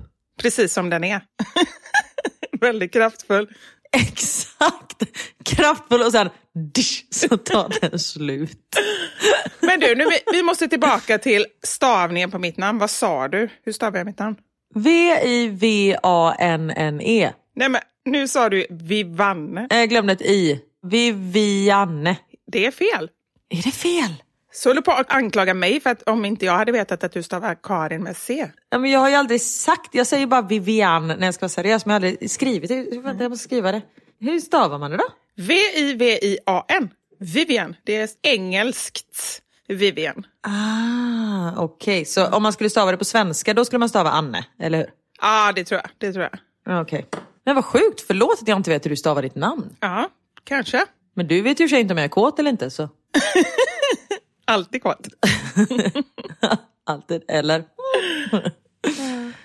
Precis 0.40 0.72
som 0.72 0.90
den 0.90 1.05
är. 1.05 1.20
väldigt 2.61 2.92
kraftfull. 2.92 3.48
Exakt! 3.92 5.02
Kraftfull 5.44 6.02
och 6.02 6.12
sen 6.12 6.29
dish, 6.74 7.05
så 7.11 7.37
tar 7.37 7.72
den 7.81 7.98
slut. 8.14 8.76
Men 9.61 9.81
du, 9.81 9.94
nu, 9.94 10.05
vi, 10.05 10.18
vi 10.33 10.42
måste 10.42 10.68
tillbaka 10.68 11.18
till 11.18 11.46
stavningen 11.62 12.31
på 12.31 12.38
mitt 12.38 12.57
namn. 12.57 12.79
Vad 12.79 12.90
sa 12.90 13.29
du? 13.29 13.48
Hur 13.64 13.72
stavar 13.72 13.98
jag 13.98 14.07
mitt 14.07 14.18
namn? 14.18 14.37
V-I-V-A-N-N-E. 14.74 16.02
Nej, 17.55 17.68
men 17.68 17.81
nu 18.06 18.28
sa 18.28 18.48
du 18.48 18.66
Vivanne. 18.70 19.66
Jag 19.70 19.88
glömde 19.88 20.12
ett 20.12 20.22
i. 20.22 20.60
Vivianne. 20.86 22.16
Det 22.52 22.66
är 22.66 22.70
fel. 22.70 23.10
Är 23.48 23.62
det 23.62 23.70
fel? 23.70 24.14
Så 24.52 24.68
håller 24.70 24.80
på 24.82 24.90
att 24.92 25.12
anklaga 25.12 25.54
mig 25.54 25.80
för 25.80 25.90
att 25.90 26.02
om 26.02 26.24
inte 26.24 26.46
jag 26.46 26.52
hade 26.52 26.72
vetat 26.72 27.04
att 27.04 27.12
du 27.12 27.22
stavar 27.22 27.56
Karin 27.62 28.02
med 28.02 28.16
C. 28.16 28.50
Ja, 28.70 28.78
men 28.78 28.90
jag 28.90 29.00
har 29.00 29.08
ju 29.08 29.14
aldrig 29.14 29.40
sagt, 29.42 29.94
jag 29.94 30.06
säger 30.06 30.26
bara 30.26 30.42
Vivian 30.42 31.06
när 31.08 31.24
jag 31.24 31.34
ska 31.34 31.42
vara 31.42 31.48
seriös, 31.48 31.86
men 31.86 31.94
jag 31.94 32.00
har 32.00 32.08
aldrig 32.08 32.30
skrivit 32.30 32.68
det. 32.68 33.00
Vänta, 33.00 33.22
Jag 33.24 33.30
måste 33.30 33.44
skriva 33.44 33.72
det. 33.72 33.82
Hur 34.20 34.40
stavar 34.40 34.78
man 34.78 34.90
det 34.90 34.96
då? 34.96 35.04
V-I-V-I-A-N. 35.36 36.88
Vivian. 37.20 37.76
Det 37.84 37.96
är 37.96 38.08
engelskt 38.22 39.42
Vivian. 39.68 40.26
Ah, 40.42 41.62
okej. 41.62 42.04
Så 42.04 42.26
om 42.26 42.42
man 42.42 42.52
skulle 42.52 42.70
stava 42.70 42.90
det 42.90 42.96
på 42.96 43.04
svenska, 43.04 43.54
då 43.54 43.64
skulle 43.64 43.78
man 43.78 43.88
stava 43.88 44.10
Anne, 44.10 44.44
eller 44.60 44.78
hur? 44.78 44.90
Ja, 45.20 45.52
det 45.56 45.64
tror 45.64 45.80
jag. 45.80 45.90
Det 45.98 46.12
tror 46.12 46.22
jag. 46.22 46.38
Ja, 46.74 46.80
Okej. 46.80 47.06
Men 47.46 47.54
vad 47.54 47.64
sjukt, 47.64 48.00
förlåt 48.00 48.42
att 48.42 48.48
jag 48.48 48.59
inte 48.59 48.70
vet 48.70 48.85
hur 48.85 48.90
du 48.90 48.96
stavar 48.96 49.22
ditt 49.22 49.35
namn. 49.35 49.76
Ja, 49.80 50.11
kanske. 50.44 50.87
Men 51.14 51.26
du 51.28 51.42
vet 51.42 51.61
ju 51.61 51.68
sig 51.68 51.80
inte 51.80 51.94
om 51.94 51.98
jag 51.98 52.04
är 52.04 52.09
kåt 52.09 52.38
eller 52.38 52.50
inte, 52.50 52.70
så 52.70 52.88
Alltid 54.44 54.82
kåt. 54.82 55.09
alltid, 56.87 57.22
eller? 57.28 57.64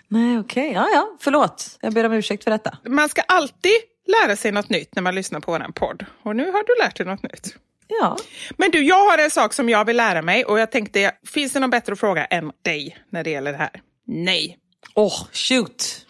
Nej, 0.07 0.39
okej. 0.39 0.71
Ja, 0.71 0.87
ja, 0.93 1.17
förlåt. 1.19 1.77
Jag 1.81 1.93
ber 1.93 2.03
om 2.03 2.13
ursäkt 2.13 2.43
för 2.43 2.51
detta. 2.51 2.77
Man 2.87 3.09
ska 3.09 3.21
alltid 3.21 3.71
lära 4.07 4.35
sig 4.35 4.51
något 4.51 4.69
nytt 4.69 4.95
när 4.95 5.01
man 5.01 5.15
lyssnar 5.15 5.39
på 5.39 5.51
vår 5.51 5.71
podd. 5.71 6.05
Och 6.23 6.35
nu 6.35 6.45
har 6.45 6.63
du 6.63 6.83
lärt 6.83 6.97
dig 6.97 7.05
något 7.05 7.23
nytt. 7.23 7.55
Ja. 7.87 8.17
Men 8.57 8.71
du, 8.71 8.83
jag 8.83 9.09
har 9.11 9.17
en 9.17 9.29
sak 9.31 9.53
som 9.53 9.69
jag 9.69 9.85
vill 9.85 9.97
lära 9.97 10.21
mig 10.21 10.45
och 10.45 10.59
jag 10.59 10.71
tänkte, 10.71 11.11
finns 11.25 11.53
det 11.53 11.59
någon 11.59 11.69
bättre 11.69 11.95
fråga 11.95 12.25
än 12.25 12.51
dig 12.61 12.97
när 13.09 13.23
det 13.23 13.29
gäller 13.29 13.51
det 13.51 13.57
här? 13.57 13.81
Nej. 14.07 14.57
Åh, 14.95 15.07
oh, 15.07 15.27
shoot. 15.31 16.05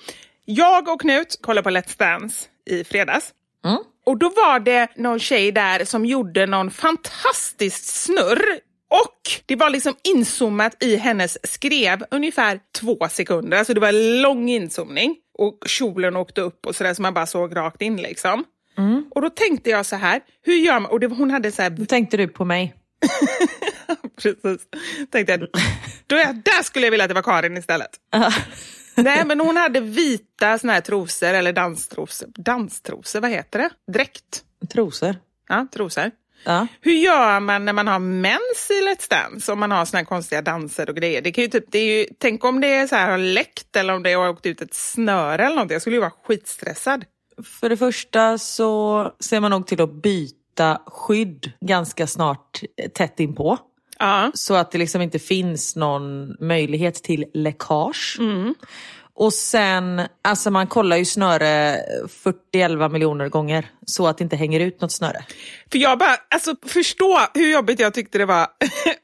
Jag 0.56 0.88
och 0.88 1.02
Knut 1.02 1.40
kollade 1.42 1.64
på 1.64 1.70
Let's 1.70 1.98
Dance 1.98 2.48
i 2.66 2.84
fredags. 2.84 3.32
Mm. 3.66 3.78
Och 4.06 4.18
då 4.18 4.30
var 4.30 4.60
det 4.60 4.98
någon 4.98 5.20
tjej 5.20 5.52
där 5.52 5.86
som 5.86 6.06
gjorde 6.06 6.46
någon 6.46 6.72
fantastisk 6.72 7.84
snurr. 7.84 8.60
Och 8.90 9.32
det 9.46 9.56
var 9.56 9.70
liksom 9.70 9.96
inzoomat 10.04 10.84
i 10.84 10.96
hennes 10.96 11.54
skrev 11.54 12.04
ungefär 12.12 12.60
två 12.80 12.98
sekunder. 13.10 13.58
Alltså 13.58 13.74
det 13.74 13.80
var 13.80 13.88
en 13.88 14.22
lång 14.22 14.50
inzoomning. 14.50 15.16
Och 15.38 15.58
kjolen 15.66 16.16
åkte 16.16 16.42
upp 16.42 16.66
och 16.66 16.76
sådär 16.76 16.94
så 16.94 17.02
man 17.02 17.14
bara 17.14 17.26
såg 17.26 17.56
rakt 17.56 17.82
in 17.82 17.98
liksom. 17.98 18.44
Och 19.12 19.22
då 19.22 19.30
tänkte 19.30 19.70
jag 19.70 19.86
så 19.86 19.96
här, 19.96 20.22
hur 20.46 20.54
gör 20.54 20.80
man? 20.80 20.92
Och 20.92 21.00
det, 21.00 21.08
hon 21.08 21.32
hade 21.32 21.52
så 21.52 21.62
här 21.62 21.70
Då 21.70 21.86
tänkte 21.86 22.18
du 22.18 22.28
på 22.28 22.46
mig. 22.46 22.76
Precis. 24.22 24.68
Tänkte 25.12 25.34
jag, 25.34 25.48
då 26.08 26.16
är, 26.16 26.34
där 26.34 26.64
skulle 26.64 26.86
jag 26.86 26.92
vilja 26.92 27.04
att 27.04 27.10
det 27.10 27.16
var 27.16 27.22
Karin 27.22 27.58
istället. 27.58 27.90
Nej, 28.96 29.26
men 29.26 29.40
hon 29.40 29.58
hade 29.58 29.80
vita 29.80 30.58
såna 30.58 30.74
här 30.74 30.82
trosor, 30.82 31.34
eller 31.34 31.54
danstrosor. 31.54 32.30
Danstrosor, 32.36 33.22
vad 33.22 33.30
heter 33.30 33.60
det? 33.60 33.70
Dräkt. 33.94 34.44
Trosor. 34.74 35.16
Ja, 35.48 35.68
trosor. 35.74 36.12
Ja. 36.44 36.68
Hur 36.82 36.94
gör 36.94 37.40
man 37.40 37.66
när 37.66 37.74
man 37.74 37.88
har 37.88 38.00
mens 38.00 38.70
i 38.70 38.82
Let's 38.82 39.10
Dance? 39.10 39.52
Om 39.52 39.60
man 39.60 39.72
har 39.72 39.86
såna 39.86 40.00
här 40.00 40.06
konstiga 40.06 40.42
danser 40.42 40.90
och 40.90 40.96
grejer. 40.96 41.22
Det 41.22 41.32
kan 41.32 41.44
ju 41.44 41.48
typ, 41.50 41.66
det 41.72 41.80
är 41.80 42.00
ju, 42.00 42.06
tänk 42.20 42.44
om 42.44 42.62
det 42.62 42.68
är 42.68 42.88
så 42.88 42.96
här, 42.96 43.12
har 43.12 43.18
läckt 43.18 43.76
eller 43.76 43.94
om 43.94 44.04
det 44.04 44.14
har 44.14 44.30
åkt 44.30 44.46
ut 44.46 44.62
ett 44.62 44.74
snöre 44.74 45.46
eller 45.46 45.56
något. 45.56 45.72
Jag 45.72 45.82
skulle 45.82 45.96
ju 45.96 46.00
vara 46.00 46.14
skitstressad. 46.24 47.06
För 47.44 47.70
det 47.70 47.78
första 47.78 48.38
så 48.38 49.12
ser 49.20 49.40
man 49.40 49.52
nog 49.52 49.68
till 49.68 49.82
att 49.82 49.94
byta 49.94 50.82
skydd 50.86 51.52
ganska 51.62 52.08
snart 52.08 52.62
eh, 52.78 52.90
tätt 52.90 53.20
inpå. 53.20 53.58
Ja. 54.02 54.32
Så 54.34 54.56
att 54.56 54.72
det 54.72 54.78
liksom 54.78 55.02
inte 55.02 55.20
finns 55.20 55.76
någon 55.76 56.36
möjlighet 56.40 56.96
till 56.96 57.26
läckage. 57.34 58.18
Och 59.14 59.34
sen, 59.34 60.02
alltså 60.22 60.52
man 60.52 60.68
kollar 60.68 60.98
ju 60.98 61.06
snöre 61.06 61.78
40-11 62.54 62.90
miljoner 62.90 63.30
gånger 63.30 63.66
så 63.86 64.08
att 64.08 64.18
det 64.18 64.24
inte 64.24 64.36
hänger 64.36 64.60
ut 64.60 64.82
något 64.82 64.92
snöre. 64.92 65.26
För 65.72 65.80
jag 65.80 65.98
bara, 65.98 66.16
alltså 66.30 66.56
förstå 66.66 67.20
hur 67.34 67.52
jobbigt 67.52 67.80
jag 67.80 67.94
tyckte 67.94 68.18
det 68.18 68.26
var 68.26 68.48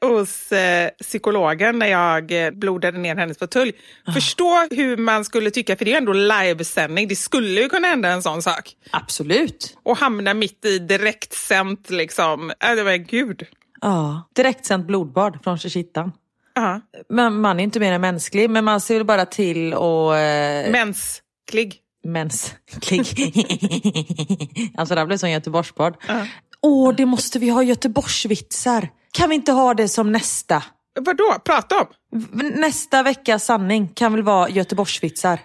hos 0.00 0.52
eh, 0.52 0.90
psykologen 1.02 1.78
när 1.78 1.86
jag 1.86 2.46
eh, 2.46 2.50
blodade 2.50 2.98
ner 2.98 3.16
hennes 3.16 3.38
fåtölj. 3.38 3.72
Förstå 4.14 4.66
hur 4.70 4.96
man 4.96 5.24
skulle 5.24 5.50
tycka, 5.50 5.76
för 5.76 5.84
det 5.84 5.90
är 5.90 5.92
ju 5.92 5.98
ändå 5.98 6.12
livesändning, 6.12 7.08
det 7.08 7.16
skulle 7.16 7.60
ju 7.60 7.68
kunna 7.68 7.88
hända 7.88 8.08
en 8.08 8.22
sån 8.22 8.42
sak. 8.42 8.70
Absolut. 8.90 9.76
Och 9.82 9.96
hamna 9.96 10.34
mitt 10.34 10.64
i 10.64 10.78
direktsänt 10.78 11.90
liksom. 11.90 12.50
Äh, 12.50 12.74
det 12.74 12.82
var 12.82 12.96
gud. 12.96 13.46
Ja, 13.80 14.28
direktsänt 14.34 14.86
blodbad 14.86 15.38
från 15.44 15.58
Chichitan. 15.58 16.12
Ja. 16.54 16.80
Men 17.08 17.40
man 17.40 17.60
är 17.60 17.64
inte 17.64 17.80
mer 17.80 17.92
än 17.92 18.00
mänsklig, 18.00 18.50
men 18.50 18.64
man 18.64 18.80
ser 18.80 18.94
väl 18.94 19.04
bara 19.04 19.26
till 19.26 19.74
och... 19.74 20.16
Eh, 20.16 20.70
Mänsklig. 20.70 21.76
mänsklig. 22.04 23.00
alltså 24.76 24.94
det 24.94 25.00
här 25.00 25.06
blev 25.06 25.16
som 25.16 25.30
Göteborgsbad. 25.30 25.96
Åh, 26.62 26.94
det 26.96 27.06
måste 27.06 27.38
vi 27.38 27.48
ha 27.48 27.62
Göteborgsvitsar. 27.62 28.88
Kan 29.12 29.28
vi 29.28 29.34
inte 29.34 29.52
ha 29.52 29.74
det 29.74 29.88
som 29.88 30.12
nästa? 30.12 30.62
Vadå? 31.00 31.36
Prata 31.44 31.80
om? 31.80 31.86
Nästa 32.54 33.02
veckas 33.02 33.44
sanning 33.44 33.88
kan 33.88 34.12
väl 34.12 34.22
vara 34.22 34.48
Göteborgsvitsar? 34.48 35.40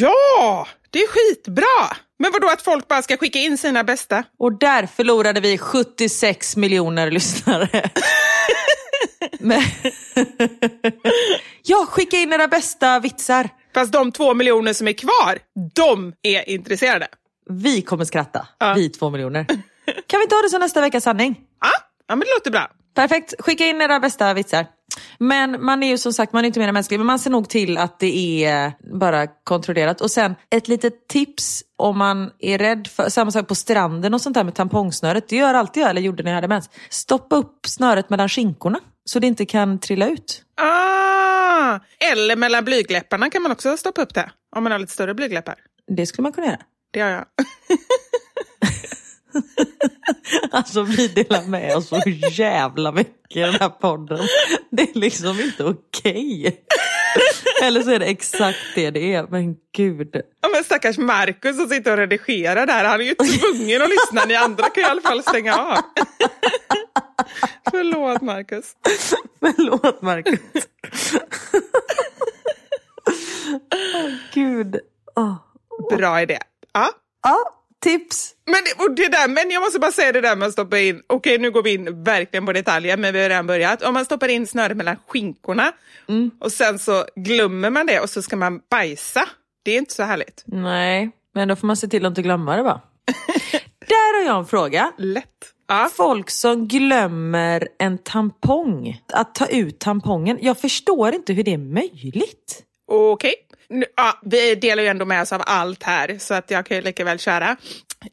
Ja, 0.00 0.66
det 0.90 0.98
är 0.98 1.08
skitbra! 1.08 1.96
Men 2.22 2.32
vadå 2.32 2.48
att 2.48 2.62
folk 2.62 2.88
bara 2.88 3.02
ska 3.02 3.16
skicka 3.16 3.38
in 3.38 3.58
sina 3.58 3.84
bästa? 3.84 4.24
Och 4.38 4.58
där 4.58 4.86
förlorade 4.86 5.40
vi 5.40 5.58
76 5.58 6.56
miljoner 6.56 7.10
lyssnare. 7.10 7.68
Men... 9.38 9.62
ja, 11.62 11.86
skicka 11.88 12.16
in 12.16 12.32
era 12.32 12.48
bästa 12.48 13.00
vitsar. 13.00 13.48
Fast 13.74 13.92
de 13.92 14.12
två 14.12 14.34
miljoner 14.34 14.72
som 14.72 14.88
är 14.88 14.92
kvar, 14.92 15.38
de 15.74 16.12
är 16.22 16.48
intresserade. 16.48 17.08
Vi 17.48 17.82
kommer 17.82 18.04
skratta. 18.04 18.48
Ja. 18.58 18.74
Vi 18.76 18.88
två 18.88 19.10
miljoner. 19.10 19.44
Kan 20.06 20.20
vi 20.20 20.34
ha 20.34 20.42
det 20.42 20.50
som 20.50 20.60
nästa 20.60 20.80
veckas 20.80 21.04
sanning? 21.04 21.40
Ja, 21.60 21.70
ja 22.08 22.16
men 22.16 22.20
det 22.20 22.34
låter 22.34 22.50
bra. 22.50 22.70
Perfekt, 22.94 23.34
skicka 23.38 23.66
in 23.66 23.80
era 23.80 24.00
bästa 24.00 24.34
vitsar. 24.34 24.66
Men 25.18 25.64
man 25.64 25.82
är 25.82 25.88
ju 25.88 25.98
som 25.98 26.12
sagt 26.12 26.32
man 26.32 26.44
är 26.44 26.46
inte 26.46 26.60
mer 26.60 26.68
än 26.68 26.74
mänsklig, 26.74 26.98
men 26.98 27.06
man 27.06 27.18
ser 27.18 27.30
nog 27.30 27.48
till 27.48 27.78
att 27.78 27.98
det 27.98 28.44
är 28.44 28.72
bara 29.00 29.26
kontrollerat. 29.26 30.00
Och 30.00 30.10
sen 30.10 30.34
ett 30.50 30.68
litet 30.68 31.08
tips 31.08 31.62
om 31.76 31.98
man 31.98 32.30
är 32.38 32.58
rädd 32.58 32.86
för, 32.86 33.08
samma 33.08 33.30
sak 33.30 33.48
på 33.48 33.54
stranden 33.54 34.14
och 34.14 34.20
sånt 34.20 34.34
där 34.34 34.44
med 34.44 34.54
tampongsnöret. 34.54 35.28
Det 35.28 35.36
gör 35.36 35.54
alltid 35.54 35.82
jag, 35.82 35.90
eller 35.90 36.00
gjorde 36.00 36.22
när 36.22 36.30
jag 36.30 36.36
hade 36.36 36.48
mens. 36.48 36.70
Stoppa 36.88 37.36
upp 37.36 37.66
snöret 37.66 38.10
mellan 38.10 38.28
skinkorna 38.28 38.80
så 39.04 39.18
det 39.18 39.26
inte 39.26 39.46
kan 39.46 39.78
trilla 39.78 40.08
ut. 40.08 40.42
Ah, 40.56 41.78
eller 42.12 42.36
mellan 42.36 42.64
blygläpparna 42.64 43.30
kan 43.30 43.42
man 43.42 43.52
också 43.52 43.76
stoppa 43.76 44.02
upp 44.02 44.14
det. 44.14 44.30
Om 44.56 44.62
man 44.62 44.72
har 44.72 44.78
lite 44.78 44.92
större 44.92 45.14
blygläppar. 45.14 45.54
Det 45.96 46.06
skulle 46.06 46.22
man 46.22 46.32
kunna 46.32 46.46
göra. 46.46 46.60
Det 46.90 47.00
har 47.00 47.10
jag. 47.10 47.24
Alltså 50.50 50.82
vi 50.82 51.08
delar 51.08 51.42
med 51.46 51.76
oss 51.76 51.88
så 51.88 52.02
jävla 52.30 52.92
mycket 52.92 53.36
i 53.36 53.40
den 53.40 53.54
här 53.54 53.68
podden. 53.68 54.18
Det 54.70 54.82
är 54.82 54.98
liksom 54.98 55.40
inte 55.40 55.64
okej. 55.64 56.64
Eller 57.62 57.82
så 57.82 57.90
är 57.90 57.98
det 57.98 58.06
exakt 58.06 58.58
det 58.74 58.90
det 58.90 59.14
är. 59.14 59.26
Men 59.30 59.56
gud. 59.76 60.20
Ja, 60.40 60.48
men 60.48 60.64
stackars 60.64 60.98
Markus 60.98 61.56
som 61.56 61.68
sitter 61.68 61.92
och 61.92 61.96
redigerar 61.98 62.66
där. 62.66 62.84
Han 62.84 63.00
är 63.00 63.04
ju 63.04 63.14
tvungen 63.14 63.82
att 63.82 63.88
lyssna. 63.90 64.24
Ni 64.24 64.34
andra 64.34 64.68
kan 64.68 64.82
i 64.82 64.86
alla 64.86 65.00
fall 65.00 65.22
stänga 65.22 65.56
av. 65.56 65.78
Förlåt 67.70 68.22
Markus. 68.22 68.76
Förlåt 69.40 70.02
Marcus. 70.02 70.40
Åh 73.94 74.10
gud. 74.34 74.80
Åh. 75.16 75.34
Bra 75.90 76.22
idé. 76.22 76.38
Ja. 76.72 76.90
Ja, 77.22 77.59
tips. 77.80 78.34
Men, 78.46 78.86
och 78.86 78.94
det 78.94 79.08
där, 79.08 79.28
men 79.28 79.50
jag 79.50 79.60
måste 79.60 79.78
bara 79.78 79.92
säga 79.92 80.12
det 80.12 80.20
där 80.20 80.36
med 80.36 80.46
att 80.46 80.52
stoppa 80.52 80.78
in, 80.78 81.02
okej 81.06 81.38
nu 81.38 81.50
går 81.50 81.62
vi 81.62 81.74
in 81.74 82.04
verkligen 82.04 82.46
på 82.46 82.52
detaljer, 82.52 82.96
men 82.96 83.12
vi 83.12 83.22
har 83.22 83.28
redan 83.28 83.46
börjat. 83.46 83.82
Om 83.82 83.94
man 83.94 84.04
stoppar 84.04 84.28
in 84.28 84.46
snöret 84.46 84.76
mellan 84.76 84.96
skinkorna 85.08 85.72
och 86.40 86.52
sen 86.52 86.78
så 86.78 87.04
glömmer 87.16 87.70
man 87.70 87.86
det 87.86 88.00
och 88.00 88.10
så 88.10 88.22
ska 88.22 88.36
man 88.36 88.60
bajsa. 88.70 89.22
Det 89.64 89.70
är 89.70 89.78
inte 89.78 89.94
så 89.94 90.02
härligt. 90.02 90.42
Nej, 90.46 91.10
men 91.34 91.48
då 91.48 91.56
får 91.56 91.66
man 91.66 91.76
se 91.76 91.88
till 91.88 92.06
att 92.06 92.10
inte 92.10 92.22
glömma 92.22 92.56
det 92.56 92.62
va? 92.62 92.80
Där 93.88 94.18
har 94.20 94.26
jag 94.26 94.38
en 94.38 94.46
fråga. 94.46 94.92
Lätt. 94.98 95.26
Ja. 95.68 95.90
Folk 95.96 96.30
som 96.30 96.68
glömmer 96.68 97.68
en 97.78 97.98
tampong, 97.98 99.00
att 99.12 99.34
ta 99.34 99.46
ut 99.46 99.78
tampongen. 99.78 100.38
Jag 100.40 100.58
förstår 100.58 101.14
inte 101.14 101.32
hur 101.32 101.44
det 101.44 101.52
är 101.54 101.58
möjligt. 101.58 102.62
Okej. 102.86 103.34
Nu- 103.49 103.49
Ja, 103.96 104.18
vi 104.22 104.54
delar 104.54 104.82
ju 104.82 104.88
ändå 104.88 105.04
med 105.04 105.22
oss 105.22 105.32
av 105.32 105.42
allt 105.46 105.82
här, 105.82 106.16
så 106.18 106.34
att 106.34 106.50
jag 106.50 106.66
kan 106.66 106.76
ju 106.76 106.82
lika 106.82 107.04
väl 107.04 107.18
köra. 107.18 107.56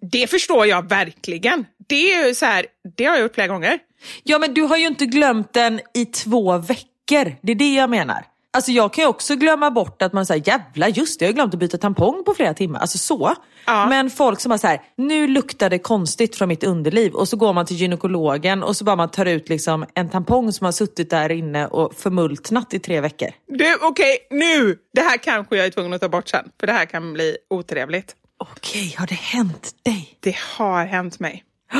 Det 0.01 0.27
förstår 0.27 0.65
jag 0.65 0.89
verkligen. 0.89 1.65
Det 1.87 2.13
är 2.13 2.27
ju 2.27 2.35
så 2.35 2.45
här, 2.45 2.65
det 2.97 3.05
har 3.05 3.13
jag 3.13 3.21
gjort 3.21 3.33
flera 3.33 3.47
gånger. 3.47 3.79
Ja 4.23 4.39
men 4.39 4.53
du 4.53 4.61
har 4.61 4.77
ju 4.77 4.87
inte 4.87 5.05
glömt 5.05 5.53
den 5.53 5.81
i 5.93 6.05
två 6.05 6.57
veckor. 6.57 7.35
Det 7.41 7.51
är 7.51 7.55
det 7.55 7.73
jag 7.73 7.89
menar. 7.89 8.25
Alltså 8.53 8.71
jag 8.71 8.93
kan 8.93 9.03
ju 9.03 9.07
också 9.07 9.35
glömma 9.35 9.71
bort 9.71 10.01
att 10.01 10.13
man 10.13 10.25
säger 10.25 10.47
jävla 10.47 10.89
just 10.89 11.19
det, 11.19 11.25
jag 11.25 11.29
har 11.29 11.35
glömt 11.35 11.53
att 11.53 11.59
byta 11.59 11.77
tampong 11.77 12.23
på 12.23 12.33
flera 12.33 12.53
timmar. 12.53 12.79
Alltså 12.79 12.97
så. 12.97 13.35
Ja. 13.65 13.85
Men 13.89 14.09
folk 14.09 14.39
som 14.39 14.49
bara 14.49 14.57
så 14.57 14.67
här, 14.67 14.81
nu 14.97 15.27
luktar 15.27 15.69
det 15.69 15.79
konstigt 15.79 16.35
från 16.35 16.47
mitt 16.47 16.63
underliv 16.63 17.13
och 17.13 17.27
så 17.27 17.37
går 17.37 17.53
man 17.53 17.65
till 17.65 17.77
gynekologen 17.77 18.63
och 18.63 18.77
så 18.77 18.83
bara 18.83 18.95
man 18.95 19.09
tar 19.09 19.25
ut 19.25 19.49
liksom 19.49 19.85
en 19.93 20.09
tampong 20.09 20.53
som 20.53 20.65
har 20.65 20.71
suttit 20.71 21.09
där 21.09 21.31
inne 21.31 21.67
och 21.67 21.93
förmultnat 21.95 22.73
i 22.73 22.79
tre 22.79 23.01
veckor. 23.01 23.29
Du, 23.47 23.77
okej, 23.81 24.17
nu! 24.31 24.77
Det 24.93 25.01
här 25.01 25.17
kanske 25.17 25.57
jag 25.57 25.65
är 25.65 25.71
tvungen 25.71 25.93
att 25.93 26.01
ta 26.01 26.09
bort 26.09 26.27
sen, 26.27 26.49
för 26.59 26.67
det 26.67 26.73
här 26.73 26.85
kan 26.85 27.13
bli 27.13 27.37
otrevligt. 27.49 28.15
Okej, 28.39 28.95
har 28.97 29.07
det 29.07 29.15
hänt 29.15 29.71
dig? 29.83 30.17
Det 30.19 30.35
har 30.57 30.85
hänt 30.85 31.19
mig. 31.19 31.43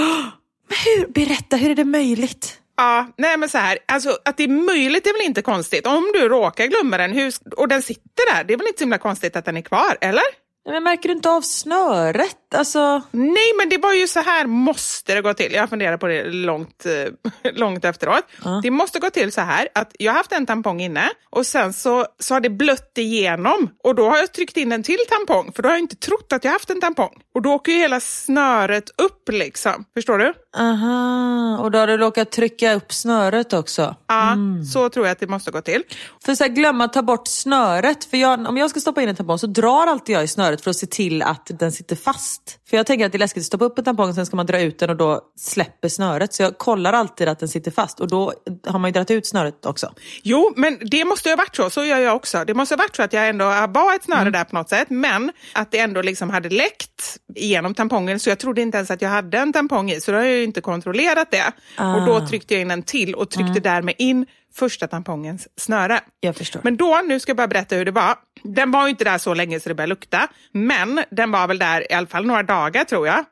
Men 0.70 0.78
hur, 0.86 1.08
berätta, 1.08 1.56
hur 1.56 1.70
är 1.72 1.76
det 1.76 1.86
möjligt? 1.86 2.62
Ja, 2.78 3.08
nej 3.18 3.38
men 3.38 3.50
så 3.50 3.58
här, 3.58 3.78
alltså 3.86 4.18
att 4.26 4.38
det 4.38 4.44
är 4.44 4.48
möjligt 4.48 5.08
är 5.08 5.14
väl 5.14 5.28
inte 5.28 5.42
konstigt. 5.42 5.88
Om 5.88 6.12
du 6.14 6.30
råkar 6.30 6.66
glömma 6.66 6.98
den 6.98 7.12
hur, 7.12 7.34
och 7.58 7.68
den 7.68 7.82
sitter 7.82 8.36
där, 8.36 8.44
det 8.44 8.54
är 8.54 8.58
väl 8.58 8.68
inte 8.68 8.80
så 8.80 8.84
himla 8.84 8.98
konstigt 8.98 9.36
att 9.36 9.46
den 9.46 9.58
är 9.58 9.62
kvar, 9.62 9.98
eller? 10.02 10.24
Nej, 10.66 10.74
Men 10.74 10.84
märker 10.84 11.10
du 11.10 11.16
inte 11.16 11.30
av 11.30 11.42
snöret? 11.42 12.54
Alltså... 12.56 13.02
Nej, 13.12 13.54
men 13.58 13.70
det 13.70 13.78
var 13.78 13.94
ju 13.94 14.08
så 14.08 14.20
här 14.20 14.48
måste 14.48 15.16
det 15.16 15.22
gå 15.22 15.34
till. 15.34 15.54
Jag 15.54 15.70
funderar 15.70 15.98
på 15.98 16.08
det 16.08 16.24
långt, 16.24 16.86
eh, 16.86 17.52
långt 17.54 17.86
efteråt. 17.86 18.24
Det 18.64 18.72
måste 18.72 19.00
gå 19.00 19.10
till 19.10 19.32
så 19.32 19.42
här 19.42 19.68
att 19.76 19.92
jag 20.00 20.12
har 20.12 20.18
haft 20.18 20.32
en 20.32 20.46
tampong 20.46 20.82
inne 20.82 21.10
och 21.30 21.46
sen 21.46 21.74
så, 21.74 22.06
så 22.20 22.34
har 22.34 22.42
det 22.42 22.50
blött 22.50 22.98
igenom 22.98 23.70
och 23.84 23.96
då 23.96 24.10
har 24.10 24.18
jag 24.18 24.34
tryckt 24.34 24.58
in 24.58 24.72
en 24.72 24.84
till 24.84 25.00
tampong 25.10 25.52
för 25.56 25.64
då 25.64 25.70
har 25.70 25.74
jag 25.74 25.80
inte 25.80 25.96
trott 25.96 26.34
att 26.34 26.44
jag 26.44 26.52
haft 26.52 26.70
en 26.70 26.82
tampong. 26.82 27.22
Och 27.36 27.42
då 27.42 27.54
åker 27.54 27.72
ju 27.72 27.78
hela 27.78 28.00
snöret 28.00 28.90
upp 29.02 29.30
liksom. 29.30 29.86
Förstår 29.94 30.18
du? 30.18 30.34
Aha, 30.58 31.58
och 31.58 31.72
då 31.72 31.80
har 31.80 31.88
du 31.88 31.98
råkat 31.98 32.32
trycka 32.32 32.74
upp 32.74 32.94
snöret 32.94 33.54
också. 33.54 33.96
Ja, 34.08 34.38
så 34.74 34.90
tror 34.90 35.06
jag 35.06 35.12
att 35.12 35.20
det 35.20 35.28
måste 35.28 35.52
gå 35.52 35.62
till. 35.62 35.84
För 36.26 36.36
så 36.36 36.44
här, 36.44 36.52
glömma 36.52 36.84
att 36.84 36.94
ta 36.94 37.02
bort 37.02 37.28
snöret. 37.28 38.06
För 38.06 38.18
jag, 38.18 38.48
om 38.48 38.58
jag 38.58 38.70
ska 38.70 38.80
stoppa 38.80 39.02
in 39.02 39.10
en 39.10 39.16
tampong 39.16 39.40
så 39.40 39.48
drar 39.48 39.88
alltid 39.88 40.16
jag 40.16 40.24
i 40.24 40.28
snöret 40.28 40.62
för 40.62 40.70
att 40.70 40.76
se 40.76 40.88
till 40.88 41.22
att 41.22 41.52
den 41.60 41.72
sitter 41.72 41.96
fast. 41.96 42.60
För 42.70 42.78
jag 42.78 42.86
tänker 42.86 43.06
att 43.06 43.12
det 43.12 43.16
är 43.16 43.20
läskigt 43.20 43.42
att 43.42 43.46
stoppa 43.46 43.66
upp 43.66 43.78
en 43.78 43.84
tampong 43.84 44.10
och 44.10 44.16
sen 44.16 44.26
ska 44.26 44.36
man 44.36 44.46
dra 44.46 44.60
ut 44.60 44.80
den 44.80 44.90
och 44.90 44.96
då 44.96 45.22
släpper 45.40 45.90
snöret. 45.90 46.34
Så 46.34 46.44
jag 46.44 46.58
kollar 46.58 46.94
alltid 46.94 47.28
att 47.28 47.40
den 47.40 47.50
sitter 47.50 47.72
fast 47.72 48.00
och 48.00 48.08
då 48.08 48.34
har 48.68 48.80
man 48.80 48.90
ju 48.90 48.94
dragit 48.94 49.12
ut 49.12 49.28
snöret 49.28 49.66
också. 49.66 49.94
Jo, 50.24 50.54
men 50.56 50.78
det 50.82 51.06
måste 51.06 51.30
ju 51.30 51.36
ha 51.36 51.38
varit 51.38 51.56
så. 51.56 51.70
Så 51.70 51.86
gör 51.86 52.00
jag 52.00 52.16
också. 52.16 52.44
Det 52.46 52.54
måste 52.54 52.76
ha 52.76 52.78
varit 52.78 52.96
så 52.96 53.04
att 53.04 53.14
jag 53.14 53.30
ändå 53.30 53.46
var 53.46 53.96
ett 53.96 54.04
snöre 54.04 54.30
där 54.30 54.44
på 54.44 54.56
något 54.56 54.70
sätt, 54.70 54.90
men 54.90 55.32
att 55.54 55.72
det 55.72 55.80
ändå 55.80 56.02
liksom 56.02 56.30
hade 56.30 56.50
läckt 56.50 57.18
igenom 57.36 57.74
tampongen, 57.74 58.20
så 58.20 58.30
jag 58.30 58.40
trodde 58.40 58.62
inte 58.62 58.78
ens 58.78 58.92
att 58.92 59.02
jag 59.02 59.10
hade 59.10 59.38
en 59.38 59.54
tampong 59.54 59.92
i, 59.92 60.02
så 60.02 60.12
då 60.12 60.18
har 60.18 60.24
jag 60.24 60.38
ju 60.38 60.44
inte 60.48 60.62
kontrollerat 60.62 61.32
det. 61.32 61.54
Och 61.78 62.06
då 62.06 62.28
tryckte 62.28 62.54
jag 62.54 62.62
in 62.62 62.72
en 62.72 62.84
till 62.84 63.16
och 63.16 63.30
tryckte 63.30 63.60
därmed 63.60 63.96
in 63.98 64.26
första 64.58 64.88
tampongens 64.88 65.48
snöre. 65.56 66.00
Jag 66.20 66.36
förstår. 66.36 66.62
Men 66.64 66.78
då, 66.78 67.02
nu 67.06 67.20
ska 67.20 67.30
jag 67.30 67.38
bara 67.38 67.48
berätta 67.48 67.76
hur 67.76 67.86
det 67.86 67.92
var. 67.92 68.16
Den 68.44 68.72
var 68.72 68.84
ju 68.84 68.90
inte 68.90 69.04
där 69.04 69.18
så 69.18 69.34
länge 69.34 69.60
så 69.60 69.70
det 69.70 69.76
började 69.76 69.90
lukta, 69.90 70.28
men 70.52 71.04
den 71.12 71.32
var 71.32 71.48
väl 71.48 71.60
där 71.60 71.92
i 71.92 71.96
alla 71.96 72.08
fall 72.08 72.26
några 72.26 72.44
dagar 72.44 72.84
tror 72.84 73.08
jag. 73.08 73.20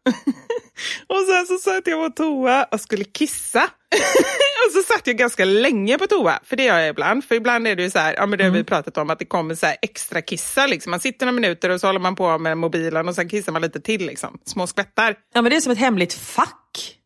och 1.07 1.25
sen 1.27 1.47
så 1.47 1.57
satt 1.57 1.87
jag 1.87 2.05
på 2.05 2.23
toa 2.23 2.63
och 2.63 2.81
skulle 2.81 3.03
kissa. 3.03 3.63
och 4.67 4.71
så 4.71 4.93
satt 4.93 5.07
jag 5.07 5.17
ganska 5.17 5.45
länge 5.45 5.97
på 5.97 6.07
toa, 6.07 6.39
för 6.43 6.55
det 6.55 6.63
gör 6.63 6.79
jag 6.79 6.89
ibland. 6.89 7.23
För 7.23 7.35
ibland 7.35 7.67
är 7.67 7.75
det 7.75 7.83
ju 7.83 7.89
så 7.89 7.99
här, 7.99 8.13
ja 8.13 8.25
men 8.25 8.37
det 8.37 8.43
har 8.43 8.51
vi 8.51 8.63
pratat 8.63 8.97
om, 8.97 9.09
att 9.09 9.19
det 9.19 9.25
kommer 9.25 9.55
så 9.55 9.65
här 9.65 9.77
extra 9.81 10.21
kissar. 10.21 10.67
Liksom. 10.67 10.91
Man 10.91 10.99
sitter 10.99 11.25
några 11.25 11.35
minuter 11.35 11.69
och 11.69 11.79
så 11.79 11.87
håller 11.87 11.99
man 11.99 12.15
på 12.15 12.37
med 12.37 12.57
mobilen 12.57 13.07
och 13.07 13.15
sen 13.15 13.29
kissar 13.29 13.51
man 13.51 13.61
lite 13.61 13.79
till, 13.79 14.05
liksom. 14.05 14.39
små 14.45 14.67
skvättar. 14.67 15.15
Ja 15.33 15.41
men 15.41 15.49
det 15.49 15.55
är 15.55 15.61
som 15.61 15.71
ett 15.71 15.77
hemligt 15.77 16.13
fack 16.13 16.64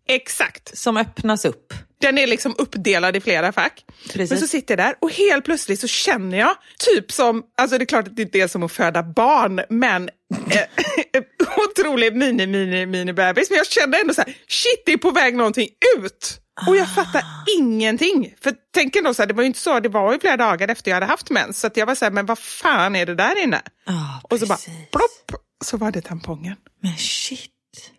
Exakt. 0.09 0.77
som 0.77 0.97
öppnas 0.97 1.45
upp. 1.45 1.73
Den 2.01 2.17
är 2.17 2.27
liksom 2.27 2.55
uppdelad 2.57 3.15
i 3.15 3.21
flera 3.21 3.51
fack. 3.51 3.85
Precis. 4.03 4.29
Men 4.29 4.39
så 4.39 4.47
sitter 4.47 4.77
jag 4.77 4.87
där 4.87 4.95
och 5.01 5.11
helt 5.11 5.45
plötsligt 5.45 5.79
så 5.79 5.87
känner 5.87 6.37
jag, 6.37 6.55
typ 6.79 7.11
som, 7.11 7.43
alltså 7.57 7.77
det 7.77 7.83
är 7.83 7.85
klart 7.85 8.07
att 8.07 8.15
det 8.15 8.21
inte 8.21 8.39
är 8.39 8.47
som 8.47 8.63
att 8.63 8.71
föda 8.71 9.03
barn, 9.03 9.61
men 9.69 10.09
eh, 10.51 11.21
otrolig 11.69 12.15
mini, 12.15 12.47
mini, 12.47 12.85
mini 12.85 13.13
bebis. 13.13 13.49
Men 13.49 13.57
jag 13.57 13.67
kände 13.67 13.99
ändå 13.99 14.13
så 14.13 14.21
här, 14.21 14.33
shit 14.47 14.83
det 14.85 14.93
är 14.93 14.97
på 14.97 15.11
väg 15.11 15.35
någonting 15.35 15.69
ut. 15.97 16.41
Och 16.67 16.75
jag 16.75 16.95
fattar 16.95 17.23
ingenting. 17.59 18.33
För 18.41 18.53
tänk 18.73 18.95
ändå 18.95 19.13
så 19.13 19.21
här, 19.21 19.27
det 19.27 19.33
var 19.33 19.43
ju 19.43 19.47
inte 19.47 19.59
så, 19.59 19.79
det 19.79 19.89
var 19.89 20.13
ju 20.13 20.19
flera 20.19 20.37
dagar 20.37 20.67
efter 20.67 20.91
jag 20.91 20.95
hade 20.95 21.05
haft 21.05 21.29
mens. 21.29 21.59
Så 21.59 21.69
jag 21.75 21.85
var 21.85 21.95
så 21.95 22.05
här, 22.05 22.11
men 22.11 22.25
vad 22.25 22.39
fan 22.39 22.95
är 22.95 23.05
det 23.05 23.15
där 23.15 23.43
inne? 23.43 23.61
Ja, 23.85 24.21
och 24.23 24.39
så 24.39 24.45
bara 24.45 24.57
plopp, 24.91 25.41
så 25.65 25.77
var 25.77 25.91
det 25.91 26.01
tampongen. 26.01 26.55
Men 26.81 26.97
shit. 26.97 27.51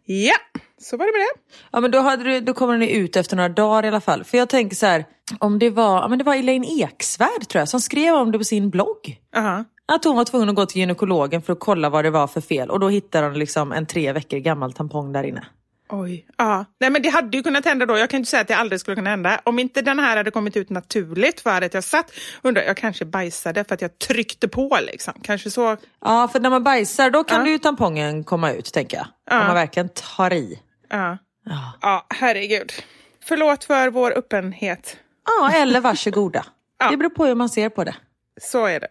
Ja, 0.04 0.36
så 0.80 0.96
var 0.96 1.06
det 1.06 1.12
med 1.12 1.20
det. 1.20 1.56
Ja 1.72 1.80
men 1.80 1.90
då, 1.90 1.98
hade 2.00 2.24
du, 2.24 2.40
då 2.40 2.54
kommer 2.54 2.78
den 2.78 2.88
ut 2.88 3.16
efter 3.16 3.36
några 3.36 3.48
dagar 3.48 3.84
i 3.84 3.88
alla 3.88 4.00
fall. 4.00 4.24
För 4.24 4.38
jag 4.38 4.48
tänker 4.48 4.76
så 4.76 4.86
här, 4.86 5.04
om 5.38 5.58
det 5.58 5.70
var, 5.70 6.00
ja, 6.00 6.08
men 6.08 6.18
det 6.18 6.24
var 6.24 6.34
Elaine 6.34 6.64
Eksvärd 6.64 7.48
tror 7.48 7.60
jag 7.60 7.68
som 7.68 7.80
skrev 7.80 8.14
om 8.14 8.32
det 8.32 8.38
på 8.38 8.44
sin 8.44 8.70
blogg. 8.70 9.18
Aha. 9.36 9.64
Att 9.92 10.04
hon 10.04 10.16
var 10.16 10.24
tvungen 10.24 10.48
att 10.48 10.54
gå 10.54 10.66
till 10.66 10.80
gynekologen 10.80 11.42
för 11.42 11.52
att 11.52 11.60
kolla 11.60 11.90
vad 11.90 12.04
det 12.04 12.10
var 12.10 12.26
för 12.26 12.40
fel 12.40 12.70
och 12.70 12.80
då 12.80 12.88
hittade 12.88 13.26
hon 13.26 13.38
liksom 13.38 13.72
en 13.72 13.86
tre 13.86 14.12
veckor 14.12 14.38
gammal 14.38 14.72
tampong 14.72 15.12
där 15.12 15.24
inne. 15.24 15.46
Oj. 15.92 16.26
Ja. 16.36 16.64
Nej, 16.80 16.90
men 16.90 17.02
det 17.02 17.08
hade 17.08 17.36
ju 17.36 17.42
kunnat 17.42 17.64
hända 17.64 17.86
då. 17.86 17.98
Jag 17.98 18.10
kan 18.10 18.18
inte 18.18 18.30
säga 18.30 18.40
att 18.40 18.48
det 18.48 18.54
aldrig 18.56 18.80
skulle 18.80 18.94
kunna 18.96 19.10
hända. 19.10 19.40
Om 19.44 19.58
inte 19.58 19.82
den 19.82 19.98
här 19.98 20.16
hade 20.16 20.30
kommit 20.30 20.56
ut 20.56 20.70
naturligt 20.70 21.40
för 21.40 21.62
att 21.62 21.74
jag 21.74 21.84
satt 21.84 22.12
undrar, 22.42 22.62
jag 22.62 22.76
kanske 22.76 23.04
bajsade 23.04 23.64
för 23.64 23.74
att 23.74 23.80
jag 23.82 23.98
tryckte 23.98 24.48
på 24.48 24.78
liksom. 24.82 25.14
Kanske 25.22 25.50
så. 25.50 25.76
Ja 26.00 26.28
för 26.28 26.40
när 26.40 26.50
man 26.50 26.64
bajsar 26.64 27.10
då 27.10 27.24
kan 27.24 27.44
Ja. 27.46 27.52
ju 27.52 27.58
tampongen 27.58 28.24
komma 28.24 28.52
ut 28.52 28.72
tänker 28.72 28.96
jag. 28.96 29.06
Ja. 29.30 29.40
Om 29.40 29.46
man 29.46 29.54
verkligen 29.54 29.88
tar 29.88 30.32
i. 30.32 30.60
Ja. 30.88 31.18
Ja. 31.44 31.72
ja, 31.82 32.06
herregud. 32.08 32.72
Förlåt 33.24 33.64
för 33.64 33.90
vår 33.90 34.18
öppenhet. 34.18 34.96
Ja 35.26 35.50
eller 35.52 35.80
varsågoda. 35.80 36.46
Ja. 36.78 36.90
Det 36.90 36.96
beror 36.96 37.10
på 37.10 37.26
hur 37.26 37.34
man 37.34 37.48
ser 37.48 37.68
på 37.68 37.84
det. 37.84 37.94
Så 38.40 38.66
är 38.66 38.80
det. 38.80 38.88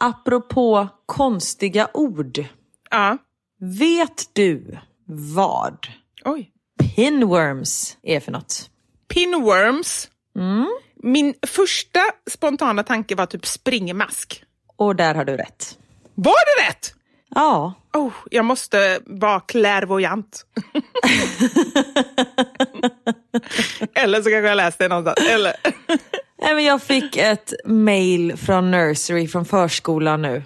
Apropå 0.00 0.88
konstiga 1.06 1.88
ord. 1.94 2.44
Ja. 2.90 3.18
Vet 3.60 4.30
du 4.32 4.78
vad 5.06 5.86
Oj. 6.24 6.50
pinworms 6.96 7.96
är 8.02 8.20
för 8.20 8.32
något? 8.32 8.70
Pinworms. 9.08 10.08
Min 11.02 11.34
första 11.46 12.00
spontana 12.30 12.82
tanke 12.82 13.14
var 13.14 13.26
typ 13.26 13.46
springmask. 13.46 14.44
Och 14.76 14.96
där 14.96 15.14
har 15.14 15.24
du 15.24 15.36
rätt. 15.36 15.78
Var 16.14 16.62
det 16.62 16.68
rätt? 16.68 16.94
Ja, 17.34 17.74
Oh, 17.92 18.12
jag 18.30 18.44
måste 18.44 19.00
vara 19.06 19.40
clairvoyant. 19.40 20.46
Eller 23.94 24.22
så 24.22 24.30
kanske 24.30 24.48
jag 24.48 24.56
läste 24.56 24.84
det 24.84 24.88
någonstans. 24.88 25.28
Eller... 25.30 25.52
Nej, 26.42 26.54
men 26.54 26.64
jag 26.64 26.82
fick 26.82 27.16
ett 27.16 27.54
mail 27.64 28.36
från 28.36 28.70
nursery, 28.70 29.28
från 29.28 29.44
förskolan 29.44 30.22
nu. 30.22 30.42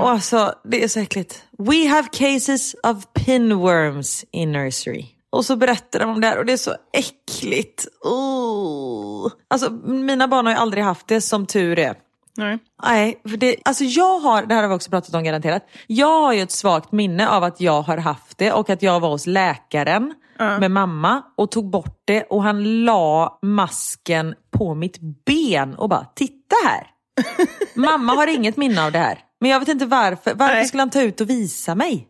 Och 0.00 0.10
alltså, 0.10 0.54
det 0.64 0.84
är 0.84 0.88
så 0.88 1.00
äckligt. 1.00 1.44
We 1.58 1.88
have 1.88 2.08
cases 2.12 2.74
of 2.82 3.24
pinworms 3.24 4.24
in 4.30 4.52
nursery. 4.52 5.06
Och 5.30 5.44
så 5.44 5.56
berättar 5.56 6.00
de 6.00 6.10
om 6.10 6.20
det 6.20 6.26
här 6.26 6.38
och 6.38 6.46
det 6.46 6.52
är 6.52 6.56
så 6.56 6.74
äckligt. 6.92 7.86
Oh. 8.04 9.30
Alltså, 9.48 9.70
mina 9.84 10.28
barn 10.28 10.46
har 10.46 10.52
ju 10.52 10.58
aldrig 10.58 10.84
haft 10.84 11.06
det, 11.06 11.20
som 11.20 11.46
tur 11.46 11.78
är. 11.78 11.96
Nej. 12.36 12.58
Nej, 12.82 13.20
för 13.28 13.36
det, 13.36 13.56
alltså 13.64 13.84
jag 13.84 14.18
har, 14.18 14.42
det 14.42 14.54
här 14.54 14.62
har 14.62 14.68
vi 14.68 14.74
också 14.74 14.90
pratat 14.90 15.14
om 15.14 15.24
garanterat. 15.24 15.62
Jag 15.86 16.22
har 16.22 16.32
ju 16.32 16.42
ett 16.42 16.50
svagt 16.50 16.92
minne 16.92 17.28
av 17.28 17.44
att 17.44 17.60
jag 17.60 17.82
har 17.82 17.96
haft 17.96 18.38
det 18.38 18.52
och 18.52 18.70
att 18.70 18.82
jag 18.82 19.00
var 19.00 19.08
hos 19.08 19.26
läkaren 19.26 20.14
med 20.38 20.70
mamma 20.70 21.22
och 21.36 21.50
tog 21.50 21.70
bort 21.70 22.02
det 22.04 22.22
och 22.22 22.42
han 22.42 22.84
la 22.84 23.38
masken 23.42 24.34
på 24.50 24.74
mitt 24.74 24.98
ben 25.26 25.74
och 25.74 25.88
bara, 25.88 26.06
titta 26.14 26.56
här. 26.64 26.86
mamma 27.74 28.12
har 28.12 28.26
inget 28.26 28.56
minne 28.56 28.84
av 28.84 28.92
det 28.92 28.98
här. 28.98 29.18
Men 29.40 29.50
jag 29.50 29.60
vet 29.60 29.68
inte 29.68 29.86
varför. 29.86 30.34
Varför 30.34 30.54
Nej. 30.54 30.66
skulle 30.66 30.80
han 30.80 30.90
ta 30.90 31.02
ut 31.02 31.20
och 31.20 31.30
visa 31.30 31.74
mig? 31.74 32.08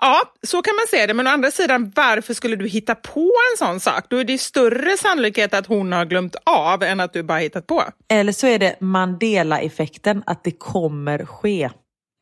Ja, 0.00 0.22
så 0.42 0.62
kan 0.62 0.76
man 0.76 0.86
säga 0.90 1.06
det. 1.06 1.14
Men 1.14 1.26
å 1.26 1.30
andra 1.30 1.50
sidan, 1.50 1.92
varför 1.96 2.34
skulle 2.34 2.56
du 2.56 2.68
hitta 2.68 2.94
på 2.94 3.32
en 3.52 3.58
sån 3.58 3.80
sak? 3.80 4.04
Då 4.10 4.16
är 4.16 4.24
det 4.24 4.38
större 4.38 4.96
sannolikhet 4.96 5.54
att 5.54 5.66
hon 5.66 5.92
har 5.92 6.04
glömt 6.04 6.36
av 6.44 6.82
än 6.82 7.00
att 7.00 7.12
du 7.12 7.22
bara 7.22 7.38
hittat 7.38 7.66
på. 7.66 7.84
Eller 8.08 8.32
så 8.32 8.46
är 8.46 8.58
det 8.58 8.80
Mandela-effekten, 8.80 10.22
att 10.26 10.44
det 10.44 10.50
kommer 10.50 11.24
ske. 11.24 11.70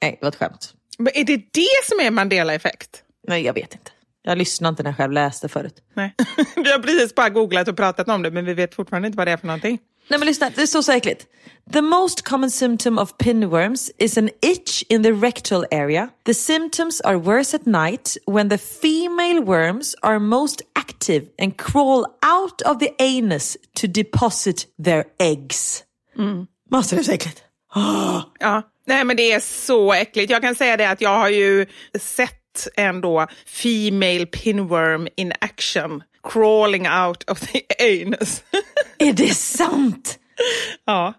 Nej, 0.02 0.16
det 0.20 0.24
var 0.24 0.28
ett 0.28 0.36
skämt. 0.36 0.74
Men 0.98 1.16
är 1.16 1.24
det 1.24 1.36
det 1.36 1.84
som 1.84 2.00
är 2.00 2.10
Mandela-effekt? 2.10 3.02
Nej, 3.28 3.42
jag 3.42 3.54
vet 3.54 3.74
inte. 3.74 3.90
Jag 4.26 4.38
lyssnade 4.38 4.68
inte 4.68 4.82
när 4.82 4.90
jag 4.90 4.96
själv 4.96 5.12
läste 5.12 5.48
förut. 5.48 5.74
Nej. 5.94 6.14
Vi 6.56 6.72
har 6.72 6.78
precis 6.78 7.14
bara 7.14 7.28
googlat 7.28 7.68
och 7.68 7.76
pratat 7.76 8.08
om 8.08 8.22
det, 8.22 8.30
men 8.30 8.44
vi 8.44 8.54
vet 8.54 8.74
fortfarande 8.74 9.06
inte 9.06 9.16
vad 9.16 9.26
det 9.26 9.30
är 9.30 9.36
för 9.36 9.46
någonting. 9.46 9.78
Nej 10.08 10.18
men 10.18 10.26
lyssna, 10.26 10.50
det 10.56 10.66
står 10.66 10.82
så 10.82 10.92
äckligt. 10.92 11.26
The 11.72 11.80
most 11.80 12.22
common 12.28 12.50
symptom 12.50 12.98
of 12.98 13.16
pinworms 13.18 13.90
is 13.98 14.18
an 14.18 14.30
itch 14.42 14.82
in 14.88 15.02
the 15.02 15.12
rectal 15.12 15.64
area. 15.70 16.08
The 16.24 16.34
symptoms 16.34 17.00
are 17.00 17.16
worse 17.16 17.56
at 17.56 17.66
night 17.66 18.16
when 18.26 18.50
the 18.50 18.58
female 18.58 19.40
worms 19.40 19.94
are 20.02 20.18
most 20.18 20.62
active 20.74 21.26
and 21.42 21.56
crawl 21.56 22.06
out 22.22 22.62
of 22.66 22.78
the 22.78 23.18
anus 23.18 23.56
to 23.80 23.86
deposit 23.86 24.66
their 24.84 25.04
eggs. 25.18 25.82
Mm. 26.18 26.46
Det 26.70 26.76
är 26.76 27.02
så 27.02 27.12
äckligt. 27.12 27.42
Ja, 28.40 28.62
nej 28.86 29.04
men 29.04 29.16
det 29.16 29.32
är 29.32 29.40
så 29.40 29.92
äckligt. 29.92 30.30
Jag 30.30 30.42
kan 30.42 30.54
säga 30.54 30.76
det 30.76 30.90
att 30.90 31.00
jag 31.00 31.18
har 31.18 31.28
ju 31.28 31.66
sett 32.00 32.45
en 32.76 33.00
då 33.00 33.26
female 33.46 34.26
pinworm 34.26 35.08
in 35.16 35.32
action 35.40 36.02
crawling 36.32 36.88
out 36.88 37.30
of 37.30 37.40
the 37.40 37.60
anus. 38.02 38.42
Är 38.98 39.12
det 39.12 39.34
sant? 39.34 40.18
ja. 40.84 41.14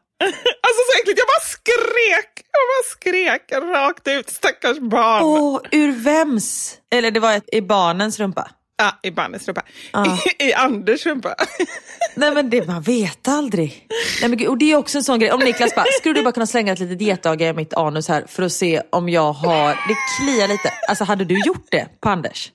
Alltså 0.61 0.81
så 0.91 0.99
äckligt, 1.01 1.19
jag 1.19 1.27
bara 1.27 1.45
skrek! 1.45 2.41
Jag 2.51 2.63
bara 2.67 2.89
skrek 2.91 3.51
rakt 3.75 4.07
ut, 4.07 4.29
stackars 4.29 4.79
barn. 4.79 5.23
Åh, 5.23 5.61
ur 5.71 5.91
vems? 5.91 6.77
Eller 6.91 7.11
det 7.11 7.19
var 7.19 7.33
ett, 7.33 7.49
i 7.51 7.61
barnens 7.61 8.19
rumpa? 8.19 8.49
Ja, 8.79 8.99
i 9.03 9.11
barnens 9.11 9.47
rumpa. 9.47 9.61
Ja. 9.93 10.17
I, 10.39 10.43
I 10.43 10.53
Anders 10.53 11.05
rumpa. 11.05 11.35
Nej 12.15 12.31
men 12.33 12.49
det, 12.49 12.67
man 12.67 12.81
vet 12.81 13.27
aldrig. 13.27 13.87
Nej, 14.21 14.29
men, 14.29 14.47
och 14.47 14.57
det 14.57 14.71
är 14.71 14.75
också 14.75 14.97
en 14.97 15.03
sån 15.03 15.19
grej, 15.19 15.31
om 15.31 15.39
Niklas 15.39 15.75
bara, 15.75 15.85
skulle 15.99 16.15
du 16.15 16.23
bara 16.23 16.31
kunna 16.31 16.47
slänga 16.47 16.73
ett 16.73 16.79
litet 16.79 17.01
getöga 17.01 17.49
i 17.49 17.53
mitt 17.53 17.73
anus 17.73 18.07
här 18.07 18.25
för 18.27 18.43
att 18.43 18.51
se 18.51 18.81
om 18.89 19.09
jag 19.09 19.33
har, 19.33 19.67
det 19.69 19.95
kliar 20.17 20.47
lite. 20.47 20.73
Alltså 20.89 21.03
hade 21.03 21.25
du 21.25 21.39
gjort 21.45 21.67
det 21.71 21.87
på 22.01 22.09
Anders? 22.09 22.51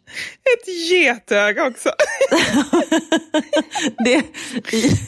Ett 0.54 0.90
getöga 0.90 1.66
också. 1.66 1.90
det, 4.04 4.22
i, 4.76 4.98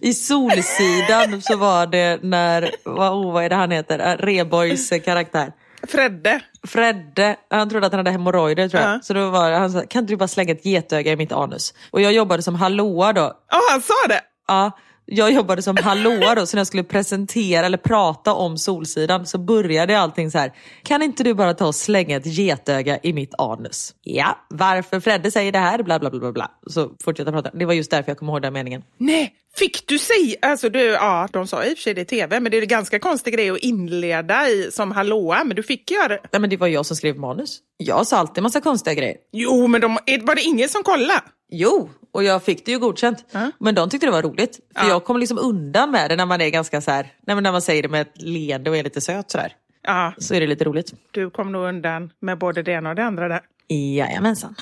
I 0.00 0.14
Solsidan 0.14 1.42
så 1.42 1.56
var 1.56 1.86
det 1.86 2.22
när, 2.22 2.70
oh, 2.84 3.32
vad 3.32 3.44
är 3.44 3.48
det 3.48 3.56
han 3.56 3.70
heter, 3.70 4.16
Reborgs 4.16 4.90
karaktär. 5.04 5.52
Fredde. 5.86 6.40
Fredde, 6.66 7.36
han 7.50 7.70
trodde 7.70 7.86
att 7.86 7.92
han 7.92 7.98
hade 7.98 8.10
hemorrojder 8.10 8.68
tror 8.68 8.82
jag. 8.82 8.94
Uh. 8.94 9.00
Så 9.02 9.14
då 9.14 9.30
var 9.30 9.52
han 9.52 9.70
sa, 9.70 9.82
kan 9.86 10.00
inte 10.00 10.12
du 10.12 10.16
bara 10.16 10.28
slänga 10.28 10.52
ett 10.52 10.64
getöga 10.64 11.12
i 11.12 11.16
mitt 11.16 11.32
anus? 11.32 11.74
Och 11.90 12.00
jag 12.00 12.12
jobbade 12.12 12.42
som 12.42 12.54
hallåa 12.54 13.12
då. 13.12 13.32
Ja, 13.50 13.58
oh, 13.58 13.70
han 13.70 13.82
sa 13.82 13.94
det? 14.08 14.20
Ja, 14.48 14.72
jag 15.08 15.32
jobbade 15.32 15.62
som 15.62 15.76
hallåa 15.82 16.34
då, 16.34 16.46
så 16.46 16.56
när 16.56 16.60
jag 16.60 16.66
skulle 16.66 16.84
presentera 16.84 17.66
eller 17.66 17.78
prata 17.78 18.34
om 18.34 18.58
Solsidan 18.58 19.26
så 19.26 19.38
började 19.38 19.98
allting 19.98 20.30
så 20.30 20.38
här. 20.38 20.52
Kan 20.82 21.02
inte 21.02 21.22
du 21.22 21.34
bara 21.34 21.54
ta 21.54 21.66
och 21.66 21.74
slänga 21.74 22.16
ett 22.16 22.26
getöga 22.26 22.98
i 23.02 23.12
mitt 23.12 23.34
anus? 23.38 23.94
Ja, 24.02 24.38
varför 24.48 25.00
Fredde 25.00 25.30
säger 25.30 25.52
det 25.52 25.58
här, 25.58 25.82
bla 25.82 25.98
bla 25.98 26.10
bla 26.10 26.32
bla. 26.32 26.50
Så 26.66 26.90
fortsätta 27.04 27.32
prata. 27.32 27.50
Det 27.54 27.64
var 27.64 27.72
just 27.72 27.90
därför 27.90 28.10
jag 28.10 28.18
kom 28.18 28.28
ihåg 28.28 28.42
den 28.42 28.52
meningen. 28.52 28.82
Nej, 28.98 29.32
fick 29.58 29.86
du 29.86 29.98
säga, 29.98 30.36
alltså 30.42 30.68
du, 30.68 30.80
ja 30.80 31.28
de 31.32 31.46
sa 31.46 31.64
i 31.64 31.72
och 31.72 31.78
för 31.78 31.82
sig 31.82 31.94
det 31.94 32.00
i 32.00 32.04
tv, 32.04 32.40
men 32.40 32.50
det 32.50 32.58
är 32.58 32.62
en 32.62 32.68
ganska 32.68 32.98
konstig 32.98 33.34
grej 33.34 33.50
att 33.50 33.58
inleda 33.58 34.48
i 34.48 34.70
som 34.72 34.92
hallåa, 34.92 35.44
men 35.44 35.56
du 35.56 35.62
fick 35.62 35.90
göra 35.90 36.08
det. 36.08 36.20
Nej 36.32 36.40
men 36.40 36.50
det 36.50 36.56
var 36.56 36.66
jag 36.66 36.86
som 36.86 36.96
skrev 36.96 37.16
manus. 37.16 37.58
Jag 37.76 38.06
sa 38.06 38.16
alltid 38.16 38.42
massa 38.42 38.60
konstiga 38.60 38.94
grejer. 38.94 39.16
Jo, 39.32 39.66
men 39.66 39.80
de, 39.80 39.98
var 40.22 40.34
det 40.34 40.42
ingen 40.42 40.68
som 40.68 40.82
kollade? 40.82 41.20
Jo, 41.50 41.90
och 42.12 42.24
jag 42.24 42.42
fick 42.42 42.66
det 42.66 42.72
ju 42.72 42.78
godkänt. 42.78 43.24
Mm. 43.32 43.52
Men 43.60 43.74
de 43.74 43.90
tyckte 43.90 44.06
det 44.06 44.12
var 44.12 44.22
roligt. 44.22 44.60
För 44.76 44.84
ja. 44.84 44.88
jag 44.88 45.04
kommer 45.04 45.20
liksom 45.20 45.38
undan 45.38 45.90
med 45.90 46.10
det 46.10 46.16
när 46.16 46.26
man 46.26 46.40
är 46.40 46.48
ganska 46.48 46.80
så 46.80 46.90
här, 46.90 47.12
när 47.26 47.52
man 47.52 47.62
säger 47.62 47.82
det 47.82 47.88
med 47.88 48.00
ett 48.00 48.22
leende 48.22 48.70
och 48.70 48.76
är 48.76 48.84
lite 48.84 49.00
söt 49.00 49.30
sådär. 49.30 49.52
Ja. 49.82 50.12
Så 50.18 50.34
är 50.34 50.40
det 50.40 50.46
lite 50.46 50.64
roligt. 50.64 50.92
Du 51.10 51.30
kom 51.30 51.52
nog 51.52 51.68
undan 51.68 52.10
med 52.20 52.38
både 52.38 52.62
det 52.62 52.72
ena 52.72 52.88
och 52.88 52.96
det 52.96 53.04
andra 53.04 53.28
där. 53.28 53.40
Jajamensan. 53.68 54.54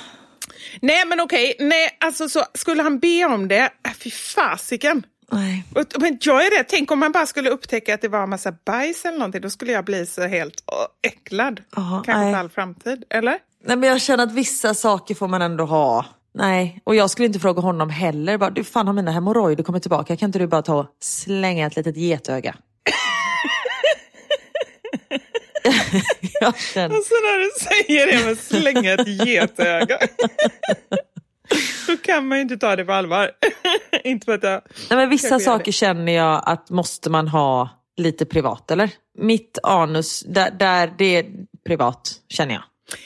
Nej 0.82 1.06
men 1.06 1.20
okej, 1.20 1.56
nej 1.58 1.96
alltså 2.00 2.28
så 2.28 2.44
skulle 2.54 2.82
han 2.82 2.98
be 2.98 3.24
om 3.24 3.48
det, 3.48 3.70
äh, 3.86 3.92
fy 3.98 4.10
fasiken. 4.10 5.06
Nej. 5.32 5.64
Men 5.98 6.18
jag 6.20 6.46
är 6.46 6.58
rädd, 6.58 6.66
tänk 6.68 6.90
om 6.90 6.98
man 6.98 7.12
bara 7.12 7.26
skulle 7.26 7.50
upptäcka 7.50 7.94
att 7.94 8.00
det 8.00 8.08
var 8.08 8.22
en 8.22 8.30
massa 8.30 8.52
bajs 8.66 9.04
eller 9.04 9.18
någonting, 9.18 9.40
då 9.40 9.50
skulle 9.50 9.72
jag 9.72 9.84
bli 9.84 10.06
så 10.06 10.26
helt 10.26 10.64
åh, 10.66 10.86
äcklad. 11.10 11.60
Oh, 11.76 12.02
Kanske 12.02 12.32
för 12.32 12.38
all 12.38 12.50
framtid, 12.50 13.04
eller? 13.10 13.38
Nej 13.66 13.76
men 13.76 13.88
jag 13.88 14.00
känner 14.00 14.24
att 14.24 14.32
vissa 14.32 14.74
saker 14.74 15.14
får 15.14 15.28
man 15.28 15.42
ändå 15.42 15.64
ha. 15.64 16.06
Nej, 16.34 16.80
och 16.84 16.94
jag 16.94 17.10
skulle 17.10 17.26
inte 17.26 17.38
fråga 17.40 17.62
honom 17.62 17.90
heller. 17.90 18.38
Bara, 18.38 18.50
du 18.50 18.64
fan 18.64 18.86
har 18.86 18.94
mina 18.94 19.10
hemorrojder 19.10 19.64
kommit 19.64 19.82
tillbaka? 19.82 20.16
Kan 20.16 20.28
inte 20.28 20.38
du 20.38 20.46
bara 20.46 20.62
ta 20.62 20.74
och 20.74 20.86
slänga 21.00 21.66
ett 21.66 21.76
litet 21.76 21.96
getöga? 21.96 22.54
Jag 26.40 26.58
känner... 26.58 26.96
Alltså 26.96 27.14
när 27.14 27.38
du 27.38 27.50
säger 27.60 28.06
det 28.06 28.26
med 28.26 28.38
slänga 28.38 28.92
ett 28.92 29.26
getöga. 29.26 29.98
Då 31.86 31.96
kan 31.96 32.28
man 32.28 32.38
ju 32.38 32.42
inte 32.42 32.56
ta 32.56 32.76
det 32.76 32.84
på 32.84 32.92
allvar. 32.92 33.30
inte 34.04 34.24
för 34.24 34.38
jag... 34.42 34.62
Nej, 34.90 34.98
men 34.98 35.10
vissa 35.10 35.40
saker 35.40 35.72
känner 35.72 36.12
jag 36.12 36.42
att 36.46 36.70
måste 36.70 37.10
man 37.10 37.28
ha 37.28 37.68
lite 37.96 38.24
privat, 38.24 38.70
eller? 38.70 38.90
Mitt 39.18 39.58
anus, 39.62 40.24
där, 40.28 40.50
där 40.50 40.94
det 40.98 41.16
är 41.16 41.26
privat, 41.66 42.12
känner 42.28 42.54
jag. 42.54 42.62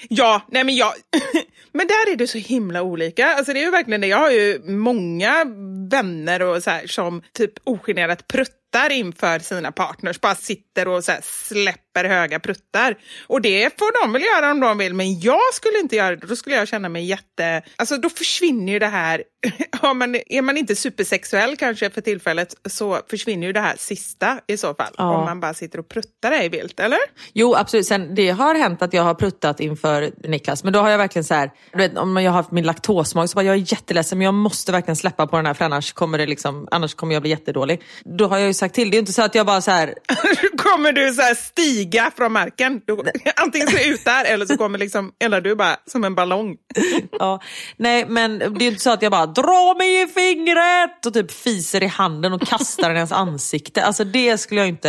Ja, 0.09 0.42
nej 0.49 0.64
men 0.64 0.77
jag... 0.77 0.92
men 1.73 1.87
där 1.87 2.12
är 2.12 2.16
det 2.16 2.27
så 2.27 2.38
himla 2.38 2.83
olika. 2.83 3.35
Alltså 3.35 3.53
det 3.53 3.61
är 3.61 3.64
ju 3.64 3.71
verkligen 3.71 4.01
det. 4.01 4.07
Jag 4.07 4.18
har 4.18 4.31
ju 4.31 4.61
många 4.64 5.44
vänner 5.90 6.42
och 6.42 6.62
så 6.62 6.71
här, 6.71 6.87
som 6.87 7.23
typ 7.33 7.53
ogenerat 7.64 8.29
pruttar 8.29 8.90
inför 8.90 9.38
sina 9.38 9.73
partners. 9.73 10.21
Bara 10.21 10.35
sitter 10.35 10.88
och 10.88 11.05
så 11.05 11.12
här, 11.12 11.21
släpper 11.23 12.05
höga 12.05 12.40
pruttar. 12.40 12.97
Och 13.27 13.40
det 13.40 13.79
får 13.79 14.03
de 14.03 14.12
väl 14.12 14.23
göra 14.23 14.51
om 14.51 14.61
de 14.61 14.79
vill, 14.79 14.94
men 14.94 15.21
jag 15.21 15.55
skulle 15.55 15.79
inte 15.79 15.97
göra 15.97 16.16
det. 16.16 16.27
Då 16.27 16.37
skulle 16.37 16.57
jag 16.57 16.68
känna 16.68 16.88
mig 16.88 17.05
jätte... 17.05 17.62
Alltså 17.77 17.97
då 17.97 18.11
försvinner 18.11 18.73
ju 18.73 18.79
det 18.79 18.87
här... 18.87 19.25
ja, 19.83 19.94
man, 19.94 20.14
är 20.27 20.42
man 20.42 20.57
inte 20.57 20.77
supersexuell 20.77 21.57
kanske 21.57 21.90
för 21.90 22.01
tillfället 22.01 22.55
så 22.68 23.01
försvinner 23.11 23.47
ju 23.47 23.53
det 23.53 23.61
här 23.61 23.77
sista 23.79 24.40
i 24.47 24.57
så 24.57 24.75
fall. 24.75 24.94
Ja. 24.99 25.18
Om 25.18 25.25
man 25.25 25.40
bara 25.40 25.55
sitter 25.55 25.79
och 25.79 25.88
pruttar 25.88 26.44
i 26.44 26.49
vilt, 26.49 26.81
eller? 26.81 26.99
Jo, 27.33 27.55
absolut. 27.55 27.87
Sen, 27.87 28.14
det 28.14 28.31
har 28.31 28.55
hänt 28.55 28.83
att 28.83 28.92
jag 28.92 29.03
har 29.03 29.14
pruttat 29.14 29.61
inför 29.61 30.11
Niklas, 30.29 30.64
men 30.64 30.73
då 30.73 30.79
har 30.79 30.90
jag 30.90 30.99
verkligen 30.99 31.25
så 31.25 31.35
här... 31.35 31.47
Vet, 31.72 31.98
om 31.98 32.16
jag 32.16 32.30
har 32.30 32.37
haft 32.37 32.50
min 32.50 32.64
laktosmag 32.64 33.30
så 33.30 33.34
bara, 33.34 33.44
jag 33.44 33.54
är 33.54 33.72
jätteledsen 33.72 34.18
men 34.18 34.24
jag 34.24 34.34
måste 34.34 34.72
verkligen 34.72 34.96
släppa 34.96 35.26
på 35.26 35.37
den 35.37 35.46
här 35.46 35.54
för 35.54 35.64
annars 35.64 35.92
kommer, 35.92 36.18
det 36.18 36.26
liksom, 36.26 36.68
annars 36.70 36.94
kommer 36.94 37.14
jag 37.14 37.22
bli 37.22 37.30
jättedålig. 37.30 37.82
Då 38.18 38.26
har 38.26 38.38
jag 38.38 38.46
ju 38.46 38.54
sagt 38.54 38.74
till. 38.74 38.90
Det 38.90 38.96
är 38.96 38.98
inte 38.98 39.12
så 39.12 39.22
att 39.22 39.34
jag 39.34 39.46
bara 39.46 39.61
så 39.61 39.70
här... 39.70 39.94
kommer 40.58 40.92
du 40.92 41.12
så 41.12 41.22
här 41.22 41.34
stiga 41.34 42.11
från 42.16 42.32
marken? 42.32 42.80
Du, 42.87 43.02
antingen 43.37 43.68
så 43.68 43.78
ut 43.78 44.04
där 44.04 44.24
eller 44.24 44.46
så 44.46 44.56
kommer 44.56 44.78
liksom, 44.78 45.12
eller 45.24 45.40
du 45.40 45.54
bara 45.54 45.76
som 45.87 46.04
en 46.04 46.14
ballong. 46.14 46.56
ja, 47.18 47.40
nej 47.76 48.06
men 48.08 48.38
det 48.38 48.64
är 48.64 48.68
inte 48.68 48.82
så 48.82 48.90
att 48.90 49.02
jag 49.02 49.12
bara 49.12 49.26
dra 49.26 49.74
mig 49.78 50.02
i 50.02 50.06
fingret 50.06 51.06
och 51.06 51.14
typ 51.14 51.30
fiser 51.30 51.82
i 51.82 51.87
handen 51.87 52.32
och 52.32 52.40
kastar 52.40 52.88
den 52.88 52.96
i 52.96 52.98
hans 52.98 53.12
ansikte. 53.12 53.84
Alltså 53.84 54.04
det 54.04 54.38
skulle 54.38 54.61
jag 54.61 54.68
inte... 54.68 54.88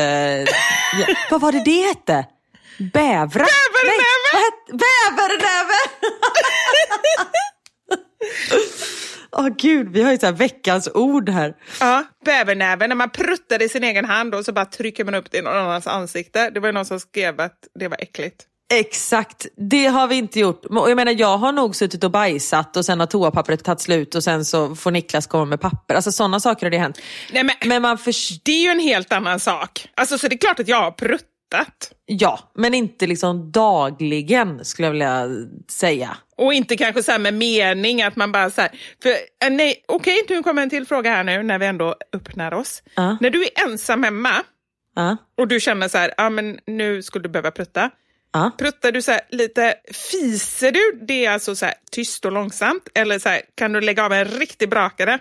Ja. 0.99 1.15
Vad 1.31 1.41
var 1.41 1.51
det 1.51 1.63
det 1.65 1.87
hette? 1.87 2.25
Bävra? 2.93 3.45
Bävernäve! 4.67 5.79
Bävernäve! 6.35 7.39
Åh 9.31 9.45
oh, 9.45 9.49
gud, 9.57 9.89
vi 9.89 10.03
har 10.03 10.11
ju 10.11 10.17
så 10.17 10.25
här 10.25 10.33
veckans 10.33 10.89
ord 10.93 11.29
här. 11.29 11.55
Ja, 11.79 12.03
bävernäve. 12.25 12.87
När 12.87 12.95
man 12.95 13.09
pruttar 13.09 13.61
i 13.61 13.69
sin 13.69 13.83
egen 13.83 14.05
hand 14.05 14.35
och 14.35 14.45
så 14.45 14.51
bara 14.53 14.65
trycker 14.65 15.05
man 15.05 15.15
upp 15.15 15.31
det 15.31 15.37
i 15.37 15.41
någon 15.41 15.57
annans 15.57 15.87
ansikte. 15.87 16.49
Det 16.49 16.59
var 16.59 16.67
ju 16.67 16.73
någon 16.73 16.85
som 16.85 16.99
skrev 16.99 17.41
att 17.41 17.57
det 17.79 17.87
var 17.87 17.97
äckligt. 18.01 18.45
Exakt, 18.73 19.45
det 19.71 19.85
har 19.85 20.07
vi 20.07 20.15
inte 20.15 20.39
gjort. 20.39 20.61
Jag 20.69 20.95
menar 20.95 21.11
jag 21.11 21.37
har 21.37 21.51
nog 21.51 21.75
suttit 21.75 22.03
och 22.03 22.11
bajsat 22.11 22.77
och 22.77 22.85
sen 22.85 22.99
har 22.99 23.07
toapappret 23.07 23.63
tagit 23.63 23.81
slut 23.81 24.15
och 24.15 24.23
sen 24.23 24.45
så 24.45 24.75
får 24.75 24.91
Niklas 24.91 25.27
komma 25.27 25.45
med 25.45 25.61
papper. 25.61 25.95
Alltså 25.95 26.11
sådana 26.11 26.39
saker 26.39 26.65
har 26.65 26.71
det 26.71 26.77
hänt. 26.77 26.99
Nej, 27.31 27.43
men, 27.43 27.55
men 27.65 27.81
man 27.81 27.97
för... 27.97 28.43
Det 28.43 28.51
är 28.51 28.63
ju 28.63 28.69
en 28.69 28.79
helt 28.79 29.13
annan 29.13 29.39
sak. 29.39 29.87
Alltså 29.95 30.17
så 30.17 30.27
det 30.27 30.35
är 30.35 30.37
klart 30.37 30.59
att 30.59 30.67
jag 30.67 30.81
har 30.81 30.91
pruttat 30.91 31.27
Ja, 32.05 32.39
men 32.55 32.73
inte 32.73 33.07
liksom 33.07 33.51
dagligen 33.51 34.65
skulle 34.65 34.85
jag 34.85 34.91
vilja 34.91 35.27
säga. 35.71 36.17
Och 36.37 36.53
inte 36.53 36.77
kanske 36.77 37.03
så 37.03 37.19
med 37.19 37.33
mening 37.33 38.01
att 38.01 38.15
man 38.15 38.31
bara 38.31 38.49
så 38.49 38.61
här, 38.61 38.71
för, 39.03 39.09
äh, 39.09 39.49
nej, 39.51 39.83
okej, 39.87 40.21
okay, 40.23 40.35
nu 40.35 40.43
kommer 40.43 40.61
en 40.61 40.69
till 40.69 40.85
fråga 40.85 41.11
här 41.11 41.23
nu 41.23 41.43
när 41.43 41.59
vi 41.59 41.65
ändå 41.65 41.95
öppnar 42.13 42.53
oss. 42.53 42.83
Uh. 42.99 43.15
När 43.21 43.29
du 43.29 43.43
är 43.43 43.65
ensam 43.65 44.03
hemma 44.03 44.43
uh. 44.99 45.13
och 45.37 45.47
du 45.47 45.59
känner 45.59 45.87
så 45.87 45.97
här, 45.97 46.13
ja 46.17 46.25
ah, 46.25 46.29
men 46.29 46.59
nu 46.67 47.01
skulle 47.03 47.23
du 47.23 47.29
behöva 47.29 47.51
prutta. 47.51 47.89
Uh. 48.37 48.49
Pruttar 48.57 48.91
du 48.91 49.01
så 49.01 49.11
här, 49.11 49.21
lite, 49.29 49.75
fiser 50.11 50.71
du, 50.71 51.05
det 51.05 51.25
är 51.25 51.31
alltså 51.31 51.55
så 51.55 51.65
här, 51.65 51.75
tyst 51.91 52.25
och 52.25 52.31
långsamt? 52.31 52.89
Eller 52.95 53.19
så 53.19 53.29
här, 53.29 53.41
kan 53.55 53.73
du 53.73 53.81
lägga 53.81 54.05
av 54.05 54.13
en 54.13 54.25
riktig 54.25 54.69
brakare? 54.69 55.19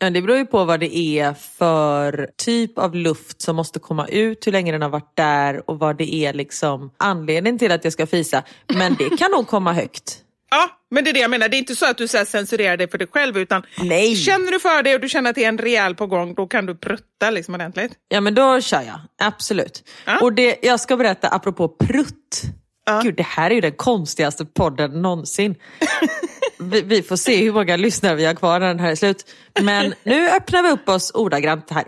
Ja, 0.00 0.10
det 0.10 0.22
beror 0.22 0.38
ju 0.38 0.46
på 0.46 0.64
vad 0.64 0.80
det 0.80 0.96
är 0.96 1.34
för 1.34 2.30
typ 2.36 2.78
av 2.78 2.94
luft 2.94 3.42
som 3.42 3.56
måste 3.56 3.78
komma 3.78 4.06
ut, 4.06 4.46
hur 4.46 4.52
länge 4.52 4.72
den 4.72 4.82
har 4.82 4.88
varit 4.88 5.16
där 5.16 5.70
och 5.70 5.78
vad 5.78 5.98
det 5.98 6.14
är 6.14 6.32
liksom 6.32 6.90
anledningen 6.96 7.58
till 7.58 7.72
att 7.72 7.84
jag 7.84 7.92
ska 7.92 8.06
fisa. 8.06 8.42
Men 8.74 8.94
det 8.94 9.16
kan 9.18 9.30
nog 9.30 9.46
komma 9.46 9.72
högt. 9.72 10.22
Ja, 10.50 10.68
men 10.90 11.04
det 11.04 11.10
är 11.10 11.14
det 11.14 11.20
jag 11.20 11.30
menar. 11.30 11.48
Det 11.48 11.56
är 11.56 11.58
inte 11.58 11.76
så 11.76 11.86
att 11.86 11.98
du 11.98 12.08
så 12.08 12.24
censurerar 12.24 12.76
dig 12.76 12.90
för 12.90 12.98
dig 12.98 13.06
själv, 13.12 13.38
utan 13.38 13.62
Nej. 13.78 14.16
känner 14.16 14.52
du 14.52 14.60
för 14.60 14.82
det 14.82 14.94
och 14.94 15.00
du 15.00 15.08
känner 15.08 15.30
att 15.30 15.36
det 15.36 15.44
är 15.44 15.48
en 15.48 15.58
rejäl 15.58 15.94
på 15.94 16.06
gång, 16.06 16.34
då 16.34 16.46
kan 16.46 16.66
du 16.66 16.74
prutta 16.74 17.30
liksom 17.30 17.54
ordentligt. 17.54 17.92
Ja 18.08 18.20
men 18.20 18.34
då 18.34 18.60
kör 18.60 18.82
jag, 18.82 19.00
absolut. 19.22 19.88
Ja. 20.06 20.18
Och 20.20 20.32
det 20.32 20.58
jag 20.62 20.80
ska 20.80 20.96
berätta 20.96 21.28
apropå 21.28 21.68
prutt. 21.68 22.42
Gud, 23.02 23.14
det 23.14 23.26
här 23.26 23.50
är 23.50 23.54
ju 23.54 23.60
den 23.60 23.72
konstigaste 23.72 24.44
podden 24.44 25.02
någonsin. 25.02 25.54
vi, 26.58 26.82
vi 26.82 27.02
får 27.02 27.16
se 27.16 27.44
hur 27.44 27.52
många 27.52 27.76
lyssnare 27.76 28.14
vi 28.14 28.24
har 28.24 28.34
kvar 28.34 28.60
när 28.60 28.68
den 28.68 28.80
här 28.80 28.90
är 28.90 28.94
slut. 28.94 29.34
Men 29.60 29.94
nu 30.02 30.30
öppnar 30.30 30.62
vi 30.62 30.70
upp 30.70 30.88
oss 30.88 31.10
ordagrant 31.14 31.70
här. 31.70 31.84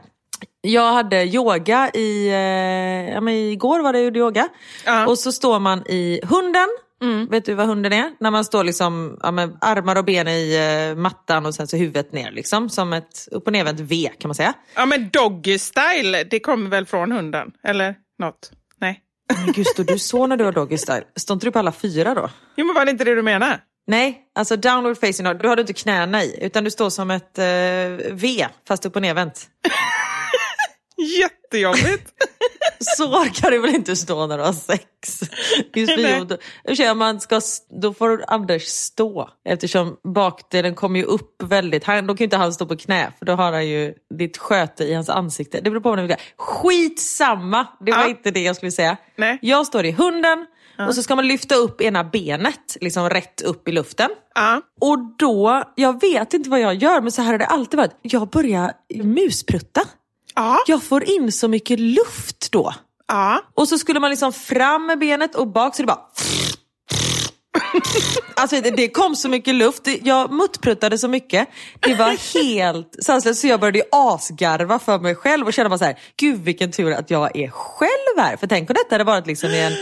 Jag 0.61 0.93
hade 0.93 1.25
yoga 1.25 1.91
i, 1.95 2.29
eh, 2.29 3.15
ja, 3.15 3.21
men 3.21 3.35
igår 3.35 3.81
var 3.81 3.93
det 3.93 4.01
gjorde 4.01 4.19
yoga. 4.19 4.49
Ja. 4.87 5.07
Och 5.07 5.19
så 5.19 5.33
står 5.33 5.59
man 5.59 5.87
i 5.87 6.21
hunden. 6.25 6.69
Vet 7.31 7.45
du 7.45 7.55
vad 7.55 7.67
hunden 7.67 7.93
är? 7.93 8.11
När 8.21 8.31
man 8.31 8.45
står 8.45 8.65
liksom, 8.65 9.19
ja, 9.23 9.31
med 9.31 9.59
armar 9.61 9.97
och 9.97 10.05
ben 10.05 10.29
i 10.29 10.57
eh, 10.91 10.99
mattan 10.99 11.47
och 11.47 11.55
sen 11.55 11.67
så 11.67 11.77
huvudet 11.77 12.13
ner. 12.13 12.31
Liksom, 12.31 12.69
som 12.69 12.93
ett 12.93 13.29
upp 13.31 13.47
och 13.47 13.53
nervänt 13.53 13.81
V 13.81 14.11
kan 14.19 14.29
man 14.29 14.35
säga. 14.35 14.53
Ja, 14.75 14.87
men 14.87 15.11
doggy 15.11 15.59
style, 15.59 16.25
det 16.25 16.41
kommer 16.41 16.71
väl 16.71 16.87
från 16.87 17.13
hunden? 17.13 17.53
Eller 17.65 17.95
något? 18.19 18.51
Nej. 18.81 19.01
Men 19.45 19.53
gud, 19.53 19.67
står 19.67 19.85
du 19.85 19.99
så 19.99 20.27
när 20.27 20.37
du 20.37 20.45
har 20.45 20.53
doggy 20.53 20.79
style? 20.79 21.05
Står 21.17 21.35
inte 21.35 21.47
du 21.47 21.51
på 21.51 21.59
alla 21.59 21.73
fyra 21.73 22.15
då? 22.15 22.31
Jo, 22.57 22.67
men 22.67 22.75
var 22.75 22.85
det 22.85 22.91
inte 22.91 23.05
det 23.05 23.15
du 23.15 23.23
menar? 23.23 23.61
Nej, 23.91 24.23
alltså 24.35 24.57
downward 24.57 24.99
facing 25.01 25.25
dog, 25.25 25.39
då 25.39 25.49
har 25.49 25.57
du 25.57 25.61
inte 25.61 25.73
knäna 25.73 26.25
i, 26.25 26.39
utan 26.45 26.65
du 26.65 26.71
står 26.71 26.91
som 26.91 27.11
ett 27.11 27.39
eh, 27.39 27.45
V, 28.13 28.47
fast 28.69 28.87
upp 28.87 28.97
och 28.97 29.03
nervänt. 29.03 29.49
Jättejobbigt. 30.97 32.13
Så 32.97 33.27
kan 33.35 33.51
du 33.51 33.59
väl 33.59 33.75
inte 33.75 33.97
stå 33.97 34.27
när 34.27 34.39
du 34.39 34.45
har 34.45 34.53
sex? 34.53 34.85
Just 35.75 36.87
då, 36.87 36.95
man 36.95 37.21
ska, 37.21 37.41
då 37.81 37.95
får 37.95 38.25
Anders 38.27 38.63
stå, 38.63 39.31
eftersom 39.45 39.97
bakdelen 40.15 40.75
kommer 40.75 41.01
ju 41.01 41.05
upp 41.07 41.43
väldigt, 41.43 41.85
han, 41.85 42.07
då 42.07 42.15
kan 42.15 42.19
ju 42.19 42.25
inte 42.25 42.37
han 42.37 42.53
stå 42.53 42.67
på 42.67 42.77
knä, 42.77 43.13
för 43.19 43.27
då 43.27 43.33
har 43.33 43.53
han 43.53 43.67
ju 43.69 43.95
ditt 44.19 44.39
sköte 44.39 44.85
i 44.85 44.95
hans 44.95 45.09
ansikte. 45.09 45.61
Det 45.61 45.71
beror 45.71 45.81
på 45.81 45.89
vad 45.89 45.99
man 45.99 46.07
vill. 46.07 46.17
Skitsamma, 46.37 47.67
det 47.81 47.93
var 47.93 47.99
Ja. 47.99 48.09
inte 48.09 48.31
det 48.31 48.41
jag 48.41 48.57
skulle 48.57 48.73
säga. 48.73 48.97
Nej. 49.17 49.39
Jag 49.43 49.67
står 49.67 49.85
i 49.87 49.93
hunden, 49.93 50.47
och 50.89 50.95
så 50.95 51.03
ska 51.03 51.17
man 51.17 51.29
lyfta 51.29 51.55
upp 51.55 51.81
ena 51.81 52.05
benet, 52.05 52.77
liksom 52.81 53.11
rätt 53.11 53.43
upp 53.43 53.69
i 53.69 53.73
luften. 53.73 54.11
Ja. 54.35 54.61
Och 54.81 54.99
då, 55.19 55.63
jag 55.75 56.01
vet 56.01 56.35
inte 56.35 56.51
vad 56.51 56.61
jag 56.61 56.75
gör, 56.75 57.01
men 57.01 57.13
så 57.13 57.23
här 57.23 57.33
har 57.33 57.39
det 57.39 57.47
alltid 57.47 57.79
varit. 57.79 57.97
Jag 58.03 58.29
börjar 58.29 58.73
musprutta. 59.03 59.83
Ja. 60.35 60.59
Jag 60.67 60.83
får 60.83 61.05
in 61.05 61.33
så 61.33 61.49
mycket 61.49 61.81
luft 61.81 62.53
då. 62.53 62.75
Ja. 63.09 63.43
Och 63.55 63.69
så 63.69 63.79
skulle 63.79 64.01
man 64.01 64.11
liksom 64.11 64.33
fram 64.33 64.87
med 64.87 64.99
benet 64.99 65.35
och 65.35 65.47
bak 65.49 65.77
så 65.77 65.83
det 65.83 65.87
bara... 65.87 66.07
Alltså 68.35 68.61
det, 68.61 68.71
det 68.71 68.89
kom 68.89 69.17
så 69.17 69.29
mycket 69.29 69.55
luft, 69.55 69.89
jag 70.03 70.33
muttpruttade 70.33 70.99
så 70.99 71.09
mycket. 71.09 71.49
Det 71.81 71.95
var 71.95 72.35
helt 72.43 72.97
sanslöst 73.03 73.41
så 73.41 73.47
jag 73.47 73.61
började 73.61 73.83
asgarva 73.93 74.79
för 74.79 74.99
mig 74.99 75.15
själv 75.15 75.47
och 75.47 75.53
känna 75.53 75.69
bara 75.69 75.79
så 75.79 75.85
här, 75.85 75.99
gud 76.17 76.45
vilken 76.45 76.73
tur 76.73 76.93
att 76.93 77.11
jag 77.11 77.37
är 77.37 77.49
själv 77.49 78.19
här. 78.19 78.37
För 78.37 78.47
tänk 78.47 78.71
om 78.71 78.75
detta 78.75 78.95
hade 78.95 79.05
varit 79.05 79.27
liksom 79.27 79.51
i 79.51 79.61
en 79.61 79.73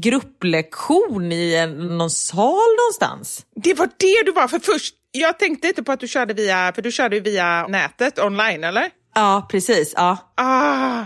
grupplektion 0.00 1.32
i 1.32 1.54
en, 1.54 1.98
någon 1.98 2.10
sal 2.10 2.70
någonstans. 2.78 3.46
Det 3.56 3.74
var 3.74 3.86
det 3.86 4.22
du 4.26 4.32
var, 4.32 4.48
för 4.48 4.58
först, 4.58 4.94
jag 5.12 5.38
tänkte 5.38 5.68
inte 5.68 5.82
på 5.82 5.92
att 5.92 6.00
du 6.00 6.08
körde 6.08 6.34
via, 6.34 6.72
för 6.74 6.82
du 6.82 6.92
körde 6.92 7.20
via 7.20 7.66
nätet 7.66 8.18
online, 8.18 8.64
eller? 8.64 8.90
Ja, 9.14 9.46
precis. 9.50 9.92
Ja. 9.96 10.32
Ah, 10.34 11.04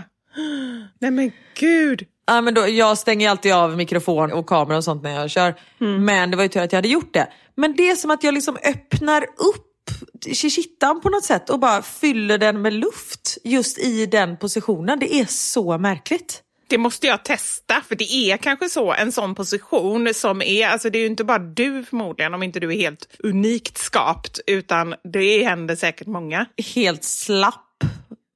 nej 0.99 1.11
men 1.11 1.31
gud. 1.59 2.05
Ja, 2.29 2.41
men 2.41 2.53
då, 2.53 2.67
jag 2.67 2.97
stänger 2.97 3.29
alltid 3.29 3.53
av 3.53 3.77
mikrofon 3.77 4.31
och 4.31 4.47
kamera 4.47 4.77
och 4.77 4.83
sånt 4.83 5.03
när 5.03 5.19
jag 5.21 5.29
kör. 5.29 5.55
Men 5.99 6.31
det 6.31 6.37
var 6.37 6.43
ju 6.43 6.49
tur 6.49 6.61
att 6.61 6.71
jag 6.71 6.77
hade 6.77 6.87
gjort 6.87 7.13
det. 7.13 7.27
Men 7.55 7.75
det 7.75 7.89
är 7.89 7.95
som 7.95 8.11
att 8.11 8.23
jag 8.23 8.33
liksom 8.33 8.57
öppnar 8.63 9.23
upp 9.23 9.91
shishittan 10.35 11.01
på 11.01 11.09
något 11.09 11.23
sätt 11.23 11.49
och 11.49 11.59
bara 11.59 11.81
fyller 11.81 12.37
den 12.37 12.61
med 12.61 12.73
luft 12.73 13.37
just 13.43 13.79
i 13.79 14.05
den 14.05 14.37
positionen. 14.37 14.99
Det 14.99 15.13
är 15.13 15.25
så 15.25 15.77
märkligt. 15.77 16.41
Det 16.67 16.77
måste 16.77 17.07
jag 17.07 17.25
testa, 17.25 17.81
för 17.87 17.95
det 17.95 18.13
är 18.13 18.37
kanske 18.37 18.69
så, 18.69 18.93
en 18.93 19.11
sån 19.11 19.35
position 19.35 20.13
som 20.13 20.41
är, 20.41 20.67
alltså 20.67 20.89
det 20.89 20.97
är 20.97 21.01
ju 21.01 21.07
inte 21.07 21.23
bara 21.23 21.39
du 21.39 21.83
förmodligen, 21.83 22.33
om 22.33 22.43
inte 22.43 22.59
du 22.59 22.73
är 22.73 22.77
helt 22.77 23.07
unikt 23.19 23.77
skapt, 23.77 24.39
utan 24.47 24.95
det 25.13 25.43
händer 25.43 25.75
säkert 25.75 26.07
många. 26.07 26.45
Helt 26.75 27.03
slapp. 27.03 27.83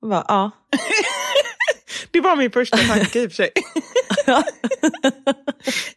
Bara, 0.02 0.26
ja. 0.28 0.52
Det 2.12 2.22
var 2.22 2.36
min 2.36 2.52
första 2.52 2.78
tanke 2.78 3.20
i 3.20 3.28
och 3.28 3.32
för 3.32 3.36
sig. 3.36 3.52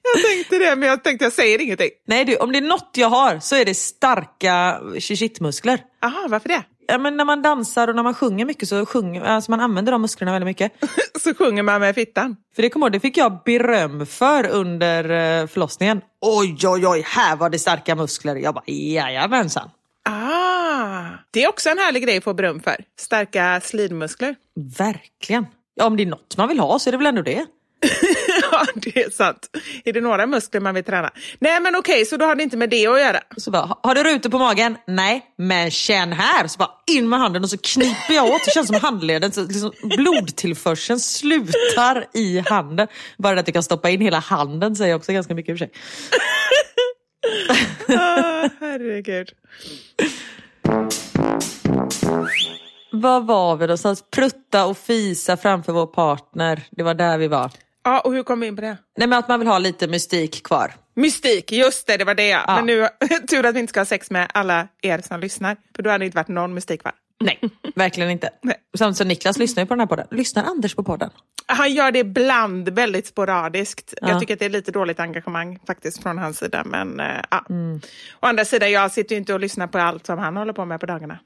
jag 0.02 0.24
tänkte 0.26 0.58
det, 0.58 0.76
men 0.76 0.88
jag 0.88 1.04
tänkte 1.04 1.24
jag 1.24 1.32
säger 1.32 1.60
ingenting. 1.60 1.90
Nej 2.06 2.24
du, 2.24 2.36
om 2.36 2.52
det 2.52 2.58
är 2.58 2.62
något 2.62 2.90
jag 2.94 3.08
har 3.08 3.40
så 3.40 3.56
är 3.56 3.64
det 3.64 3.74
starka 3.74 4.80
shishitmuskler. 5.00 5.80
Aha, 6.02 6.26
varför 6.28 6.48
det? 6.48 6.62
Ja, 6.88 6.98
men 6.98 7.16
när 7.16 7.24
man 7.24 7.42
dansar 7.42 7.88
och 7.88 7.96
när 7.96 8.02
man 8.02 8.14
sjunger 8.14 8.44
mycket 8.44 8.68
så 8.68 8.86
sjunger, 8.86 9.22
alltså 9.24 9.50
man 9.50 9.60
använder 9.60 9.92
de 9.92 10.02
musklerna 10.02 10.32
väldigt 10.32 10.46
mycket. 10.46 10.72
Så 11.20 11.34
sjunger 11.34 11.62
man 11.62 11.80
med 11.80 11.94
fittan. 11.94 12.36
För 12.54 12.62
det 12.62 12.70
kommer 12.70 12.90
det 12.90 13.00
fick 13.00 13.16
jag 13.16 13.42
beröm 13.44 14.06
för 14.06 14.46
under 14.46 15.04
eh, 15.04 15.46
förlossningen. 15.46 16.00
Oj, 16.20 16.56
oj, 16.64 16.86
oj, 16.86 17.02
här 17.06 17.36
var 17.36 17.50
det 17.50 17.58
starka 17.58 17.94
muskler. 17.94 18.36
Jag 18.36 18.54
bara, 18.54 18.64
jajamensan. 18.66 19.70
Ah, 20.08 21.04
det 21.30 21.44
är 21.44 21.48
också 21.48 21.68
en 21.68 21.78
härlig 21.78 22.02
grej 22.02 22.16
att 22.16 22.24
få 22.24 22.34
beröm 22.34 22.60
för. 22.60 22.76
Starka 22.98 23.60
slidmuskler. 23.64 24.34
Verkligen. 24.78 25.46
Ja, 25.78 25.84
om 25.86 25.96
det 25.96 26.02
är 26.02 26.06
något 26.06 26.36
man 26.36 26.48
vill 26.48 26.58
ha 26.58 26.78
så 26.78 26.90
är 26.90 26.92
det 26.92 26.98
väl 26.98 27.06
ändå 27.06 27.22
det. 27.22 27.46
ja, 28.52 28.66
det 28.74 28.96
är 29.04 29.10
sant. 29.10 29.50
Är 29.84 29.92
det 29.92 30.00
några 30.00 30.26
muskler 30.26 30.60
man 30.60 30.74
vill 30.74 30.84
träna? 30.84 31.10
Nej, 31.38 31.60
men 31.60 31.76
okej, 31.76 32.06
så 32.06 32.16
då 32.16 32.24
har 32.24 32.34
det 32.34 32.42
inte 32.42 32.56
med 32.56 32.70
det 32.70 32.86
att 32.86 33.00
göra. 33.00 33.20
Så 33.36 33.50
bara, 33.50 33.62
"Ha- 33.62 33.80
har 33.82 33.94
du 33.94 34.02
rutor 34.04 34.30
på 34.30 34.38
magen? 34.38 34.76
Nej, 34.86 35.22
men 35.38 35.70
känn 35.70 36.12
här. 36.12 36.46
Så 36.46 36.58
bara 36.58 36.70
in 36.90 37.08
med 37.08 37.18
handen 37.18 37.42
och 37.42 37.50
så 37.50 37.58
kniper 37.58 38.14
jag 38.14 38.24
åt. 38.30 38.44
Det 38.44 38.50
känns 38.50 38.66
som 38.66 38.76
handleden, 38.76 39.32
så 39.32 39.42
liksom 39.42 39.72
blodtillförseln 39.96 41.00
slutar 41.00 42.04
i 42.14 42.38
handen. 42.46 42.88
Bara 43.18 43.34
det 43.34 43.40
att 43.40 43.48
jag 43.48 43.54
kan 43.54 43.62
stoppa 43.62 43.90
in 43.90 44.00
hela 44.00 44.18
handen 44.18 44.76
säger 44.76 44.94
också 44.94 45.12
ganska 45.12 45.34
mycket 45.34 45.50
i 45.50 45.54
och 45.54 45.58
för 45.58 45.66
sig. 45.66 45.72
Ah, 47.98 48.48
herregud. 48.60 49.28
Vad 52.90 53.26
var 53.26 53.56
vi 53.56 53.66
någonstans? 53.66 54.04
Prutta 54.10 54.66
och 54.66 54.78
fisa 54.78 55.36
framför 55.36 55.72
vår 55.72 55.86
partner. 55.86 56.62
Det 56.70 56.82
var 56.82 56.94
där 56.94 57.18
vi 57.18 57.28
var. 57.28 57.50
Ja, 57.84 58.00
och 58.00 58.12
hur 58.12 58.22
kom 58.22 58.40
vi 58.40 58.46
in 58.46 58.56
på 58.56 58.62
det? 58.62 58.76
Nej, 58.96 59.08
men 59.08 59.18
att 59.18 59.28
man 59.28 59.38
vill 59.38 59.48
ha 59.48 59.58
lite 59.58 59.88
mystik 59.88 60.42
kvar. 60.42 60.74
Mystik, 60.94 61.52
just 61.52 61.86
det, 61.86 61.96
det 61.96 62.04
var 62.04 62.14
det 62.14 62.28
ja. 62.28 62.44
Men 62.46 62.66
nu, 62.66 62.88
tur 63.28 63.46
att 63.46 63.54
vi 63.54 63.58
inte 63.58 63.70
ska 63.70 63.80
ha 63.80 63.84
sex 63.84 64.10
med 64.10 64.30
alla 64.34 64.68
er 64.82 64.98
som 64.98 65.20
lyssnar. 65.20 65.56
För 65.76 65.82
då 65.82 65.90
hade 65.90 66.02
det 66.02 66.06
inte 66.06 66.16
varit 66.16 66.28
någon 66.28 66.54
mystik 66.54 66.84
va? 66.84 66.92
Nej, 67.20 67.40
verkligen 67.74 68.10
inte. 68.10 68.30
Nej. 68.42 68.56
Samt 68.78 68.96
som 68.96 69.08
Niklas 69.08 69.38
lyssnar 69.38 69.62
ju 69.62 69.66
på 69.66 69.74
den 69.74 69.80
här 69.80 69.86
podden. 69.86 70.06
Lyssnar 70.10 70.44
Anders 70.44 70.74
på 70.74 70.82
podden? 70.82 71.10
Han 71.46 71.74
gör 71.74 71.92
det 71.92 71.98
ibland 71.98 72.68
väldigt 72.68 73.06
sporadiskt. 73.06 73.94
Ja. 74.00 74.08
Jag 74.08 74.20
tycker 74.20 74.34
att 74.34 74.40
det 74.40 74.44
är 74.44 74.50
lite 74.50 74.72
dåligt 74.72 75.00
engagemang 75.00 75.58
faktiskt 75.66 76.02
från 76.02 76.18
hans 76.18 76.38
sida. 76.38 76.62
Men 76.64 77.00
äh, 77.00 77.06
ja. 77.30 77.44
Mm. 77.50 77.80
Å 78.20 78.26
andra 78.26 78.44
sidan, 78.44 78.70
jag 78.70 78.92
sitter 78.92 79.14
ju 79.14 79.18
inte 79.18 79.34
och 79.34 79.40
lyssnar 79.40 79.66
på 79.66 79.78
allt 79.78 80.06
som 80.06 80.18
han 80.18 80.36
håller 80.36 80.52
på 80.52 80.64
med 80.64 80.80
på 80.80 80.86
dagarna. 80.86 81.18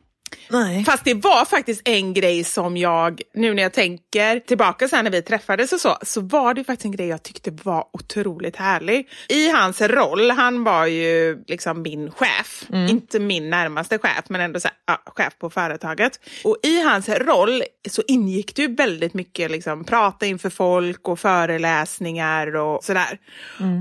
Nej. 0.49 0.85
Fast 0.85 1.05
det 1.05 1.15
var 1.15 1.45
faktiskt 1.45 1.83
en 1.85 2.15
grej 2.15 2.45
som 2.45 2.77
jag, 2.77 3.23
nu 3.35 3.55
när 3.55 3.63
jag 3.63 3.73
tänker 3.73 4.41
tillbaka 4.41 4.89
sen 4.89 5.05
när 5.05 5.13
vi 5.13 5.23
träffades 5.23 5.73
och 5.73 5.81
så, 5.81 5.99
så 6.03 6.21
var 6.21 6.55
det 6.55 6.65
faktiskt 6.65 6.85
en 6.85 6.93
grej 6.93 7.07
jag 7.09 7.23
tyckte 7.23 7.51
var 7.63 7.85
otroligt 7.93 8.57
härlig. 8.57 9.09
I 9.29 9.49
hans 9.49 9.81
roll, 9.81 10.31
han 10.31 10.65
var 10.65 10.87
ju 10.87 11.45
liksom 11.47 11.83
min 11.83 12.11
chef, 12.11 12.65
inte 12.89 13.21
min 13.21 13.51
närmaste 13.51 13.99
chef, 13.99 14.25
men 14.29 14.41
ändå 14.41 14.61
så 14.61 14.69
här, 14.69 14.77
ja, 14.87 15.13
chef 15.13 15.39
på 15.39 15.51
företaget. 15.51 16.21
Och 16.45 16.57
i 16.63 16.81
hans 16.83 17.09
roll 17.09 17.63
så 17.89 18.03
ingick 18.09 18.57
det 18.57 18.63
ju 18.63 18.75
väldigt 18.75 19.15
mycket 19.15 19.51
liksom 19.51 19.85
prata 19.85 20.27
inför 20.27 20.51
folk 20.51 21.09
och 21.09 21.19
föreläsningar 21.19 22.57
och 22.57 22.85
sådär. 22.85 23.19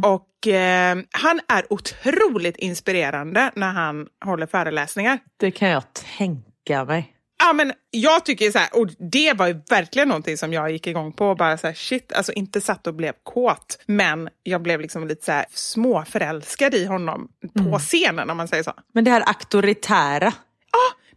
Och 0.04 0.39
eh, 0.48 0.96
han 1.12 1.40
är 1.48 1.74
otroligt 1.74 2.58
inspirerande 2.58 3.52
när 3.56 3.72
han 3.72 4.08
håller 4.26 4.46
föreläsningar. 4.46 5.20
Det 5.38 5.52
kan 5.52 5.70
jag 5.70 5.84
tänka 5.94 6.86
mig. 6.86 7.16
Ja, 7.44 7.54
men 7.54 7.74
jag 7.92 8.26
tycker 8.26 8.52
så 8.52 8.60
här, 8.60 8.70
och 8.74 8.88
det 9.12 9.34
var 9.34 9.48
ju 9.48 9.62
verkligen 9.70 10.08
någonting 10.08 10.38
som 10.38 10.54
jag 10.54 10.72
gick 10.72 10.88
igång 10.88 11.14
på. 11.14 11.36
Bara 11.36 11.58
så 11.58 11.68
här, 11.68 11.74
shit, 11.74 12.14
alltså 12.14 12.32
inte 12.32 12.62
satt 12.62 12.88
och 12.88 12.94
blev 12.94 13.14
kåt, 13.24 13.80
men 13.86 14.30
jag 14.44 14.62
blev 14.62 14.82
liksom 14.82 15.08
lite 15.08 15.26
så 15.26 15.32
här 15.32 15.46
småförälskad 15.50 16.76
i 16.76 16.86
honom 16.86 17.28
på 17.72 17.80
scenen 17.80 18.30
om 18.30 18.38
man 18.38 18.48
säger 18.48 18.64
så. 18.64 18.74
Men 18.94 19.04
det 19.04 19.12
här 19.12 19.24
auktoritära. 19.28 20.34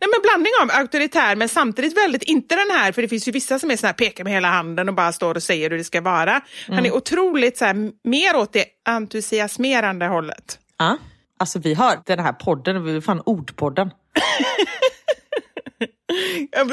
Nej, 0.03 0.11
men 0.11 0.22
blandning 0.22 0.53
av 0.62 0.80
auktoritär 0.80 1.36
men 1.36 1.48
samtidigt 1.48 1.96
väldigt, 1.96 2.22
inte 2.22 2.57
den 2.57 2.70
här, 2.70 2.92
för 2.92 3.03
det 3.03 3.09
finns 3.09 3.28
ju 3.28 3.32
vissa 3.32 3.59
som 3.59 3.70
är 3.70 3.76
såna 3.76 3.88
här, 3.88 3.94
pekar 3.94 4.24
med 4.24 4.32
hela 4.32 4.48
handen 4.48 4.88
och 4.88 4.94
bara 4.94 5.12
står 5.12 5.34
och 5.34 5.42
säger 5.42 5.70
hur 5.70 5.78
det 5.78 5.84
ska 5.84 6.00
vara. 6.00 6.40
Han 6.68 6.86
är 6.86 6.94
otroligt 6.94 7.59
så 7.59 7.64
här, 7.64 7.90
mer 8.05 8.36
åt 8.36 8.53
det 8.53 8.64
entusiasmerande 8.84 10.07
hållet. 10.07 10.59
Ja. 10.78 10.98
Alltså 11.38 11.59
vi 11.59 11.74
har 11.74 11.98
den 12.07 12.18
här 12.18 12.32
podden, 12.32 12.84
vi 12.84 12.96
är 12.96 13.00
fan 13.00 13.20
ordpodden. 13.20 13.90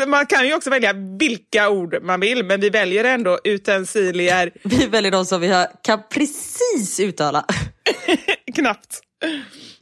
Man 0.07 0.25
kan 0.25 0.47
ju 0.47 0.55
också 0.55 0.69
välja 0.69 0.93
vilka 0.93 1.69
ord 1.69 1.97
man 2.01 2.19
vill, 2.19 2.45
men 2.45 2.61
vi 2.61 2.69
väljer 2.69 3.03
ändå 3.03 3.39
utensilier. 3.43 4.51
Vi 4.63 4.85
väljer 4.85 5.11
de 5.11 5.25
som 5.25 5.41
vi 5.41 5.47
har, 5.47 5.67
kan 5.81 5.99
precis 6.09 6.99
uttala. 6.99 7.45
Knappt. 8.55 9.01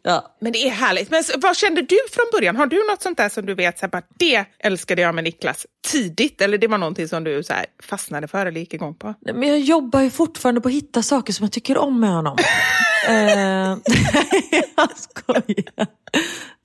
Ja. 0.01 0.35
Men 0.41 0.51
det 0.51 0.67
är 0.67 0.69
härligt. 0.69 1.11
Men 1.11 1.23
vad 1.37 1.57
kände 1.57 1.81
du 1.81 1.97
från 2.11 2.25
början? 2.31 2.55
Har 2.55 2.67
du 2.67 2.87
något 2.87 3.01
sånt 3.01 3.17
där 3.17 3.29
som 3.29 3.45
du 3.45 3.53
vet, 3.53 3.79
så 3.79 3.85
här, 3.85 3.91
bara, 3.91 4.01
det 4.19 4.45
älskade 4.59 5.01
jag 5.01 5.15
med 5.15 5.23
Niklas 5.23 5.65
tidigt? 5.87 6.41
Eller 6.41 6.57
det 6.57 6.67
var 6.67 6.77
någonting 6.77 7.07
som 7.07 7.23
du 7.23 7.43
så 7.43 7.53
här, 7.53 7.65
fastnade 7.83 8.27
för 8.27 8.45
eller 8.45 8.59
gick 8.59 8.73
igång 8.73 8.95
på? 8.95 9.13
Nej, 9.21 9.33
Men 9.33 9.49
jag 9.49 9.59
jobbar 9.59 10.01
ju 10.01 10.09
fortfarande 10.09 10.61
på 10.61 10.67
att 10.67 10.73
hitta 10.73 11.03
saker 11.03 11.33
som 11.33 11.43
jag 11.43 11.51
tycker 11.51 11.77
om 11.77 11.99
med 11.99 12.09
honom. 12.09 12.37
eh, 13.07 13.15
jag 14.75 14.89
skojar. 14.97 15.87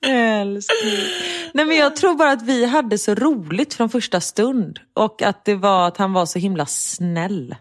Älskling. 0.05 1.07
Nej 1.53 1.65
men 1.65 1.77
jag 1.77 1.95
tror 1.95 2.15
bara 2.15 2.31
att 2.31 2.41
vi 2.41 2.65
hade 2.65 2.97
så 2.97 3.15
roligt 3.15 3.73
från 3.73 3.89
första 3.89 4.21
stund. 4.21 4.79
Och 4.93 5.21
att 5.21 5.45
det 5.45 5.55
var 5.55 5.87
att 5.87 5.97
han 5.97 6.13
var 6.13 6.25
så 6.25 6.39
himla 6.39 6.65
snäll. 6.65 7.55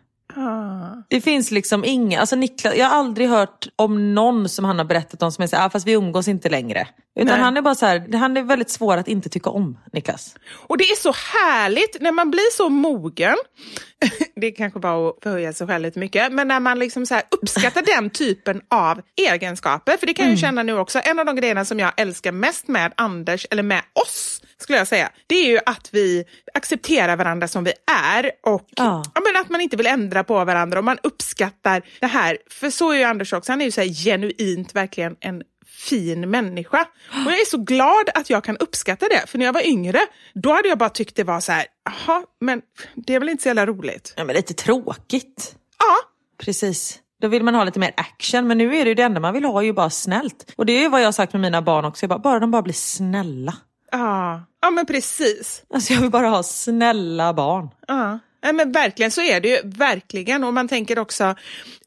Det 1.08 1.20
finns 1.20 1.50
liksom 1.50 1.84
inga, 1.84 2.20
alltså 2.20 2.36
Niklas, 2.36 2.76
jag 2.76 2.86
har 2.86 2.96
aldrig 2.96 3.28
hört 3.28 3.68
om 3.76 4.14
någon 4.14 4.48
som 4.48 4.64
han 4.64 4.78
har 4.78 4.84
berättat 4.84 5.22
om 5.22 5.32
som 5.32 5.42
är 5.42 5.46
så 5.46 5.56
här, 5.56 5.66
ah, 5.66 5.70
fast 5.70 5.86
vi 5.86 5.92
umgås 5.92 6.28
inte 6.28 6.48
längre. 6.48 6.88
Utan 7.14 7.26
Nej. 7.26 7.40
han 7.40 7.56
är 7.56 7.62
bara 7.62 7.74
så 7.74 7.86
här, 7.86 8.12
han 8.12 8.36
är 8.36 8.42
väldigt 8.42 8.70
svår 8.70 8.96
att 8.96 9.08
inte 9.08 9.28
tycka 9.28 9.50
om, 9.50 9.78
Niklas. 9.92 10.34
Och 10.66 10.78
det 10.78 10.84
är 10.84 10.96
så 10.96 11.12
härligt 11.12 11.96
när 12.00 12.12
man 12.12 12.30
blir 12.30 12.52
så 12.56 12.68
mogen. 12.68 13.36
Det 14.36 14.46
är 14.46 14.54
kanske 14.54 14.80
bara 14.80 15.08
att 15.08 15.16
förhöja 15.22 15.52
sig 15.52 15.66
själv 15.66 15.82
lite 15.82 15.98
mycket. 15.98 16.32
Men 16.32 16.48
när 16.48 16.60
man 16.60 16.78
liksom 16.78 17.06
så 17.06 17.20
uppskattar 17.30 17.82
den 17.82 18.10
typen 18.10 18.60
av 18.70 19.00
egenskaper. 19.16 19.96
För 19.96 20.06
det 20.06 20.14
kan 20.14 20.24
jag 20.24 20.32
ju 20.32 20.38
känna 20.38 20.62
nu 20.62 20.78
också. 20.78 21.00
En 21.04 21.18
av 21.18 21.26
de 21.26 21.36
grejerna 21.36 21.64
som 21.64 21.78
jag 21.78 21.92
älskar 21.96 22.32
mest 22.32 22.68
med 22.68 22.92
Anders, 22.96 23.46
eller 23.50 23.62
med 23.62 23.82
oss, 23.92 24.41
skulle 24.62 24.78
jag 24.78 24.88
säga. 24.88 25.10
Det 25.26 25.34
är 25.34 25.46
ju 25.46 25.58
att 25.66 25.88
vi 25.92 26.24
accepterar 26.54 27.16
varandra 27.16 27.48
som 27.48 27.64
vi 27.64 27.72
är. 28.12 28.30
Och 28.42 28.68
Ja. 28.76 29.02
ja, 29.14 29.20
men 29.32 29.40
att 29.42 29.50
man 29.50 29.60
inte 29.60 29.76
vill 29.76 29.86
ändra 29.86 30.24
på 30.24 30.44
varandra. 30.44 30.78
Och 30.78 30.84
man 30.84 30.98
uppskattar 31.02 31.82
det 32.00 32.06
här. 32.06 32.38
För 32.50 32.70
så 32.70 32.90
är 32.92 32.96
ju 32.96 33.02
Anders 33.04 33.32
också. 33.32 33.52
Han 33.52 33.60
är 33.60 33.64
ju 33.64 33.70
så 33.70 33.80
här 33.80 33.88
genuint 33.88 34.74
verkligen 34.74 35.16
en 35.20 35.42
fin 35.66 36.30
människa. 36.30 36.80
Och 37.26 37.32
jag 37.32 37.40
är 37.40 37.44
så 37.50 37.58
glad 37.58 38.10
att 38.14 38.30
jag 38.30 38.44
kan 38.44 38.56
uppskatta 38.56 39.08
det. 39.08 39.26
För 39.26 39.38
när 39.38 39.44
jag 39.46 39.52
var 39.52 39.66
yngre, 39.66 40.00
då 40.34 40.52
hade 40.52 40.68
jag 40.68 40.78
bara 40.78 40.88
tyckt 40.90 41.16
det 41.16 41.24
var 41.24 41.40
så 41.40 41.52
här, 41.52 41.66
jaha, 41.84 42.22
men 42.40 42.62
det 42.94 43.14
är 43.14 43.20
väl 43.20 43.28
inte 43.28 43.42
så 43.42 43.48
jävla 43.48 43.66
roligt. 43.66 44.14
Ja, 44.16 44.24
men 44.24 44.36
lite 44.36 44.54
tråkigt. 44.54 45.56
Ja, 45.78 45.96
Precis. 46.44 46.98
Då 47.20 47.28
vill 47.28 47.42
man 47.42 47.54
ha 47.54 47.64
lite 47.64 47.78
mer 47.78 47.92
action. 47.96 48.46
Men 48.48 48.58
nu 48.58 48.76
är 48.76 48.84
det 48.84 48.88
ju 48.88 48.94
det 48.94 49.02
enda 49.02 49.20
man 49.20 49.34
vill 49.34 49.44
ha 49.44 49.60
är 49.60 49.64
ju 49.64 49.72
bara 49.72 49.90
snällt. 49.90 50.52
Och 50.56 50.66
det 50.66 50.72
är 50.72 50.80
ju 50.80 50.88
vad 50.88 51.00
jag 51.00 51.06
har 51.06 51.12
sagt 51.12 51.32
med 51.32 51.42
mina 51.42 51.62
barn 51.62 51.84
också. 51.84 52.02
Jag 52.04 52.08
bara, 52.08 52.18
bara 52.18 52.38
de 52.40 52.50
bara 52.50 52.62
blir 52.62 52.74
snälla. 52.74 53.54
Ja, 53.92 54.42
ja 54.60 54.70
men 54.70 54.86
precis. 54.86 55.62
Alltså 55.74 55.92
jag 55.92 56.00
vill 56.00 56.10
bara 56.10 56.28
ha 56.28 56.42
snälla 56.42 57.32
barn. 57.32 57.68
Ja. 57.88 58.18
Nej, 58.44 58.52
men 58.52 58.72
verkligen, 58.72 59.10
så 59.10 59.22
är 59.22 59.40
det 59.40 59.48
ju. 59.48 59.60
Verkligen. 59.64 60.44
Och 60.44 60.54
man 60.54 60.68
tänker 60.68 60.98
också 60.98 61.34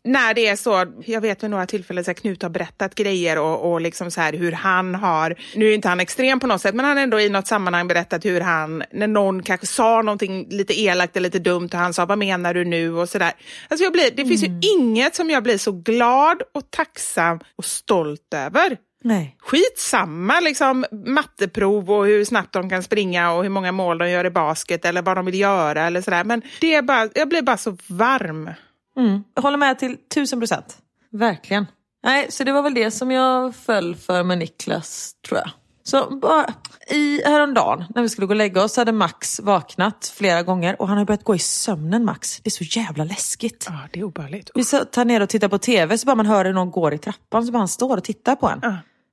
när 0.05 0.33
det 0.33 0.47
är 0.47 0.55
så, 0.55 0.85
jag 1.05 1.21
vet 1.21 1.43
vid 1.43 1.49
några 1.49 1.65
tillfällen 1.65 2.03
så 2.03 2.13
Knut 2.13 2.41
har 2.41 2.49
berättat 2.49 2.95
grejer 2.95 3.37
och, 3.37 3.71
och 3.71 3.81
liksom 3.81 4.11
så 4.11 4.21
här 4.21 4.33
hur 4.33 4.51
han 4.51 4.95
har, 4.95 5.35
nu 5.55 5.69
är 5.69 5.73
inte 5.73 5.89
han 5.89 5.99
extrem 5.99 6.39
på 6.39 6.47
något 6.47 6.61
sätt, 6.61 6.75
men 6.75 6.85
han 6.85 6.97
har 6.97 7.03
ändå 7.03 7.19
i 7.19 7.29
något 7.29 7.47
sammanhang 7.47 7.87
berättat 7.87 8.25
hur 8.25 8.41
han, 8.41 8.83
när 8.91 9.07
någon 9.07 9.43
kanske 9.43 9.67
sa 9.67 10.01
någonting 10.01 10.47
lite 10.49 10.81
elakt 10.81 11.17
eller 11.17 11.27
lite 11.27 11.39
dumt 11.39 11.69
och 11.73 11.79
han 11.79 11.93
sa 11.93 12.05
vad 12.05 12.17
menar 12.17 12.53
du 12.53 12.65
nu 12.65 12.93
och 12.93 13.09
sådär. 13.09 13.33
Alltså 13.67 13.83
jag 13.83 13.93
blir, 13.93 14.11
det 14.15 14.25
finns 14.25 14.43
ju 14.43 14.59
inget 14.77 15.15
som 15.15 15.29
jag 15.29 15.43
blir 15.43 15.57
så 15.57 15.71
glad 15.71 16.41
och 16.53 16.71
tacksam 16.71 17.39
och 17.55 17.65
stolt 17.65 18.33
över. 18.35 18.77
Nej. 19.05 19.35
Skitsamma 19.39 20.39
liksom 20.39 20.85
matteprov 20.91 21.91
och 21.91 22.05
hur 22.05 22.25
snabbt 22.25 22.53
de 22.53 22.69
kan 22.69 22.83
springa 22.83 23.31
och 23.31 23.43
hur 23.43 23.49
många 23.49 23.71
mål 23.71 23.97
de 23.97 24.09
gör 24.09 24.25
i 24.25 24.29
basket 24.29 24.85
eller 24.85 25.01
vad 25.01 25.17
de 25.17 25.25
vill 25.25 25.39
göra 25.39 25.81
eller 25.87 26.01
sådär. 26.01 26.23
Men 26.23 26.41
det 26.61 26.75
är 26.75 26.81
bara, 26.81 27.09
jag 27.15 27.29
blir 27.29 27.41
bara 27.41 27.57
så 27.57 27.77
varm. 27.87 28.49
Mm. 28.97 29.23
Jag 29.33 29.41
håller 29.41 29.57
med 29.57 29.79
till 29.79 29.97
tusen 30.13 30.39
procent. 30.39 30.77
Verkligen. 31.11 31.65
Nej, 32.03 32.27
så 32.29 32.43
det 32.43 32.51
var 32.51 32.61
väl 32.61 32.73
det 32.73 32.91
som 32.91 33.11
jag 33.11 33.55
föll 33.55 33.95
för 33.95 34.23
med 34.23 34.37
Niklas, 34.37 35.15
tror 35.27 35.39
jag. 35.39 35.49
Så 35.83 36.19
bara, 36.21 36.53
i, 36.89 37.21
häromdagen 37.25 37.85
när 37.95 38.01
vi 38.01 38.09
skulle 38.09 38.27
gå 38.27 38.31
och 38.31 38.35
lägga 38.35 38.63
oss 38.63 38.77
hade 38.77 38.91
Max 38.91 39.39
vaknat 39.39 40.13
flera 40.17 40.43
gånger 40.43 40.81
och 40.81 40.87
han 40.87 40.97
har 40.97 41.05
börjat 41.05 41.23
gå 41.23 41.35
i 41.35 41.39
sömnen 41.39 42.05
Max. 42.05 42.39
Det 42.43 42.47
är 42.47 42.65
så 42.65 42.79
jävla 42.79 43.03
läskigt. 43.03 43.65
Ja, 43.69 43.79
det 43.91 43.99
är 43.99 44.03
obehagligt. 44.03 44.51
Vi 44.55 44.63
satt 44.63 44.95
här 44.95 45.05
nere 45.05 45.23
och 45.23 45.29
tittade 45.29 45.49
på 45.49 45.57
tv 45.57 45.97
så 45.97 46.05
bara 46.05 46.15
man 46.15 46.25
hör 46.25 46.45
hur 46.45 46.53
någon 46.53 46.71
går 46.71 46.93
i 46.93 46.97
trappan 46.97 47.45
så 47.45 47.51
bara 47.51 47.57
han 47.57 47.67
står 47.67 47.97
och 47.97 48.03
tittar 48.03 48.35
på 48.35 48.49
en. 48.49 48.61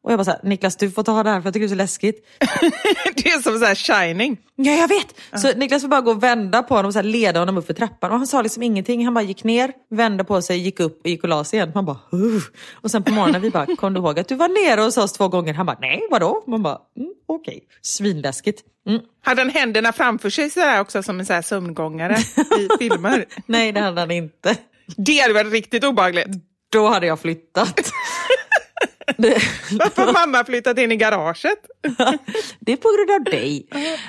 Och 0.04 0.12
jag 0.12 0.18
bara 0.18 0.24
såhär, 0.24 0.40
Niklas 0.42 0.76
du 0.76 0.90
får 0.90 1.02
ta 1.02 1.22
det 1.22 1.30
här 1.30 1.40
för 1.40 1.46
jag 1.46 1.54
tycker 1.54 1.66
det 1.66 1.68
är 1.68 1.68
så 1.68 1.74
läskigt. 1.74 2.26
det 3.16 3.28
är 3.28 3.42
som 3.42 3.58
så 3.58 3.64
här 3.64 3.74
shining. 3.74 4.36
Ja, 4.56 4.72
jag 4.72 4.88
vet! 4.88 5.14
Så 5.40 5.58
Niklas 5.58 5.82
får 5.82 5.88
bara 5.88 6.00
gå 6.00 6.10
och 6.10 6.22
vända 6.22 6.62
på 6.62 6.74
honom 6.74 6.86
och 6.86 6.92
så 6.92 6.98
här 6.98 7.04
leda 7.04 7.40
honom 7.40 7.56
upp 7.56 7.66
för 7.66 7.74
trappan. 7.74 8.10
Och 8.10 8.18
han 8.18 8.26
sa 8.26 8.42
liksom 8.42 8.62
ingenting. 8.62 9.04
Han 9.04 9.14
bara 9.14 9.24
gick 9.24 9.44
ner, 9.44 9.72
vände 9.90 10.24
på 10.24 10.42
sig, 10.42 10.58
gick 10.58 10.80
upp 10.80 11.00
och 11.00 11.06
gick 11.06 11.22
och 11.22 11.28
la 11.28 11.44
sig 11.44 11.56
igen. 11.56 11.72
Man 11.74 11.84
bara, 11.84 11.98
Ugh. 12.12 12.42
Och 12.72 12.90
sen 12.90 13.02
på 13.02 13.12
morgonen 13.12 13.42
vi 13.42 13.50
bara, 13.50 13.76
kom 13.76 13.94
du 13.94 14.00
ihåg 14.00 14.18
att 14.18 14.28
du 14.28 14.34
var 14.34 14.48
nere 14.48 14.80
hos 14.80 14.96
oss 14.96 15.12
två 15.12 15.28
gånger? 15.28 15.54
Han 15.54 15.66
bara, 15.66 15.78
nej 15.80 16.02
vadå? 16.10 16.44
Man 16.46 16.62
bara, 16.62 16.78
mm, 16.96 17.12
okej. 17.28 17.60
Svinläskigt. 17.82 18.62
Mm. 18.88 19.00
Hade 19.24 19.40
han 19.40 19.50
händerna 19.50 19.92
framför 19.92 20.30
sig 20.30 20.50
sådär 20.50 20.80
också 20.80 21.02
som 21.02 21.20
en 21.20 21.26
så 21.26 21.32
här 21.32 21.42
sömngångare 21.42 22.16
i 22.58 22.68
filmer? 22.78 23.24
Nej, 23.46 23.72
det 23.72 23.80
hade 23.80 24.00
han 24.00 24.10
inte. 24.10 24.56
Det 24.96 25.18
hade 25.18 25.34
varit 25.34 25.52
riktigt 25.52 25.84
obehagligt. 25.84 26.28
Då 26.72 26.88
hade 26.88 27.06
jag 27.06 27.20
flyttat. 27.20 27.92
Varför 29.70 30.02
har 30.02 30.12
mamma 30.12 30.44
flyttat 30.44 30.78
in 30.78 30.92
i 30.92 30.96
garaget? 30.96 31.58
det 32.60 32.72
är 32.72 32.76
på 32.76 32.88
grund 32.96 33.10
av 33.10 33.24
dig. 33.24 33.66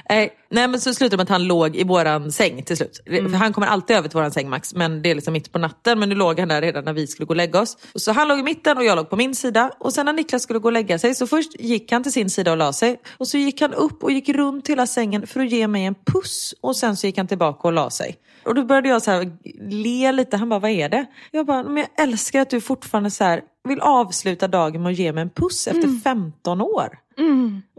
Eh, 0.09 0.29
nej 0.53 0.67
men 0.67 0.79
så 0.81 0.93
slutade 0.93 1.17
med 1.17 1.23
att 1.23 1.29
han 1.29 1.43
låg 1.43 1.75
i 1.75 1.83
våran 1.83 2.31
säng 2.31 2.63
till 2.63 2.77
slut. 2.77 3.01
För 3.05 3.35
han 3.35 3.53
kommer 3.53 3.67
alltid 3.67 3.95
över 3.95 4.09
till 4.09 4.15
våran 4.15 4.31
säng 4.31 4.49
Max, 4.49 4.73
men 4.73 5.01
det 5.01 5.11
är 5.11 5.15
liksom 5.15 5.33
mitt 5.33 5.51
på 5.51 5.59
natten. 5.59 5.99
Men 5.99 6.09
nu 6.09 6.15
låg 6.15 6.39
han 6.39 6.47
där 6.47 6.61
redan 6.61 6.83
när 6.85 6.93
vi 6.93 7.07
skulle 7.07 7.25
gå 7.25 7.31
och 7.31 7.35
lägga 7.35 7.61
oss. 7.61 7.77
Så 7.95 8.11
han 8.11 8.27
låg 8.27 8.39
i 8.39 8.43
mitten 8.43 8.77
och 8.77 8.83
jag 8.83 8.95
låg 8.95 9.09
på 9.09 9.15
min 9.15 9.35
sida. 9.35 9.71
Och 9.79 9.93
sen 9.93 10.05
när 10.05 10.13
Niklas 10.13 10.43
skulle 10.43 10.59
gå 10.59 10.67
och 10.67 10.73
lägga 10.73 10.99
sig 10.99 11.15
så 11.15 11.27
först 11.27 11.59
gick 11.59 11.91
han 11.91 12.03
till 12.03 12.11
sin 12.11 12.29
sida 12.29 12.51
och 12.51 12.57
la 12.57 12.73
sig. 12.73 12.99
Och 13.17 13.27
så 13.27 13.37
gick 13.37 13.61
han 13.61 13.73
upp 13.73 14.03
och 14.03 14.11
gick 14.11 14.29
runt 14.29 14.69
hela 14.69 14.87
sängen 14.87 15.27
för 15.27 15.39
att 15.39 15.51
ge 15.51 15.67
mig 15.67 15.85
en 15.85 15.95
puss. 16.05 16.55
Och 16.61 16.75
sen 16.75 16.97
så 16.97 17.07
gick 17.07 17.17
han 17.17 17.27
tillbaka 17.27 17.67
och 17.67 17.73
la 17.73 17.89
sig. 17.89 18.17
Och 18.45 18.55
då 18.55 18.63
började 18.63 18.89
jag 18.89 19.01
så 19.01 19.11
här 19.11 19.37
le 19.69 20.11
lite. 20.11 20.37
Han 20.37 20.49
bara, 20.49 20.59
vad 20.59 20.71
är 20.71 20.89
det? 20.89 21.05
Jag 21.31 21.45
bara, 21.45 21.63
men 21.63 21.77
jag 21.77 22.03
älskar 22.07 22.41
att 22.41 22.49
du 22.49 22.61
fortfarande 22.61 23.11
så 23.11 23.23
här 23.23 23.41
vill 23.63 23.79
avsluta 23.79 24.47
dagen 24.47 24.83
med 24.83 24.91
att 24.91 24.97
ge 24.97 25.13
mig 25.13 25.21
en 25.21 25.29
puss 25.29 25.67
efter 25.67 26.01
15 26.03 26.61
år. 26.61 26.99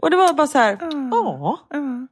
Och 0.01 0.09
det 0.09 0.17
var 0.17 0.33
bara 0.33 0.47
så 0.47 0.57
här, 0.57 0.77
ja. 1.11 1.59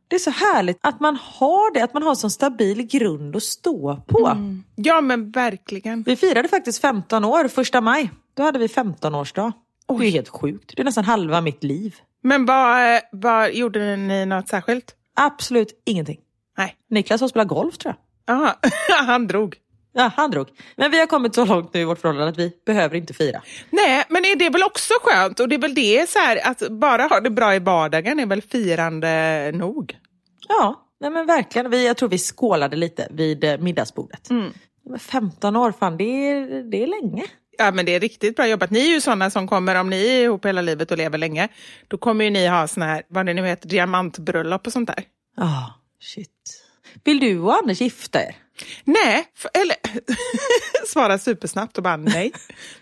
Det 0.07 0.15
är 0.15 0.19
så 0.19 0.30
härligt 0.32 0.78
att 0.82 0.99
man 0.99 1.15
har 1.21 1.74
det, 1.74 1.82
att 1.82 1.93
man 1.93 2.03
har 2.03 2.15
sån 2.15 2.32
stabil 2.32 2.82
grund 2.88 3.36
att 3.36 3.43
stå 3.43 3.95
på. 4.07 4.38
Ja, 4.76 5.01
men 5.01 5.32
verkligen. 5.32 6.03
Vi 6.03 6.15
firade 6.15 6.47
faktiskt 6.47 6.82
15 6.82 7.26
år, 7.26 7.47
första 7.47 7.82
maj. 7.82 8.11
Då 8.34 8.43
hade 8.43 8.59
vi 8.59 8.67
15-årsdag. 8.67 9.51
Det 9.99 10.05
är 10.07 10.11
helt 10.11 10.30
sjukt. 10.30 10.74
Det 10.76 10.82
är 10.82 10.86
nästan 10.86 11.03
halva 11.05 11.41
mitt 11.41 11.63
liv. 11.63 11.95
Men 12.21 12.45
vad, 12.45 13.01
vad 13.11 13.53
gjorde 13.53 13.95
ni 13.95 14.26
något 14.26 14.47
särskilt? 14.47 14.95
Absolut 15.15 15.82
ingenting. 15.86 16.19
Nej. 16.57 16.76
Niklas 16.89 17.21
har 17.21 17.28
spelat 17.28 17.47
golf 17.47 17.78
tror 17.78 17.95
jag. 18.26 18.36
Aha. 18.36 18.53
han 19.05 19.28
drog. 19.28 19.55
Ja, 19.94 20.12
han 20.16 20.32
drog. 20.32 20.48
Men 20.76 20.91
vi 20.91 21.00
har 21.00 21.08
kommit 21.08 21.36
så 21.36 21.46
långt 21.46 21.74
nu 21.74 21.82
i 21.82 21.84
vårt 21.84 22.00
förhållande 22.00 22.30
att 22.30 22.38
vi 22.38 22.52
behöver 22.66 22.96
inte 22.96 23.14
fira. 23.14 23.41
Nej, 23.70 24.04
men 24.10 24.26
är 24.26 24.36
det 24.36 24.50
väl 24.50 24.64
också 24.64 24.94
skönt? 25.02 25.39
Och 25.39 25.50
det 25.50 25.56
är 25.56 25.60
väl 25.60 25.76
det 25.76 26.10
så 26.10 26.20
här, 26.20 26.48
att 26.48 26.72
bara 26.72 27.04
ha 27.04 27.20
det 27.20 27.30
bra 27.30 27.56
i 27.56 27.60
vardagen 27.60 28.20
är 28.20 28.26
väl 28.26 28.41
firande 28.41 29.52
nog? 29.54 29.98
Ja, 30.48 30.89
nej 31.00 31.12
men 31.12 31.26
verkligen. 31.26 31.72
Vi, 31.72 31.88
jag 31.88 31.98
tror 31.98 32.10
vi 32.10 32.18
skålade 32.18 32.76
lite 32.76 33.08
vid 33.12 33.44
eh, 33.44 33.58
middagsbordet. 33.58 34.30
Men 34.89 35.00
15 35.00 35.56
år, 35.56 35.72
fan 35.80 35.98
det 35.98 36.04
är, 36.04 36.64
det 36.72 36.84
är 36.84 36.88
länge. 36.88 37.26
Ja, 37.58 37.72
men 37.72 37.86
det 37.86 37.96
är 37.96 38.00
riktigt 38.00 38.36
bra 38.36 38.48
jobbat. 38.48 38.70
Ni 38.70 38.80
är 38.80 38.94
ju 38.94 39.02
sådana 39.02 39.30
som 39.30 39.48
kommer, 39.48 39.76
om 39.76 39.89
ni 39.89 40.08
är 40.08 40.24
ihop 40.24 40.46
hela 40.46 40.62
livet 40.62 40.91
och 40.91 40.98
lever 40.98 41.18
länge, 41.18 41.48
då 41.88 41.98
kommer 41.98 42.26
ju 42.26 42.32
ni 42.32 42.48
ha 42.48 42.68
såna 42.68 42.86
här, 42.86 43.04
vad 43.08 43.26
det 43.26 43.34
nu 43.34 43.46
heter, 43.46 43.70
diamantbröllop 43.70 44.68
och 44.68 44.74
sånt 44.74 44.88
där. 44.88 45.04
Ja, 45.38 45.74
shit. 46.02 46.30
Vill 47.04 47.20
du 47.20 47.39
och 47.39 47.54
Anders 47.56 47.82
gifta 47.82 48.22
er? 48.22 48.36
Nej, 48.84 49.26
för, 49.36 49.51
eller 49.54 49.76
svara 50.88 51.18
supersnabbt 51.18 51.78
och 51.78 51.84
bara 51.84 51.97
nej. 51.97 52.32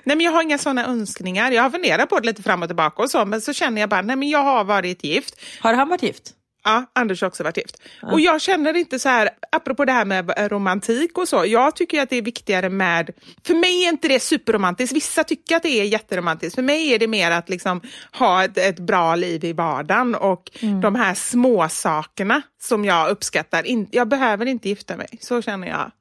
nej, 0.04 0.18
men 0.18 0.22
jag 0.22 0.32
har 0.32 0.44
inga 0.44 0.58
sådana 0.58 0.86
önskningar. 0.86 1.52
Jag 1.52 1.64
har 1.64 1.70
funderat 1.70 2.10
på 2.10 2.20
det 2.20 2.26
lite 2.26 2.44
fram 2.44 2.62
och 2.62 2.70
tillbaka 2.70 3.04
och 3.04 3.12
så, 3.12 3.26
men 3.26 3.42
så 3.42 3.54
känner 3.54 3.82
jag 3.82 3.90
bara, 3.90 4.02
nej 4.02 4.16
men 4.16 4.30
jag 4.30 4.44
har 4.44 4.64
varit 4.64 5.04
gift. 5.04 5.42
Har 5.60 5.74
han 5.74 5.90
varit 5.90 6.04
gift? 6.04 6.34
Ja, 6.64 6.86
Anders 6.96 7.22
har 7.22 7.28
också 7.28 7.44
varit 7.44 7.58
gift. 7.58 7.82
Och 8.02 8.20
jag 8.20 8.42
känner 8.42 8.76
inte 8.76 9.00
så 9.00 9.10
här, 9.10 9.30
apropå 9.52 9.86
det 9.86 9.92
här 9.92 10.06
med 10.06 10.52
romantik 10.52 11.18
och 11.18 11.28
så, 11.28 11.46
jag 11.46 11.76
tycker 11.76 12.02
att 12.02 12.10
det 12.10 12.16
är 12.16 12.22
viktigare 12.22 12.70
med, 12.70 13.10
för 13.44 13.54
mig 13.54 13.86
är 13.86 13.90
inte 13.90 14.08
det 14.08 14.20
superromantiskt, 14.20 14.96
vissa 14.96 15.24
tycker 15.24 15.56
att 15.56 15.64
det 15.64 15.70
är 15.70 15.84
jätteromantiskt, 15.84 16.56
för 16.56 16.62
mig 16.62 16.94
är 16.94 17.00
det 17.00 17.08
mer 17.08 17.32
att 17.32 17.50
liksom 17.50 17.82
ha 18.14 18.44
ett, 18.44 18.58
ett 18.58 18.80
bra 18.80 19.16
liv 19.16 19.46
i 19.46 19.54
vardagen 19.54 20.16
och 20.16 20.52
de 20.82 20.96
här 20.96 21.14
små 21.14 21.70
sakerna 21.70 22.42
som 22.62 22.86
jag 22.86 23.10
uppskattar. 23.10 23.66
Jag 23.92 24.08
behöver 24.08 24.46
inte 24.46 24.70
gifta 24.70 24.98
mig, 24.98 25.08
så 25.22 25.42
känner 25.42 25.68
jag. 25.68 25.92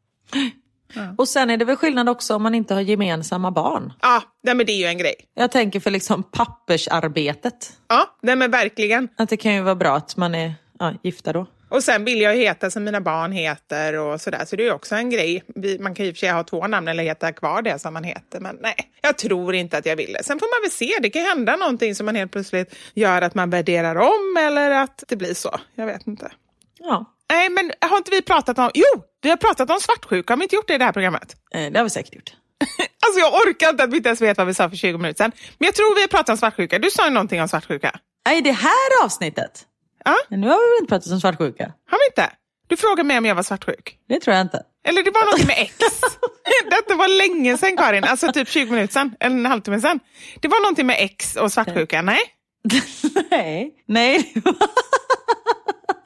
Och 1.18 1.28
sen 1.28 1.50
är 1.50 1.56
det 1.56 1.64
väl 1.64 1.76
skillnad 1.76 2.08
också 2.08 2.34
om 2.34 2.42
man 2.42 2.54
inte 2.54 2.74
har 2.74 2.80
gemensamma 2.80 3.50
barn. 3.50 3.92
Ja, 4.00 4.22
nej, 4.42 4.54
men 4.54 4.66
det 4.66 4.72
är 4.72 4.78
ju 4.78 4.86
en 4.86 4.98
grej. 4.98 5.14
Jag 5.34 5.50
tänker 5.50 5.80
för 5.80 5.90
liksom 5.90 6.22
pappersarbetet. 6.22 7.72
Ja, 7.88 8.16
nej, 8.22 8.36
men 8.36 8.50
verkligen. 8.50 9.08
Att 9.16 9.28
det 9.28 9.36
kan 9.36 9.54
ju 9.54 9.60
vara 9.62 9.74
bra 9.74 9.96
att 9.96 10.16
man 10.16 10.34
är 10.34 10.54
ja, 10.78 10.94
gifta 11.02 11.32
då. 11.32 11.46
Och 11.68 11.84
sen 11.84 12.04
vill 12.04 12.20
jag 12.20 12.36
heta 12.36 12.70
som 12.70 12.84
mina 12.84 13.00
barn 13.00 13.32
heter 13.32 13.98
och 13.98 14.20
sådär, 14.20 14.44
så 14.44 14.56
det 14.56 14.66
är 14.66 14.72
också 14.72 14.94
en 14.94 15.10
grej. 15.10 15.42
Man 15.80 15.94
kan 15.94 16.04
ju 16.04 16.10
i 16.10 16.12
och 16.12 16.16
för 16.16 16.20
sig 16.20 16.30
ha 16.30 16.44
två 16.44 16.66
namn 16.66 16.88
eller 16.88 17.02
heta 17.02 17.32
kvar 17.32 17.62
det 17.62 17.78
som 17.78 17.94
man 17.94 18.04
heter, 18.04 18.40
men 18.40 18.58
nej, 18.60 18.74
jag 19.02 19.18
tror 19.18 19.54
inte 19.54 19.78
att 19.78 19.86
jag 19.86 19.96
vill 19.96 20.12
det. 20.12 20.24
Sen 20.24 20.38
får 20.38 20.60
man 20.60 20.62
väl 20.62 20.70
se, 20.70 20.98
det 21.02 21.10
kan 21.10 21.22
hända 21.22 21.56
någonting 21.56 21.94
som 21.94 22.06
man 22.06 22.16
helt 22.16 22.32
plötsligt 22.32 22.74
gör 22.94 23.22
att 23.22 23.34
man 23.34 23.50
värderar 23.50 23.96
om 23.96 24.36
eller 24.46 24.70
att 24.70 25.04
det 25.08 25.16
blir 25.16 25.34
så. 25.34 25.60
Jag 25.74 25.86
vet 25.86 26.06
inte. 26.06 26.30
Ja, 26.78 27.04
Nej, 27.30 27.48
men 27.50 27.72
har 27.80 27.96
inte 27.96 28.10
vi 28.10 28.22
pratat 28.22 28.58
om... 28.58 28.70
Jo, 28.74 29.02
vi 29.22 29.30
har 29.30 29.36
pratat 29.36 29.70
om 29.70 29.80
svartsjuka. 29.80 30.32
Har 30.32 30.38
vi 30.38 30.42
inte 30.42 30.56
gjort 30.56 30.68
det 30.68 30.74
i 30.74 30.78
det 30.78 30.84
här 30.84 30.92
programmet? 30.92 31.36
eh, 31.54 31.70
det 31.72 31.78
har 31.78 31.84
vi 31.84 31.90
säkert 31.90 32.14
gjort. 32.14 32.30
Alltså 33.06 33.20
jag 33.20 33.34
orkar 33.34 33.70
inte 33.70 33.84
att 33.84 33.90
vi 33.92 33.96
inte 33.96 34.08
ens 34.08 34.20
vet 34.20 34.38
vad 34.38 34.46
vi 34.46 34.54
sa 34.54 34.68
för 34.70 34.76
20 34.76 34.98
minuter 34.98 35.24
sedan. 35.24 35.32
Men 35.58 35.66
jag 35.66 35.74
tror 35.74 35.94
vi 35.94 36.00
har 36.00 36.08
pratat 36.08 36.28
om 36.28 36.36
svartsjuka. 36.36 36.78
Du 36.78 36.90
sa 36.90 37.04
ju 37.04 37.10
någonting 37.10 37.42
om 37.42 37.48
svartsjuka. 37.48 37.98
Nej, 38.26 38.42
det 38.42 38.52
här 38.52 39.04
avsnittet? 39.04 39.66
Ja, 40.04 40.16
Men 40.28 40.40
nu 40.40 40.48
har 40.48 40.54
vi 40.56 40.70
väl 40.74 40.80
inte 40.82 40.88
pratat 40.88 41.12
om 41.12 41.20
svartsjuka? 41.20 41.72
har 41.90 41.98
vi 41.98 42.06
inte? 42.06 42.32
Du 42.66 42.76
frågade 42.76 43.04
mig 43.04 43.18
om 43.18 43.24
jag 43.24 43.34
var 43.34 43.42
svartsjuk. 43.42 43.96
Det 44.08 44.20
tror 44.20 44.36
jag 44.36 44.44
inte. 44.44 44.62
Eller 44.84 45.02
det 45.02 45.10
var 45.10 45.24
någonting 45.24 45.46
med 45.46 45.56
X. 45.58 45.74
Detta 46.70 46.94
var 46.94 47.08
länge 47.08 47.56
sedan 47.58 47.76
Karin, 47.76 48.04
alltså 48.04 48.32
typ 48.32 48.48
20 48.48 48.70
minuter 48.70 48.92
sedan, 48.92 49.14
eller 49.20 49.36
en 49.36 49.46
halvtimme 49.46 49.80
sedan. 49.80 50.00
Det 50.40 50.48
var 50.48 50.60
någonting 50.60 50.86
med 50.86 50.96
X 50.98 51.36
och 51.36 51.52
svartsjuka, 51.52 52.02
nej? 52.02 52.20
Nej. 53.30 53.74
Nej. 53.86 54.34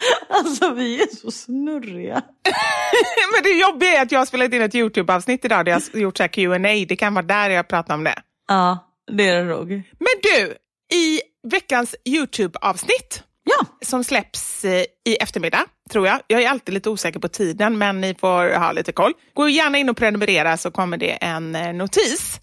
alltså 0.28 0.70
vi 0.70 1.02
är 1.02 1.16
så 1.16 1.30
snurriga. 1.30 2.14
Men 3.32 3.42
det 3.42 3.60
jobbiga 3.60 3.98
är 3.98 4.02
att 4.02 4.12
jag 4.12 4.18
har 4.18 4.26
spelat 4.26 4.52
in 4.52 4.62
ett 4.62 4.74
YouTube-avsnitt 4.74 5.44
idag 5.44 5.64
där 5.64 5.72
jag 5.72 5.80
har 5.92 6.00
gjort 6.00 6.16
så 6.16 6.22
här 6.22 6.28
Q&A. 6.28 6.86
Det 6.88 6.96
kan 6.96 7.14
vara 7.14 7.26
där 7.26 7.50
jag 7.50 7.68
pratar 7.68 7.94
om 7.94 8.04
det. 8.04 8.22
Ja, 8.48 8.90
det 9.12 9.28
är 9.28 9.36
det 9.36 9.44
nog. 9.44 9.68
Men 9.98 10.14
du, 10.22 10.54
i 10.96 11.20
veckans 11.50 11.94
YouTube-avsnitt 12.04 13.22
Ja, 13.46 13.66
som 13.82 14.04
släpps 14.04 14.64
eh, 14.64 14.84
i 15.04 15.16
eftermiddag, 15.20 15.64
tror 15.90 16.06
jag. 16.06 16.20
Jag 16.26 16.42
är 16.42 16.48
alltid 16.48 16.74
lite 16.74 16.90
osäker 16.90 17.20
på 17.20 17.28
tiden, 17.28 17.78
men 17.78 18.00
ni 18.00 18.14
får 18.14 18.58
ha 18.58 18.72
lite 18.72 18.92
koll. 18.92 19.12
Gå 19.34 19.48
gärna 19.48 19.78
in 19.78 19.88
och 19.88 19.96
prenumerera 19.96 20.56
så 20.56 20.70
kommer 20.70 20.96
det 20.96 21.10
en 21.10 21.54
eh, 21.54 21.72
notis. 21.72 22.40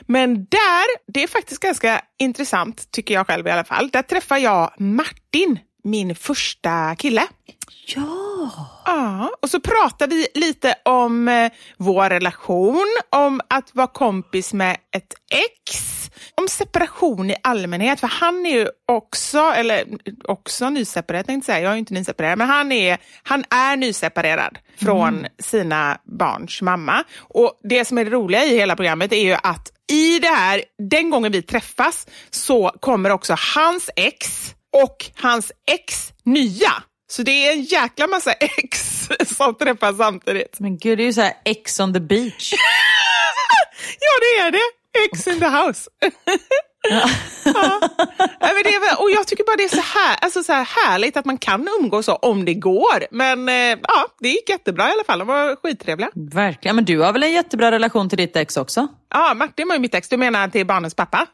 Men 0.00 0.34
där, 0.34 1.12
det 1.12 1.22
är 1.22 1.28
faktiskt 1.28 1.60
ganska 1.60 2.00
intressant, 2.18 2.90
tycker 2.90 3.14
jag 3.14 3.26
själv 3.26 3.46
i 3.46 3.50
alla 3.50 3.64
fall. 3.64 3.90
Där 3.90 4.02
träffar 4.02 4.38
jag 4.38 4.74
Martin, 4.78 5.58
min 5.84 6.14
första 6.14 6.96
kille. 6.96 7.22
ja. 7.86 8.24
Ja, 8.86 9.30
och 9.42 9.50
så 9.50 9.60
pratar 9.60 10.06
vi 10.06 10.26
lite 10.34 10.74
om 10.84 11.28
eh, 11.28 11.52
vår 11.76 12.10
relation, 12.10 12.86
om 13.10 13.40
att 13.48 13.74
vara 13.74 13.86
kompis 13.86 14.52
med 14.52 14.76
ett 14.96 15.14
ex, 15.30 15.94
om 16.34 16.48
separation 16.48 17.30
i 17.30 17.36
allmänhet, 17.42 18.00
för 18.00 18.06
han 18.06 18.46
är 18.46 18.50
ju 18.50 18.68
också, 18.86 19.38
eller 19.38 19.84
också 20.24 20.70
nyseparerad 20.70 21.26
tänkte 21.26 21.52
jag 21.52 21.56
säga, 21.56 21.64
jag 21.64 21.70
är 21.70 21.74
ju 21.74 21.78
inte 21.78 21.94
nyseparerad, 21.94 22.38
men 22.38 22.48
han 22.48 22.72
är, 22.72 22.98
han 23.22 23.44
är 23.50 23.76
nyseparerad 23.76 24.58
från 24.76 25.26
sina 25.38 25.98
barns 26.18 26.62
mamma. 26.62 27.04
Och 27.18 27.60
det 27.62 27.84
som 27.84 27.98
är 27.98 28.04
det 28.04 28.10
roliga 28.10 28.44
i 28.44 28.56
hela 28.56 28.76
programmet 28.76 29.12
är 29.12 29.24
ju 29.24 29.36
att 29.42 29.70
i 29.92 30.18
det 30.18 30.28
här, 30.28 30.62
den 30.90 31.10
gången 31.10 31.32
vi 31.32 31.42
träffas 31.42 32.06
så 32.30 32.72
kommer 32.80 33.10
också 33.10 33.36
hans 33.54 33.90
ex 33.96 34.54
och 34.74 35.10
hans 35.14 35.52
ex 35.66 36.12
nya. 36.22 36.72
Så 37.10 37.22
det 37.22 37.48
är 37.48 37.52
en 37.52 37.62
jäkla 37.62 38.06
massa 38.06 38.32
ex 38.40 39.08
som 39.36 39.54
träffas 39.54 39.96
samtidigt. 39.96 40.60
Men 40.60 40.78
gud, 40.78 40.98
det 40.98 41.02
är 41.02 41.06
ju 41.06 41.12
så 41.12 41.20
här 41.20 41.34
X 41.44 41.80
on 41.80 41.94
the 41.94 42.00
beach. 42.00 42.52
Ja, 44.00 44.20
det 44.20 44.46
är 44.46 44.50
det. 44.50 44.70
Ex 45.04 45.26
in 45.26 45.40
the 45.40 45.46
house. 45.46 45.90
ja. 46.90 47.08
Men 48.40 48.62
det 48.64 48.74
är 48.74 49.02
och 49.02 49.10
jag 49.10 49.26
tycker 49.26 49.44
bara 49.44 49.56
det 49.56 49.64
är 49.64 49.68
så, 49.68 49.98
här, 49.98 50.16
alltså 50.20 50.42
så 50.42 50.52
här 50.52 50.64
härligt 50.64 51.16
att 51.16 51.24
man 51.24 51.38
kan 51.38 51.68
umgås 51.80 52.06
så 52.06 52.14
om 52.14 52.44
det 52.44 52.54
går. 52.54 53.06
Men 53.10 53.48
eh, 53.48 53.78
ja, 53.82 54.06
det 54.20 54.28
gick 54.28 54.48
jättebra 54.48 54.88
i 54.88 54.92
alla 54.92 55.04
fall. 55.04 55.18
De 55.18 55.28
var 55.28 55.56
skittrevliga. 55.56 56.10
Verkligen. 56.14 56.76
Men 56.76 56.84
du 56.84 57.00
har 57.00 57.12
väl 57.12 57.22
en 57.22 57.32
jättebra 57.32 57.70
relation 57.70 58.08
till 58.08 58.18
ditt 58.18 58.36
ex 58.36 58.56
också? 58.56 58.88
Ja, 59.10 59.34
Martin 59.34 59.68
var 59.68 59.74
ju 59.74 59.80
mitt 59.80 59.94
ex. 59.94 60.08
Du 60.08 60.16
menar 60.16 60.48
till 60.48 60.66
barnens 60.66 60.94
pappa? 60.94 61.26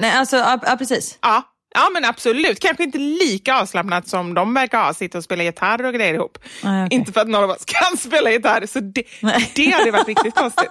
Nej, 0.00 0.10
alltså, 0.10 0.36
ja, 0.36 0.58
ja 0.66 0.76
precis. 0.76 1.18
Ja. 1.22 1.42
Ja 1.78 1.90
men 1.92 2.04
absolut, 2.04 2.60
kanske 2.60 2.82
inte 2.82 2.98
lika 2.98 3.60
avslappnat 3.60 4.08
som 4.08 4.34
de 4.34 4.54
verkar 4.54 4.84
ha, 4.84 4.94
sitta 4.94 5.18
och 5.18 5.24
spela 5.24 5.42
gitarr 5.42 5.84
och 5.84 5.94
grejer 5.94 6.14
ihop. 6.14 6.38
Nej, 6.64 6.84
okej. 6.84 6.96
Inte 6.96 7.12
för 7.12 7.20
att 7.20 7.28
någon 7.28 7.44
av 7.44 7.50
oss 7.50 7.64
kan 7.64 7.96
spela 7.98 8.30
gitarr, 8.30 8.66
så 8.66 8.80
det, 8.80 9.02
Nej. 9.22 9.52
det 9.54 9.70
hade 9.70 9.90
varit 9.90 10.08
riktigt 10.08 10.34
konstigt. 10.34 10.70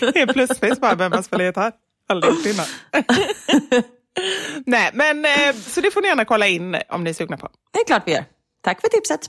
Helt 0.14 0.32
plötsligt 0.32 0.80
bara, 0.80 0.94
vem 0.94 1.12
har 1.12 1.22
spelat 1.22 1.46
gitarr? 1.46 1.72
Aldrig 2.08 2.34
gjort 2.34 2.46
innan. 2.46 2.66
Nej, 4.66 4.90
men 4.94 5.24
eh, 5.24 5.54
så 5.54 5.80
det 5.80 5.90
får 5.90 6.02
ni 6.02 6.08
gärna 6.08 6.24
kolla 6.24 6.46
in 6.46 6.76
om 6.88 7.04
ni 7.04 7.10
är 7.10 7.14
sugna 7.14 7.36
på. 7.36 7.48
Det 7.72 7.78
är 7.78 7.84
klart 7.84 8.02
vi 8.06 8.12
gör. 8.12 8.24
Tack 8.62 8.80
för 8.80 8.88
tipset. 8.88 9.20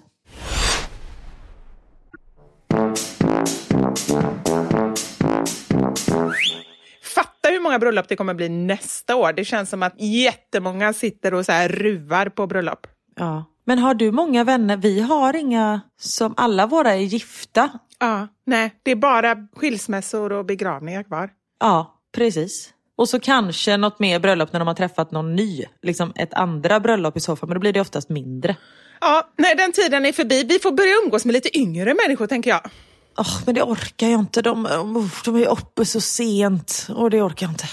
Fatta 7.15 7.49
hur 7.49 7.59
många 7.59 7.79
bröllop 7.79 8.07
det 8.07 8.15
kommer 8.15 8.33
bli 8.33 8.49
nästa 8.49 9.15
år. 9.15 9.33
Det 9.33 9.45
känns 9.45 9.69
som 9.69 9.83
att 9.83 10.01
jättemånga 10.01 10.93
sitter 10.93 11.33
och 11.33 11.45
så 11.45 11.51
här 11.51 11.69
ruvar 11.69 12.29
på 12.29 12.47
bröllop. 12.47 12.87
Ja. 13.15 13.45
Men 13.65 13.79
har 13.79 13.93
du 13.93 14.11
många 14.11 14.43
vänner? 14.43 14.77
Vi 14.77 15.01
har 15.01 15.35
inga 15.35 15.81
som 15.99 16.33
alla 16.37 16.67
våra 16.67 16.93
är 16.93 16.99
gifta. 16.99 17.69
Ja, 17.99 18.27
nej, 18.45 18.73
det 18.83 18.91
är 18.91 18.95
bara 18.95 19.35
skilsmässor 19.55 20.31
och 20.31 20.45
begravningar 20.45 21.03
kvar. 21.03 21.29
Ja, 21.59 21.99
precis. 22.15 22.73
Och 22.97 23.09
så 23.09 23.19
kanske 23.19 23.77
något 23.77 23.99
mer 23.99 24.19
bröllop 24.19 24.53
när 24.53 24.59
de 24.59 24.67
har 24.67 24.75
träffat 24.75 25.11
någon 25.11 25.35
ny. 25.35 25.65
Liksom 25.81 26.13
ett 26.15 26.33
andra 26.33 26.79
bröllop 26.79 27.17
i 27.17 27.19
så 27.19 27.35
fall, 27.35 27.49
men 27.49 27.53
då 27.53 27.59
blir 27.59 27.73
det 27.73 27.81
oftast 27.81 28.09
mindre. 28.09 28.55
Ja, 29.01 29.29
nej, 29.37 29.55
den 29.55 29.71
tiden 29.71 30.05
är 30.05 30.11
förbi. 30.11 30.43
Vi 30.43 30.59
får 30.59 30.71
börja 30.71 30.93
umgås 31.03 31.25
med 31.25 31.33
lite 31.33 31.57
yngre 31.57 31.95
människor, 32.05 32.27
tänker 32.27 32.49
jag. 32.49 32.61
Åh, 33.17 33.39
men 33.45 33.55
det 33.55 33.61
orkar 33.61 34.07
jag 34.07 34.19
inte. 34.19 34.41
De, 34.41 34.65
oh, 34.65 35.07
de 35.25 35.35
är 35.35 35.47
uppe 35.47 35.85
så 35.85 36.01
sent 36.01 36.87
och 36.89 37.09
det 37.09 37.21
orkar 37.21 37.45
jag 37.45 37.53
inte. 37.53 37.67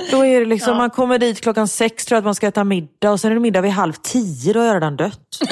Då 0.10 0.26
är 0.26 0.40
det 0.40 0.46
liksom, 0.46 0.76
man 0.76 0.90
kommer 0.90 1.18
dit 1.18 1.40
klockan 1.40 1.68
sex 1.68 2.04
tror 2.04 2.16
jag 2.16 2.20
att 2.20 2.24
man 2.24 2.34
ska 2.34 2.46
äta 2.46 2.64
middag 2.64 3.10
och 3.10 3.20
sen 3.20 3.30
är 3.30 3.34
det 3.34 3.40
middag 3.40 3.60
vid 3.60 3.70
halv 3.70 3.92
tio, 3.92 4.52
då 4.52 4.60
har 4.60 4.66
jag 4.66 4.74
redan 4.74 4.96
dött. 4.96 5.38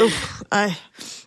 Usch, 0.00 0.42
nej, 0.50 0.78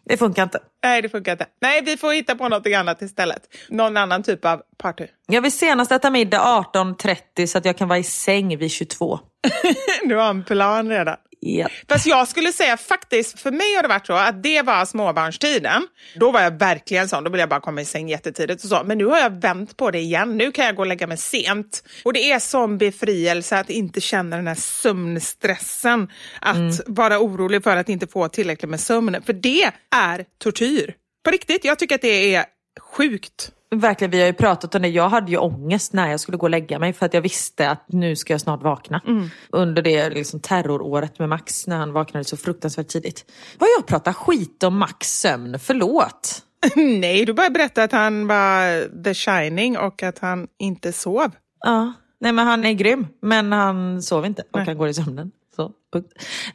det 0.05 0.17
funkar 0.17 0.43
inte. 0.43 0.59
Nej, 0.83 1.01
det 1.01 1.09
funkar 1.09 1.31
inte. 1.31 1.45
Nej, 1.61 1.81
vi 1.81 1.97
får 1.97 2.13
hitta 2.13 2.35
på 2.35 2.49
något 2.49 2.67
annat 2.67 3.01
istället. 3.01 3.41
Någon 3.69 3.97
annan 3.97 4.23
typ 4.23 4.45
av 4.45 4.61
party. 4.77 5.07
Jag 5.27 5.41
vill 5.41 5.51
senast 5.51 5.91
äta 5.91 6.09
middag 6.09 6.63
18.30 6.73 7.45
så 7.45 7.57
att 7.57 7.65
jag 7.65 7.77
kan 7.77 7.88
vara 7.88 7.99
i 7.99 8.03
säng 8.03 8.57
vid 8.57 8.71
22. 8.71 9.19
Du 10.03 10.15
har 10.15 10.29
en 10.29 10.43
plan 10.43 10.89
redan. 10.89 11.15
Ja. 11.47 11.67
Fast 11.89 12.05
jag 12.05 12.27
skulle 12.27 12.53
säga 12.53 12.77
faktiskt, 12.77 13.39
för 13.39 13.51
mig 13.51 13.75
har 13.75 13.81
det 13.81 13.87
varit 13.87 14.07
så 14.07 14.13
att 14.13 14.43
det 14.43 14.61
var 14.61 14.85
småbarnstiden. 14.85 15.87
Då 16.15 16.31
var 16.31 16.41
jag 16.41 16.59
verkligen 16.59 17.09
sån, 17.09 17.23
då 17.23 17.29
ville 17.29 17.41
jag 17.41 17.49
bara 17.49 17.59
komma 17.59 17.81
i 17.81 17.85
säng 17.85 18.09
jättetidigt 18.09 18.63
och 18.63 18.69
så. 18.69 18.83
Men 18.85 18.97
nu 18.97 19.05
har 19.05 19.19
jag 19.19 19.41
vänt 19.41 19.77
på 19.77 19.91
det 19.91 19.99
igen. 19.99 20.37
Nu 20.37 20.51
kan 20.51 20.65
jag 20.65 20.75
gå 20.75 20.81
och 20.81 20.87
lägga 20.87 21.07
mig 21.07 21.17
sent. 21.17 21.83
Och 22.03 22.13
det 22.13 22.31
är 22.31 22.39
som 22.39 22.77
befrielse 22.77 23.57
att 23.59 23.69
inte 23.69 24.01
känna 24.01 24.35
den 24.35 24.47
här 24.47 24.55
sömnstressen. 24.55 26.11
Att 26.41 26.81
vara 26.85 27.19
orolig 27.19 27.63
för 27.63 27.77
att 27.77 27.89
inte 27.89 28.07
få 28.07 28.27
tillräckligt 28.27 28.69
med 28.69 28.79
sömn. 28.79 29.21
För 29.25 29.33
det 29.33 29.71
är 29.95 30.25
tortyr. 30.43 30.93
På 31.23 31.31
riktigt, 31.31 31.65
jag 31.65 31.79
tycker 31.79 31.95
att 31.95 32.01
det 32.01 32.35
är 32.35 32.45
sjukt. 32.79 33.51
Verkligen, 33.76 34.11
vi 34.11 34.20
har 34.20 34.28
ju 34.28 34.34
pratat 34.34 34.76
om 34.76 34.82
det. 34.82 34.88
Jag 34.88 35.09
hade 35.09 35.32
ju 35.32 35.38
ångest 35.38 35.93
när 35.93 36.11
jag 36.11 36.20
skulle 36.20 36.38
gå 36.38 36.45
och 36.45 36.49
lägga 36.49 36.80
mig 36.80 36.93
för 36.93 37.05
att 37.05 37.13
jag 37.13 37.22
visste 37.22 37.70
att 37.70 37.84
nu 37.88 38.15
ska 38.15 38.34
jag 38.34 38.41
snart 38.41 38.63
vakna. 38.63 39.01
Under 39.49 39.82
det 39.82 40.09
liksom, 40.09 40.39
terroråret 40.39 41.20
med 41.20 41.30
Max 41.30 41.68
när 41.68 41.78
han 41.78 41.93
vaknade 41.93 42.24
så 42.24 42.38
fruktansvärt 42.38 42.88
tidigt. 42.88 43.32
Vad 43.57 43.70
jag 43.78 43.88
pratar 43.88 44.13
skit 44.13 44.63
om 44.63 44.78
Max 44.78 45.20
sömn, 45.20 45.59
förlåt. 45.59 46.43
Nej, 46.76 47.26
du 47.26 47.34
bara 47.34 47.49
berättade 47.49 47.86
att 47.86 47.91
han 47.91 48.28
var 48.28 49.03
the 49.03 49.13
shining 49.13 49.78
och 49.78 50.03
att 50.03 50.20
han 50.20 50.47
inte 50.59 50.93
sov. 50.93 51.32
Ja, 51.65 51.93
nej 52.20 52.32
men 52.32 52.47
han 52.47 52.65
är 52.65 52.74
grym. 52.74 53.07
Men 53.22 53.51
han 53.51 54.01
sov 54.01 54.26
inte 54.26 54.41
och 54.41 54.57
Nej. 54.57 54.65
han 54.65 54.78
går 54.78 54.88
i 54.88 54.93
sömnen. 54.93 55.32
Så. 55.57 55.71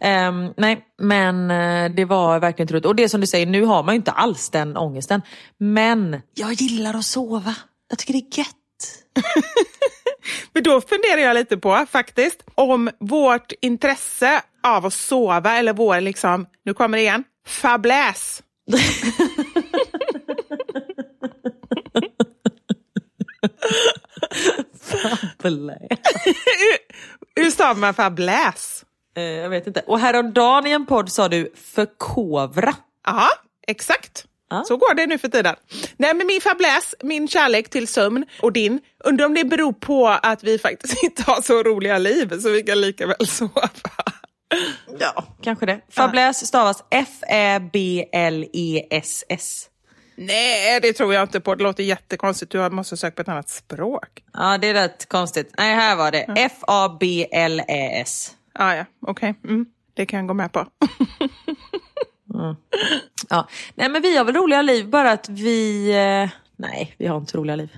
Ehm, 0.01 0.53
nej, 0.57 0.85
men 0.99 1.51
eh, 1.51 1.91
det 1.97 2.05
var 2.05 2.41
verkligen 2.41 2.69
troligt. 2.69 2.87
Och 2.87 2.97
det 2.97 3.09
som 3.09 3.21
du 3.21 3.27
säger, 3.27 3.47
nu 3.47 3.65
har 3.65 3.83
man 3.83 3.95
ju 3.95 3.97
inte 3.97 4.11
alls 4.11 4.51
den 4.51 4.77
ångesten. 4.77 5.23
Men 5.59 6.21
jag 6.35 6.53
gillar 6.53 6.95
att 6.95 7.05
sova. 7.05 7.55
Jag 7.89 7.99
tycker 7.99 8.13
det 8.13 8.19
är 8.19 8.39
gött. 8.39 8.49
Men 10.53 10.63
då 10.63 10.81
funderar 10.81 11.21
jag 11.21 11.35
lite 11.35 11.57
på 11.57 11.87
faktiskt 11.91 12.43
om 12.55 12.91
vårt 12.99 13.53
intresse 13.61 14.43
av 14.63 14.87
att 14.87 14.95
sova 14.95 15.59
eller 15.59 15.73
vår, 15.73 16.01
liksom, 16.01 16.47
nu 16.65 16.75
kommer 16.75 16.99
det 16.99 17.03
igen, 17.03 17.25
fabläs. 17.47 18.43
Hur 27.37 27.51
sa 27.51 27.75
man 27.75 27.95
fabläs? 27.95 28.85
Eh, 29.17 29.23
jag 29.23 29.51
vet 29.51 29.67
inte. 29.67 29.83
Och 29.87 29.99
häromdagen 29.99 30.67
i 30.67 30.71
en 30.71 30.87
podd 30.87 31.13
sa 31.13 31.29
du 31.29 31.53
förkovra. 31.57 32.75
Ja, 33.07 33.29
exakt. 33.67 34.25
Så 34.65 34.77
går 34.77 34.95
det 34.95 35.07
nu 35.07 35.19
för 35.19 35.29
tiden. 35.29 35.57
Nej, 35.97 36.15
men 36.15 36.27
min 36.27 36.41
fäbless, 36.41 36.95
min 37.03 37.29
kärlek 37.29 37.71
till 37.71 37.89
sömn 37.89 38.27
och 38.43 38.53
din, 38.53 38.81
undrar 39.05 39.27
om 39.27 39.35
det 39.35 39.45
beror 39.45 39.73
på 39.73 40.09
att 40.09 40.45
vi 40.45 40.59
faktiskt 40.59 41.05
inte 41.07 41.23
har 41.23 41.43
så 41.43 41.63
roliga 41.63 41.99
liv 41.99 42.41
så 42.41 42.51
vi 42.51 42.63
kan 42.63 42.81
lika 42.81 43.07
väl 43.07 43.27
sova. 43.27 43.69
Ja, 44.99 45.25
kanske 45.43 45.67
det. 45.67 45.81
Fäbless 45.91 46.47
stavas 46.47 46.85
F-Ä-B-L-E-S-S. 46.91 49.69
Nej, 50.17 50.81
det 50.81 50.93
tror 50.93 51.15
jag 51.15 51.23
inte 51.23 51.41
på. 51.41 51.55
Det 51.55 51.65
låter 51.65 51.83
jättekonstigt. 51.83 52.53
Du 52.53 52.71
måste 52.71 52.97
söka 52.97 53.15
på 53.15 53.23
ett 53.23 53.29
annat 53.29 53.49
språk. 53.49 54.09
Ja, 54.33 54.59
det 54.59 54.69
är 54.69 54.75
rätt 54.75 55.09
konstigt. 55.09 55.55
Nej, 55.59 55.75
här 55.75 55.97
var 55.97 56.11
det. 56.11 56.27
F-A-B-L-E-S. 56.37 58.31
Ah, 58.55 58.75
ja, 58.75 58.85
okej. 59.07 59.31
Okay. 59.31 59.51
Mm, 59.51 59.67
det 59.95 60.07
kan 60.07 60.19
jag 60.19 60.29
gå 60.29 60.35
med 60.35 60.53
på. 60.53 60.67
Ja. 63.29 63.49
Nej, 63.75 63.89
men 63.89 64.03
vi 64.03 64.17
har 64.17 64.25
väl 64.25 64.35
roliga 64.35 64.63
liv, 64.63 64.89
bara 64.89 65.13
att 65.13 65.29
vi... 65.29 65.91
Eh, 65.91 66.31
nej, 66.57 66.95
vi 66.99 67.07
har 67.07 67.17
inte 67.17 67.39
roliga 67.39 67.57
liv. 67.57 67.77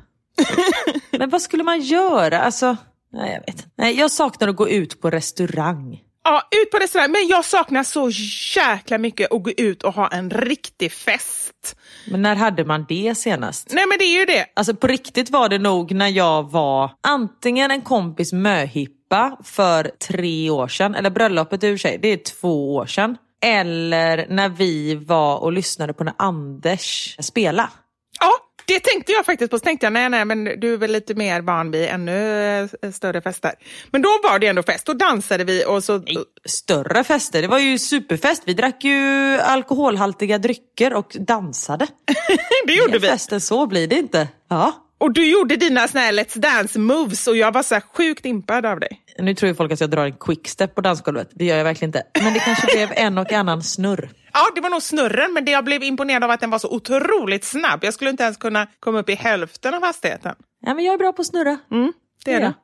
men 1.10 1.30
vad 1.30 1.42
skulle 1.42 1.62
man 1.62 1.80
göra? 1.80 2.40
Alltså, 2.40 2.76
nej, 3.12 3.32
jag 3.32 3.54
vet 3.54 3.66
Nej, 3.76 3.98
Jag 3.98 4.10
saknar 4.10 4.48
att 4.48 4.56
gå 4.56 4.68
ut 4.68 5.00
på 5.00 5.10
restaurang. 5.10 6.00
Ja, 6.24 6.42
ut 6.62 6.70
på 6.70 6.78
restaurang. 6.78 7.12
Men 7.12 7.26
jag 7.28 7.44
saknar 7.44 7.82
så 7.82 8.10
jäkla 8.56 8.98
mycket 8.98 9.32
att 9.32 9.42
gå 9.42 9.50
ut 9.50 9.82
och 9.82 9.94
ha 9.94 10.08
en 10.08 10.30
riktig 10.30 10.92
fest. 10.92 11.76
Men 12.10 12.22
när 12.22 12.36
hade 12.36 12.64
man 12.64 12.86
det 12.88 13.14
senast? 13.14 13.72
Nej, 13.72 13.86
men 13.88 13.98
det 13.98 14.04
är 14.04 14.18
ju 14.18 14.24
det. 14.24 14.46
Alltså 14.56 14.74
på 14.74 14.86
riktigt 14.86 15.30
var 15.30 15.48
det 15.48 15.58
nog 15.58 15.92
när 15.92 16.08
jag 16.08 16.50
var 16.50 16.90
antingen 17.00 17.70
en 17.70 17.82
kompis 17.82 18.32
möhippa 19.14 19.36
för 19.44 19.90
tre 20.08 20.50
år 20.50 20.68
sedan, 20.68 20.94
eller 20.94 21.10
bröllopet 21.10 21.60
för 21.60 21.76
sig, 21.76 21.98
det 21.98 22.08
är 22.08 22.16
två 22.16 22.74
år 22.74 22.86
sedan. 22.86 23.16
Eller 23.44 24.26
när 24.28 24.48
vi 24.48 24.94
var 24.94 25.38
och 25.38 25.52
lyssnade 25.52 25.92
på 25.92 26.04
när 26.04 26.14
Anders 26.18 27.16
spela. 27.20 27.70
Ja, 28.20 28.32
det 28.66 28.80
tänkte 28.80 29.12
jag 29.12 29.26
faktiskt 29.26 29.50
på. 29.50 29.58
Så 29.58 29.64
tänkte 29.64 29.86
jag, 29.86 29.92
nej, 29.92 30.08
nej, 30.08 30.24
men 30.24 30.44
du 30.44 30.72
är 30.72 30.76
väl 30.76 30.92
lite 30.92 31.14
mer 31.14 31.40
van 31.40 31.70
vid 31.70 31.88
ännu 31.88 32.68
eh, 32.82 32.90
större 32.92 33.20
fester. 33.22 33.52
Men 33.90 34.02
då 34.02 34.08
var 34.22 34.38
det 34.38 34.46
ändå 34.46 34.62
fest. 34.62 34.86
Då 34.86 34.92
dansade 34.92 35.44
vi 35.44 35.64
och 35.66 35.84
så... 35.84 35.98
Nej, 35.98 36.16
större 36.44 37.04
fester, 37.04 37.42
det 37.42 37.48
var 37.48 37.58
ju 37.58 37.78
superfest. 37.78 38.42
Vi 38.46 38.54
drack 38.54 38.84
ju 38.84 39.38
alkoholhaltiga 39.40 40.38
drycker 40.38 40.94
och 40.94 41.16
dansade. 41.20 41.86
det 42.66 42.72
gjorde 42.72 42.92
Mer 42.92 42.98
vi. 42.98 43.08
festen 43.08 43.40
så 43.40 43.66
blir 43.66 43.86
det 43.86 43.96
inte. 43.96 44.28
Ja. 44.48 44.84
Och 44.99 45.12
du 45.12 45.30
gjorde 45.30 45.57
dina 45.57 45.88
såna 45.88 46.01
här 46.01 46.12
Let's 46.12 46.38
Dance 46.38 46.78
moves 46.78 47.26
och 47.26 47.36
jag 47.36 47.53
var 47.53 47.62
så 47.62 47.80
sjukt 47.80 48.24
impad 48.26 48.66
av 48.66 48.80
dig. 48.80 49.01
Nu 49.18 49.34
tror 49.34 49.49
ju 49.49 49.55
folk 49.55 49.72
att 49.72 49.80
jag 49.80 49.90
drar 49.90 50.05
en 50.05 50.12
quickstep 50.12 50.74
på 50.74 50.80
dansgolvet. 50.80 51.28
Det 51.32 51.45
gör 51.45 51.57
jag 51.57 51.64
verkligen 51.64 51.88
inte. 51.88 52.03
Men 52.24 52.32
det 52.34 52.40
kanske 52.40 52.66
blev 52.76 52.88
en 52.97 53.18
och 53.18 53.32
annan 53.32 53.62
snurr. 53.62 54.11
Ja, 54.36 54.40
det 54.55 54.61
var 54.61 54.70
nog 54.70 54.82
snurren, 54.82 55.32
men 55.32 55.45
det 55.45 55.51
jag 55.51 55.64
blev 55.64 55.82
imponerad 55.82 56.24
av 56.24 56.30
att 56.30 56.40
den 56.40 56.51
var 56.51 56.59
så 56.59 56.68
otroligt 56.70 57.45
snabb. 57.45 57.84
Jag 57.84 57.95
skulle 57.95 58.11
inte 58.11 58.22
ens 58.22 58.36
kunna 58.36 58.66
komma 58.80 58.99
upp 58.99 59.11
i 59.11 59.14
hälften 59.14 59.74
av 59.74 59.82
hastigheten. 59.82 60.34
Ja, 60.66 60.74
men 60.74 60.84
jag 60.84 60.95
är 60.95 60.99
bra 60.99 61.12
på 61.12 61.20
att 61.20 61.26
snurra. 61.26 61.59
Mm, 61.70 61.92
det 62.24 62.32
är 62.32 62.40
Ja. 62.40 62.47
det. 62.47 62.55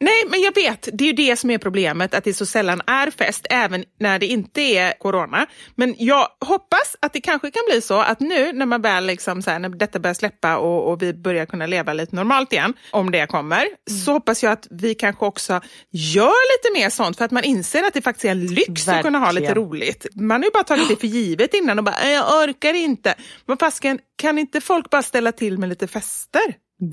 Nej, 0.00 0.22
men 0.30 0.40
jag 0.40 0.54
vet, 0.54 0.88
det 0.92 1.04
är 1.04 1.06
ju 1.06 1.12
det 1.12 1.36
som 1.36 1.50
är 1.50 1.58
problemet, 1.58 2.14
att 2.14 2.24
det 2.24 2.34
så 2.34 2.46
sällan 2.46 2.80
är 2.86 3.10
fest, 3.10 3.46
även 3.50 3.84
när 4.00 4.18
det 4.18 4.26
inte 4.26 4.60
är 4.62 4.92
corona. 4.98 5.46
Men 5.74 5.94
jag 5.98 6.28
hoppas 6.40 6.96
att 7.00 7.12
det 7.12 7.20
kanske 7.20 7.50
kan 7.50 7.62
bli 7.70 7.80
så 7.80 8.00
att 8.00 8.20
nu 8.20 8.52
när 8.52 8.66
man 8.66 8.82
väl 8.82 9.06
liksom 9.06 9.42
så 9.42 9.50
här, 9.50 9.58
när 9.58 9.68
detta 9.68 9.98
börjar 9.98 10.14
släppa 10.14 10.56
och, 10.56 10.92
och 10.92 11.02
vi 11.02 11.14
börjar 11.14 11.46
kunna 11.46 11.66
leva 11.66 11.92
lite 11.92 12.16
normalt 12.16 12.52
igen, 12.52 12.74
om 12.90 13.10
det 13.10 13.26
kommer, 13.26 13.66
så 14.04 14.12
hoppas 14.12 14.42
jag 14.42 14.52
att 14.52 14.66
vi 14.70 14.94
kanske 14.94 15.24
också 15.24 15.60
gör 15.90 16.66
lite 16.72 16.80
mer 16.80 16.90
sånt 16.90 17.16
för 17.18 17.24
att 17.24 17.30
man 17.30 17.44
inser 17.44 17.82
att 17.82 17.94
det 17.94 18.02
faktiskt 18.02 18.24
är 18.24 18.30
en 18.30 18.46
lyx 18.46 18.88
att 18.88 19.02
kunna 19.02 19.18
ha 19.18 19.30
lite 19.32 19.46
Verkligen. 19.46 19.68
roligt. 19.68 20.06
Man 20.14 20.40
har 20.40 20.44
ju 20.44 20.50
bara 20.54 20.64
tagit 20.64 20.88
det 20.88 20.96
för 20.96 21.06
givet 21.06 21.54
innan 21.54 21.78
och 21.78 21.84
bara, 21.84 21.96
"Äh, 22.02 22.10
jag 22.10 22.42
orkar 22.48 22.74
inte. 22.74 23.14
Men 23.46 23.56
fasken, 23.56 23.98
kan 24.16 24.38
inte 24.38 24.60
folk 24.60 24.90
bara 24.90 25.02
ställa 25.02 25.32
till 25.32 25.58
med 25.58 25.68
lite 25.68 25.86
fester? 25.86 26.42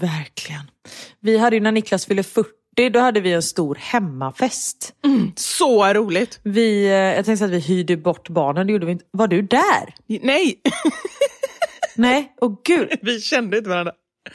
Verkligen. 0.01 0.61
Vi 1.21 1.37
hade 1.37 1.55
ju 1.55 1.59
när 1.61 1.71
Niklas 1.71 2.05
fyllde 2.05 2.23
40, 2.23 2.49
då 2.93 2.99
hade 2.99 3.19
vi 3.19 3.33
en 3.33 3.43
stor 3.43 3.75
hemmafest. 3.79 4.93
Så 5.35 5.93
roligt! 5.93 6.39
Vi, 6.43 6.85
eh, 6.85 6.91
jag 6.91 7.25
tänkte 7.25 7.45
att 7.45 7.51
vi 7.51 7.59
hyrde 7.59 7.97
bort 7.97 8.29
barnen, 8.29 8.67
det 8.67 8.73
gjorde 8.73 8.85
vi 8.85 8.91
inte. 8.91 9.05
Var 9.11 9.27
du 9.27 9.41
där? 9.41 9.95
Nej, 10.07 10.61
Nej, 11.95 12.33
åh 12.41 12.55
gud. 12.63 12.89
vi 13.01 13.21
kände 13.21 13.57
inte 13.57 13.69
varandra. 13.69 13.93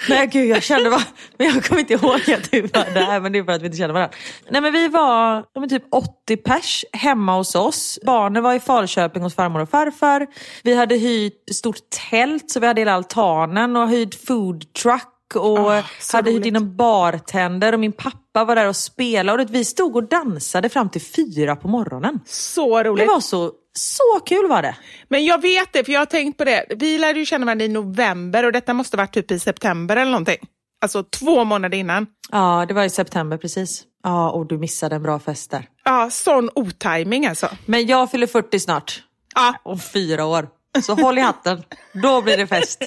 Nej 0.09 0.27
gud, 0.27 0.49
jag 0.49 0.63
kände 0.63 0.91
bara, 0.91 1.03
men 1.39 1.47
jag 1.47 1.65
kommer 1.65 1.81
inte 1.81 1.93
ihåg 1.93 2.31
att 2.31 2.51
du 2.51 2.61
var 2.61 2.95
där, 2.95 3.21
men 3.21 3.33
det 3.33 3.39
är 3.39 3.45
för 3.45 3.53
att 3.53 3.63
vi 3.63 3.67
inte 3.67 3.79
känner 3.79 3.95
varandra. 3.95 4.17
Nej 4.51 4.61
men 4.61 4.73
vi 4.73 4.89
var 4.89 5.45
men 5.61 5.69
typ 5.69 5.85
80 5.91 6.37
pers 6.37 6.85
hemma 6.93 7.37
hos 7.37 7.55
oss. 7.55 7.99
Barnen 8.03 8.43
var 8.43 8.55
i 8.55 8.61
Falköping 8.61 9.23
hos 9.23 9.35
farmor 9.35 9.61
och 9.61 9.71
farfar. 9.71 10.27
Vi 10.63 10.75
hade 10.75 10.97
hyrt 10.97 11.33
stort 11.53 11.91
tält, 12.11 12.51
så 12.51 12.61
vi 12.61 12.67
hade 12.67 12.81
hela 12.81 12.93
altanen 12.93 13.77
och 13.77 13.89
hyrt 13.89 14.15
food 14.27 14.73
truck 14.73 15.18
och 15.37 15.83
så 16.01 16.17
hade 16.17 16.31
hyrt 16.31 16.47
in 16.47 16.57
en 16.57 16.77
bartender 16.77 17.73
och 17.73 17.81
min 17.81 17.93
pappa 17.93 18.45
var 18.45 18.55
där 18.57 18.69
och 18.69 18.77
spelade. 18.77 19.43
Och 19.43 19.55
vi 19.55 19.65
stod 19.65 19.97
och 19.97 20.09
dansade 20.09 20.69
fram 20.69 20.89
till 20.89 21.01
fyra 21.03 21.57
på 21.57 21.69
morgonen. 21.69 22.21
Så 22.27 22.83
Det 22.83 22.89
roligt. 22.89 23.09
var 23.09 23.21
så, 23.21 23.53
så 23.73 24.21
kul 24.27 24.49
var 24.49 24.63
det. 24.63 24.77
Men 25.09 25.25
jag 25.25 25.43
vet 25.43 25.73
det, 25.73 25.85
för 25.85 25.93
jag 25.93 26.01
har 26.01 26.07
tänkt 26.07 26.39
på 26.39 26.45
det. 26.45 26.65
Vi 26.77 26.99
lärde 26.99 27.19
ju 27.19 27.25
känna 27.25 27.47
varandra 27.47 27.65
i 27.65 27.69
november 27.69 28.45
och 28.45 28.53
detta 28.53 28.75
måste 28.75 28.97
varit 28.97 29.13
typ 29.15 29.31
i 29.31 29.39
september 29.39 29.97
eller 29.97 30.11
någonting. 30.11 30.39
Alltså 30.81 31.03
två 31.03 31.45
månader 31.45 31.79
innan. 31.79 32.07
Ja, 32.33 32.65
det 32.69 32.75
var 32.75 32.85
i 32.85 32.91
september 32.91 33.37
precis. 33.37 33.83
Ja, 34.03 34.31
och 34.31 34.47
du 34.47 34.59
missade 34.59 34.97
en 34.97 35.03
bra 35.03 35.19
fest 35.19 35.51
där. 35.51 35.67
Ja, 35.85 36.09
sån 36.11 36.51
otajming 36.55 37.27
alltså. 37.27 37.49
Men 37.67 37.87
jag 37.87 38.11
fyller 38.11 38.27
40 38.27 38.61
snart. 38.61 39.03
Ja, 39.35 39.55
Om 39.63 39.79
fyra 39.81 40.25
år. 40.25 40.49
Så 40.83 40.95
håll 40.95 41.19
i 41.19 41.21
hatten. 41.21 41.63
Då 42.03 42.23
blir 42.23 42.37
det 42.37 42.47
fest. 42.47 42.83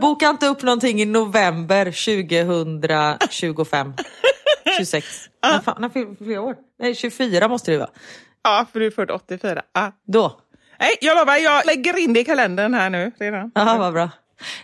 Boka 0.00 0.28
inte 0.28 0.46
upp 0.46 0.62
någonting 0.62 1.00
i 1.00 1.04
november 1.04 1.84
2025. 1.84 3.94
26. 4.76 5.06
När, 5.42 5.58
fan, 5.58 5.76
när 5.80 5.88
fyller 6.16 6.38
år? 6.38 6.56
Nej, 6.78 6.94
24 6.94 7.48
måste 7.48 7.70
det 7.70 7.78
vara. 7.78 7.90
ja 8.44 8.66
för 8.72 8.80
du 8.80 8.86
är 8.86 8.90
född 8.90 9.10
84. 9.10 9.62
Ja. 9.72 9.92
Då. 10.06 10.40
Nej, 10.80 10.94
jag 11.00 11.16
lovar, 11.16 11.36
jag 11.36 11.66
lägger 11.66 11.98
in 11.98 12.12
det 12.12 12.20
i 12.20 12.24
kalendern 12.24 12.74
här 12.74 12.90
nu 12.90 13.12
redan. 13.18 13.50
Ja, 13.54 13.76
vad 13.78 13.92
bra. 13.92 14.10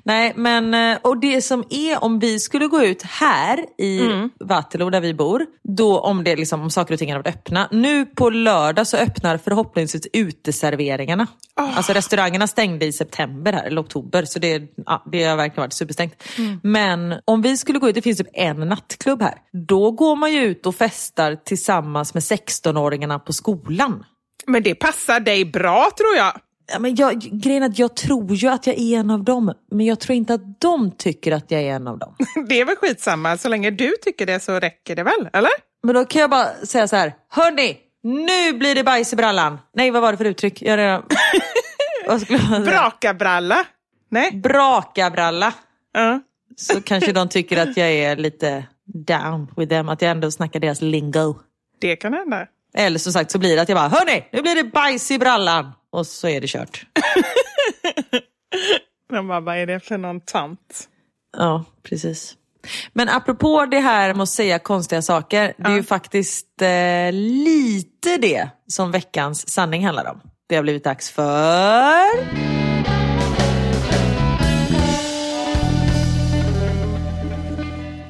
Nej, 0.03 0.33
men 0.37 0.75
eh, 0.75 0.99
och 1.03 1.21
det 1.21 1.43
som 1.43 1.65
är 1.71 2.05
om 2.05 2.19
vi 2.19 2.39
skulle 2.39 2.67
gå 2.67 2.83
ut 2.83 3.03
här 3.03 3.59
i 3.79 4.01
Vattelo 4.41 4.91
där 4.91 5.01
vi 5.01 5.15
bor, 5.15 5.47
då 5.63 6.01
om 6.01 6.25
det 6.25 6.37
liksom, 6.37 6.61
om 6.61 6.71
saker 6.71 6.95
och 6.95 6.99
ting 6.99 7.15
varit 7.15 7.27
öppna. 7.27 7.69
Nu 7.71 8.07
på 8.07 8.31
lördag 8.31 8.87
så 8.87 8.97
öppnar 8.97 9.39
förhoppningsvis 9.39 10.07
uteserveringarna. 10.13 11.27
Alltså 11.55 11.93
restaurangerna 11.93 12.47
stängde 12.47 12.87
i 12.87 12.93
september 12.93 13.53
här, 13.53 13.65
eller 13.65 13.83
oktober, 13.83 14.25
så 14.25 14.39
det, 14.39 14.63
ja, 14.87 15.05
det 15.13 15.25
har 15.25 15.37
verkligen 15.37 15.63
varit 15.63 15.73
superstängt. 15.73 16.23
Men 16.63 17.15
om 17.25 17.43
vi 17.43 17.57
skulle 17.57 17.79
gå 17.79 17.89
ut, 17.89 17.95
det 17.95 18.03
finns 18.03 18.19
typ 18.19 18.29
en 18.33 18.61
nattklubb 18.61 19.23
här, 19.23 19.35
då 19.69 19.91
går 19.91 20.17
man 20.17 20.33
ju 20.33 20.41
ut 20.41 20.67
och 20.67 20.75
festar 20.75 21.37
tillsammans 21.45 22.15
med 22.15 22.21
16-åringarna 22.21 23.19
på 23.19 23.33
skolan. 23.33 24.05
Men 24.47 24.63
det 24.63 24.75
passar 24.75 25.21
dig 25.21 25.45
bra 25.45 25.91
tror 25.99 26.17
jag. 26.17 26.33
Ja, 26.67 26.79
men 26.79 26.95
jag, 26.95 27.21
grejen 27.21 27.63
är 27.63 27.67
att 27.67 27.79
jag 27.79 27.97
tror 27.97 28.35
ju 28.35 28.49
att 28.49 28.67
jag 28.67 28.79
är 28.79 28.99
en 28.99 29.11
av 29.11 29.25
dem, 29.25 29.55
men 29.71 29.87
jag 29.87 30.01
tror 30.01 30.17
inte 30.17 30.35
att 30.35 30.61
de 30.61 30.91
tycker 30.91 31.33
att 31.33 31.51
jag 31.51 31.63
är 31.63 31.71
en 31.73 31.89
av 31.89 31.99
dem. 31.99 32.17
Det 32.49 32.61
är 32.61 32.65
väl 32.65 32.77
skitsamma, 32.77 33.37
så 33.37 33.49
länge 33.49 33.71
du 33.71 33.95
tycker 34.03 34.27
det 34.27 34.41
så 34.41 34.61
räcker 34.61 34.97
det 34.97 35.03
väl, 35.03 35.29
eller? 35.33 35.51
Men 35.83 35.95
då 35.95 36.05
kan 36.05 36.21
jag 36.21 36.31
bara 36.31 36.47
säga 36.55 36.89
så 36.89 36.97
här, 36.97 37.15
hörni, 37.29 37.79
nu 38.03 38.53
blir 38.53 38.75
det 38.75 38.85
bajs 38.85 39.13
i 39.13 39.17
brallan. 39.17 39.59
Nej, 39.75 39.91
vad 39.91 40.03
var 40.03 40.13
det 40.13 40.19
för 40.19 40.25
uttryck? 40.25 40.63
Jag 40.63 40.79
redan... 40.79 41.03
Brakabralla? 42.65 43.65
Nej? 44.09 44.33
Brakabralla. 44.33 45.55
Ja. 45.93 46.21
Så 46.57 46.83
kanske 46.83 47.13
de 47.13 47.29
tycker 47.29 47.57
att 47.57 47.77
jag 47.77 47.93
är 47.93 48.17
lite 48.17 48.65
down 48.85 49.49
with 49.57 49.69
them, 49.69 49.89
att 49.89 50.03
jag 50.03 50.11
ändå 50.11 50.31
snackar 50.31 50.61
deras 50.61 50.83
lingo. 50.83 51.35
Det 51.81 51.97
kan 51.97 52.13
hända. 52.13 52.47
Eller 52.75 52.99
som 52.99 53.13
sagt 53.13 53.31
så 53.31 53.39
blir 53.39 53.57
det 53.57 53.63
att 53.63 53.69
jag 53.69 53.77
bara, 53.77 53.89
hörni, 53.89 54.29
nu 54.33 54.43
blir 54.43 54.55
det 54.55 54.65
bajs 54.65 55.11
i 55.11 55.19
brallan. 55.19 55.73
Och 55.91 56.07
så 56.07 56.29
är 56.29 56.41
det 56.41 56.47
kört. 56.47 56.87
De 59.11 59.29
bara, 59.29 59.41
vad 59.41 59.57
är 59.57 59.67
det 59.67 59.81
för 59.81 59.99
någon 59.99 60.21
tant? 60.21 60.89
Ja, 61.37 61.65
precis. 61.83 62.37
Men 62.93 63.09
apropå 63.09 63.67
det 63.67 63.81
här 63.81 64.15
med 64.15 64.23
att 64.23 64.29
säga 64.29 64.59
konstiga 64.59 65.03
saker, 65.03 65.55
det 65.57 65.71
är 65.71 65.77
ju 65.77 65.83
faktiskt 65.83 66.63
eh, 66.63 67.13
lite 67.13 68.17
det 68.17 68.49
som 68.67 68.91
veckans 68.91 69.49
sanning 69.49 69.87
handlar 69.87 70.11
om. 70.11 70.21
Det 70.49 70.57
har 70.57 70.63
blivit 70.63 70.85
dags 70.85 71.11
för... 71.11 72.53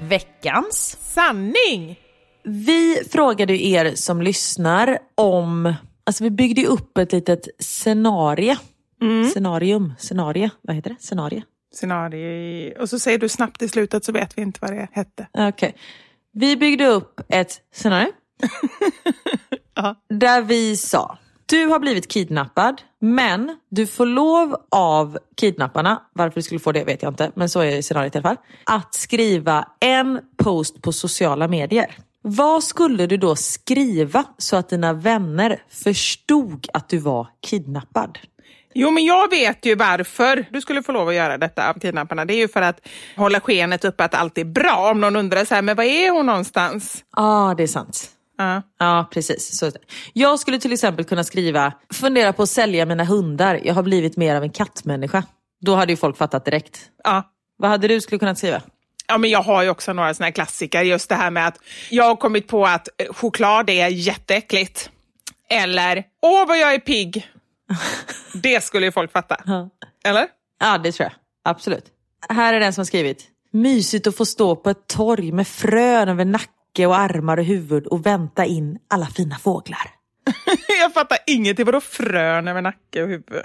Veckans. 0.09 0.99
Sanning! 1.01 2.02
Vi 2.45 3.03
frågade 3.11 3.57
ju 3.57 3.71
er 3.71 3.95
som 3.95 4.23
lyssnar 4.23 4.99
om... 5.15 5.75
Alltså 6.05 6.25
vi 6.25 6.31
byggde 6.31 6.67
upp 6.67 6.99
ett 6.99 7.13
litet 7.13 7.49
scenario. 7.59 8.57
Scenarium. 9.33 9.95
Scenario. 9.99 10.51
Vad 10.63 10.77
heter 10.77 10.91
det? 10.91 10.97
Scenario. 11.01 11.43
Scenario. 11.75 12.81
Och 12.81 12.89
så 12.89 12.99
säger 12.99 13.19
du 13.19 13.29
snabbt 13.29 13.63
i 13.63 13.69
slutet 13.69 14.05
så 14.05 14.13
vet 14.13 14.39
vi 14.39 14.43
inte 14.43 14.59
vad 14.63 14.73
det 14.73 14.89
hette. 14.93 15.27
Okej. 15.33 15.77
Vi 16.33 16.57
byggde 16.57 16.87
upp 16.87 17.21
ett 17.29 17.61
scenario. 17.75 18.13
Där 20.09 20.43
vi 20.43 20.77
sa, 20.77 21.19
du 21.47 21.67
har 21.67 21.79
blivit 21.79 22.09
kidnappad 22.09 22.83
Men 23.01 23.57
du 23.71 23.87
får 23.87 24.07
lov 24.07 24.57
av 24.71 25.19
kidnapparna, 25.37 26.03
varför 26.13 26.35
du 26.35 26.43
skulle 26.43 26.61
få 26.61 26.73
det 26.73 26.85
vet 26.85 27.03
jag 27.03 27.11
inte, 27.11 27.31
men 27.35 27.49
så 27.49 27.61
är 27.61 27.83
scenariot 27.83 28.15
i 28.15 28.19
alla 28.19 28.29
fall, 28.29 28.37
att 28.65 28.95
skriva 28.95 29.69
en 29.81 30.21
post 30.37 30.83
på 30.83 30.93
sociala 30.93 31.49
medier. 31.49 31.97
Vad 32.23 32.65
skulle 32.65 33.07
du 33.07 33.17
då 33.17 33.37
skriva 33.37 34.25
så 34.39 34.57
att 34.57 34.69
dina 34.69 34.93
vänner 34.93 35.63
förstod 35.69 36.67
att 36.73 36.89
du 36.89 36.99
var 36.99 37.27
kidnappad? 37.47 38.19
Jo, 38.75 38.91
men 38.91 39.05
jag 39.05 39.31
vet 39.31 39.67
ju 39.67 39.75
varför 39.75 40.47
du 40.51 40.61
skulle 40.61 40.83
få 40.83 40.93
lov 40.93 41.09
att 41.09 41.15
göra 41.15 41.39
detta 41.39 41.71
av 41.71 41.75
kidnapparna. 41.75 42.25
Det 42.25 42.35
är 42.35 42.39
ju 42.39 42.49
för 42.49 42.63
att 42.63 42.81
hålla 43.17 43.41
skenet 43.41 43.85
uppe 43.85 44.05
att 44.05 44.15
allt 44.15 44.39
är 44.39 44.45
bra. 44.45 44.91
Om 44.91 45.01
någon 45.01 45.17
undrar 45.17 45.45
så 45.45 45.55
här, 45.55 45.63
men 45.63 45.77
var 45.77 45.85
är 45.85 46.11
hon 46.11 46.27
någonstans? 46.27 47.05
Ja, 47.17 47.51
ah, 47.51 47.55
det 47.55 47.63
är 47.63 47.67
sant. 47.67 48.11
Ja. 48.39 48.63
Ja, 48.79 49.09
precis. 49.13 49.59
Så, 49.59 49.71
jag 50.13 50.39
skulle 50.41 50.59
till 50.59 50.73
exempel 50.73 51.05
kunna 51.05 51.25
skriva, 51.25 51.73
fundera 51.93 52.33
på 52.33 52.43
att 52.43 52.49
sälja 52.49 52.87
mina 52.87 53.05
hundar. 53.05 53.61
Jag 53.65 53.75
har 53.75 53.83
blivit 53.83 54.17
mer 54.17 54.37
av 54.37 54.43
en 54.43 54.51
kattmänniska. 54.51 55.25
Då 55.61 55.75
hade 55.75 55.93
ju 55.93 55.97
folk 55.97 56.17
fattat 56.17 56.45
direkt. 56.45 56.81
Ja. 57.05 57.23
Vad 57.57 57.71
hade 57.71 57.89
du 57.89 58.01
skulle 58.01 58.19
kunna 58.19 58.35
skriva? 58.35 58.63
Ja, 59.13 59.19
men 59.19 59.31
jag 59.31 59.43
har 59.43 59.63
ju 59.63 59.69
också 59.69 59.93
några 59.93 60.15
såna 60.15 60.27
här 60.27 60.33
klassiker. 60.33 60.83
Just 60.83 61.09
det 61.09 61.15
här 61.15 61.31
med 61.31 61.47
att 61.47 61.59
jag 61.91 62.05
har 62.05 62.17
kommit 62.17 62.49
på 62.49 62.67
att 62.67 62.89
eh, 62.99 63.13
choklad 63.13 63.71
är 63.71 63.89
jätteäckligt. 63.89 64.91
Eller, 65.51 66.05
åh 66.23 66.49
vad 66.49 66.59
jag 66.59 66.75
är 66.75 66.79
pigg. 66.79 67.29
Det 68.43 68.65
skulle 68.65 68.87
ju 68.87 68.93
folk 68.93 69.13
fatta. 69.13 69.37
Eller? 70.05 70.27
Ja, 70.61 70.79
det 70.79 70.93
tror 70.93 71.05
jag. 71.05 71.13
Absolut. 71.53 71.85
Här 72.29 72.55
är 72.55 72.61
den 72.61 72.73
som 72.73 72.81
har 72.81 72.87
skrivit. 72.87 73.25
Mysigt 73.51 74.07
att 74.07 74.17
få 74.17 74.27
stå 74.27 74.57
på 74.57 74.71
ett 74.71 74.87
torg 74.87 75.33
med 75.33 75.49
frön 75.49 76.09
över 76.09 76.25
nacke 76.25 76.87
och 76.87 76.99
armar 76.99 77.37
och 77.37 77.45
huvud 77.45 77.87
och 77.87 78.07
vänta 78.07 78.45
in 78.45 78.79
alla 78.89 79.07
fina 79.07 79.39
fåglar. 79.39 79.91
jag 80.81 80.95
fattar 80.95 81.19
ingenting. 81.27 81.65
Vadå 81.67 81.81
frön 81.81 82.49
över 82.49 82.63
nacke 82.63 83.03
och 83.03 83.09
huvud? 83.09 83.45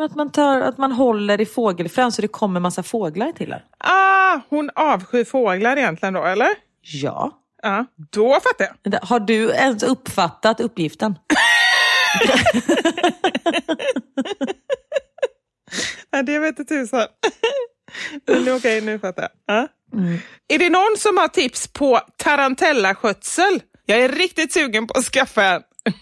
Att 0.00 0.14
man, 0.14 0.32
tar, 0.32 0.60
att 0.60 0.78
man 0.78 0.92
håller 0.92 1.40
i 1.40 1.46
fågelfrön 1.46 2.12
så 2.12 2.22
det 2.22 2.28
kommer 2.28 2.60
massa 2.60 2.82
fåglar 2.82 3.32
till 3.32 3.52
en. 3.52 3.60
Ah, 3.78 4.40
hon 4.48 4.70
avskyr 4.74 5.24
fåglar 5.24 5.76
egentligen 5.76 6.14
då, 6.14 6.24
eller? 6.24 6.48
Ja. 6.80 7.36
Ja, 7.62 7.86
då 8.10 8.40
fattar 8.40 8.76
jag. 8.82 9.00
Har 9.02 9.20
du 9.20 9.50
ens 9.50 9.82
uppfattat 9.82 10.60
uppgiften? 10.60 11.14
Nej, 16.12 16.24
det 16.24 16.38
vet 16.38 16.58
inte 16.58 16.74
tusan. 16.74 17.06
Men 18.26 18.42
okej, 18.42 18.54
okay, 18.54 18.80
nu 18.80 18.98
fattar 18.98 19.22
jag. 19.22 19.30
Ja. 19.46 19.68
Är 20.48 20.58
det 20.58 20.70
någon 20.70 20.96
som 20.98 21.16
har 21.16 21.28
tips 21.28 21.68
på 21.68 22.00
tarantellaskötsel? 22.16 23.62
Jag 23.86 23.98
är 23.98 24.08
riktigt 24.08 24.52
sugen 24.52 24.86
på 24.86 24.98
att 24.98 25.04
skaffa 25.04 25.44
en. 25.44 25.62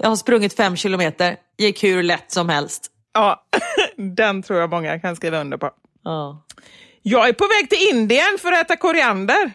Jag 0.00 0.08
har 0.08 0.16
sprungit 0.16 0.56
fem 0.56 0.76
kilometer, 0.76 1.36
gick 1.58 1.84
hur 1.84 2.02
lätt 2.02 2.32
som 2.32 2.48
helst. 2.48 2.90
Ja, 3.14 3.44
den 3.96 4.42
tror 4.42 4.58
jag 4.58 4.70
många 4.70 5.00
kan 5.00 5.16
skriva 5.16 5.40
under 5.40 5.56
på. 5.56 5.70
Ja. 6.04 6.44
Jag 7.02 7.28
är 7.28 7.32
på 7.32 7.44
väg 7.44 7.70
till 7.70 7.88
Indien 7.90 8.38
för 8.38 8.52
att 8.52 8.60
äta 8.60 8.76
koriander. 8.76 9.52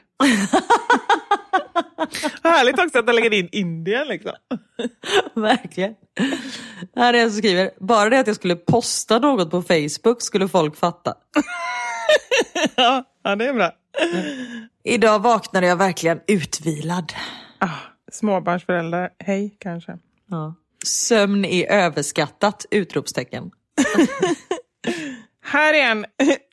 Härligt 2.43 2.79
också 2.79 2.99
att 2.99 3.07
de 3.07 3.13
lägger 3.13 3.33
in 3.33 3.49
Indien 3.51 4.07
liksom. 4.07 4.31
Verkligen. 5.33 5.95
Här 6.95 7.13
är 7.13 7.17
en 7.23 7.31
som 7.31 7.37
skriver, 7.37 7.71
bara 7.79 8.09
det 8.09 8.19
att 8.19 8.27
jag 8.27 8.35
skulle 8.35 8.55
posta 8.55 9.19
något 9.19 9.51
på 9.51 9.61
Facebook 9.61 10.21
skulle 10.21 10.47
folk 10.47 10.75
fatta. 10.75 11.13
ja, 12.75 13.03
ja, 13.23 13.35
det 13.35 13.45
är 13.45 13.53
bra. 13.53 13.71
Idag 14.83 15.19
vaknade 15.19 15.67
jag 15.67 15.75
verkligen 15.75 16.19
utvilad. 16.27 17.13
Ah, 17.59 17.69
småbarnsföräldrar, 18.11 19.09
hej 19.19 19.57
kanske. 19.59 19.97
Ja. 20.29 20.55
Sömn 20.85 21.45
är 21.45 21.71
överskattat! 21.71 22.65
Utropstecken. 22.71 23.51
Här 25.45 25.73
är 25.73 25.91
en 25.91 26.05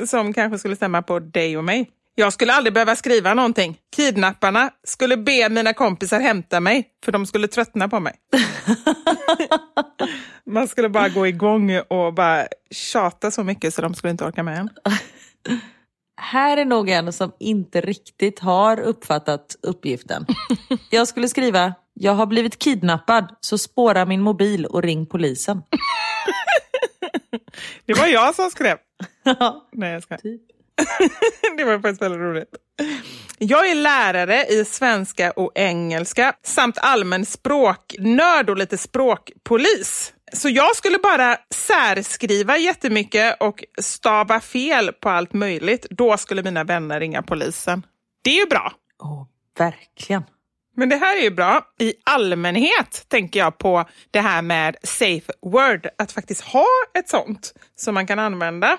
som 0.07 0.33
kanske 0.33 0.59
skulle 0.59 0.77
stämma 0.77 1.03
på 1.03 1.19
dig 1.19 1.57
och 1.57 1.65
mig. 1.65 1.91
Jag 2.15 2.33
skulle 2.33 2.53
aldrig 2.53 2.75
behöva 2.75 2.97
skriva 2.97 3.35
någonting. 3.35 3.79
Kidnapparna 3.97 4.71
skulle 4.85 5.17
be 5.17 5.49
mina 5.49 5.73
kompisar 5.73 6.21
hämta 6.21 6.61
mig, 6.61 6.89
för 7.05 7.13
de 7.13 7.27
skulle 7.27 7.49
tröttna 7.49 7.89
på 7.89 8.01
mig. 8.01 8.15
Man 10.47 10.69
skulle 10.69 10.89
bara 10.89 11.09
gå 11.09 11.27
igång 11.27 11.79
och 11.79 12.15
bara 12.15 12.47
tjata 12.71 13.31
så 13.31 13.45
mycket 13.45 13.75
så 13.75 13.83
de 13.83 13.95
skulle 13.95 14.11
inte 14.11 14.25
orka 14.25 14.43
med 14.43 14.59
en. 14.59 14.71
Här 16.23 16.57
är 16.57 16.65
nog 16.65 16.89
en 16.89 17.13
som 17.13 17.33
inte 17.39 17.81
riktigt 17.81 18.39
har 18.39 18.81
uppfattat 18.81 19.57
uppgiften. 19.63 20.27
Jag 20.91 21.09
skulle 21.09 21.29
skriva, 21.29 21.75
jag 21.95 22.13
har 22.13 22.27
blivit 22.27 22.59
kidnappad, 22.59 23.37
så 23.41 23.59
spåra 23.59 24.05
min 24.05 24.21
mobil 24.21 24.67
och 24.67 24.83
ring 24.83 25.07
polisen. 25.07 25.63
Det 27.87 27.95
var 27.95 28.07
jag 28.07 28.35
som 28.35 28.51
skrev. 28.51 28.77
Nej, 29.73 29.93
jag 29.93 30.03
ska. 30.03 30.17
typ. 30.17 30.41
Det 31.57 31.65
var 31.65 31.79
faktiskt 31.79 32.03
väldigt 32.03 32.21
roligt. 32.21 32.55
Jag 33.39 33.71
är 33.71 33.75
lärare 33.75 34.45
i 34.45 34.65
svenska 34.65 35.31
och 35.31 35.53
engelska 35.55 36.33
samt 36.43 36.79
allmän 36.79 37.27
språknörd 37.27 38.51
och 38.51 38.57
lite 38.57 38.79
språkpolis. 38.79 40.13
Så 40.33 40.49
jag 40.49 40.77
skulle 40.77 40.99
bara 40.99 41.37
särskriva 41.55 42.59
jättemycket 42.59 43.37
och 43.41 43.65
stava 43.81 44.41
fel 44.41 44.93
på 44.93 45.09
allt 45.09 45.33
möjligt. 45.33 45.87
Då 45.91 46.17
skulle 46.17 46.43
mina 46.43 46.65
vänner 46.65 47.01
ringa 47.01 47.23
polisen. 47.23 47.87
Det 48.23 48.31
är 48.31 48.41
ju 48.41 48.47
bra. 48.47 48.73
Åh, 49.03 49.27
verkligen. 49.59 50.23
Men 50.77 50.89
det 50.89 50.97
här 50.97 51.17
är 51.17 51.23
ju 51.23 51.31
bra. 51.31 51.67
I 51.79 51.95
allmänhet 52.05 53.05
tänker 53.09 53.41
jag 53.41 53.59
på 53.59 53.85
det 54.11 54.21
här 54.21 54.43
med 54.43 54.77
safe 54.83 55.33
word, 55.43 55.89
att 55.99 56.13
faktiskt 56.13 56.41
ha 56.41 56.67
ett 56.99 57.09
sånt 57.09 57.55
som 57.77 57.95
man 57.95 58.07
kan 58.07 58.19
använda. 58.19 58.79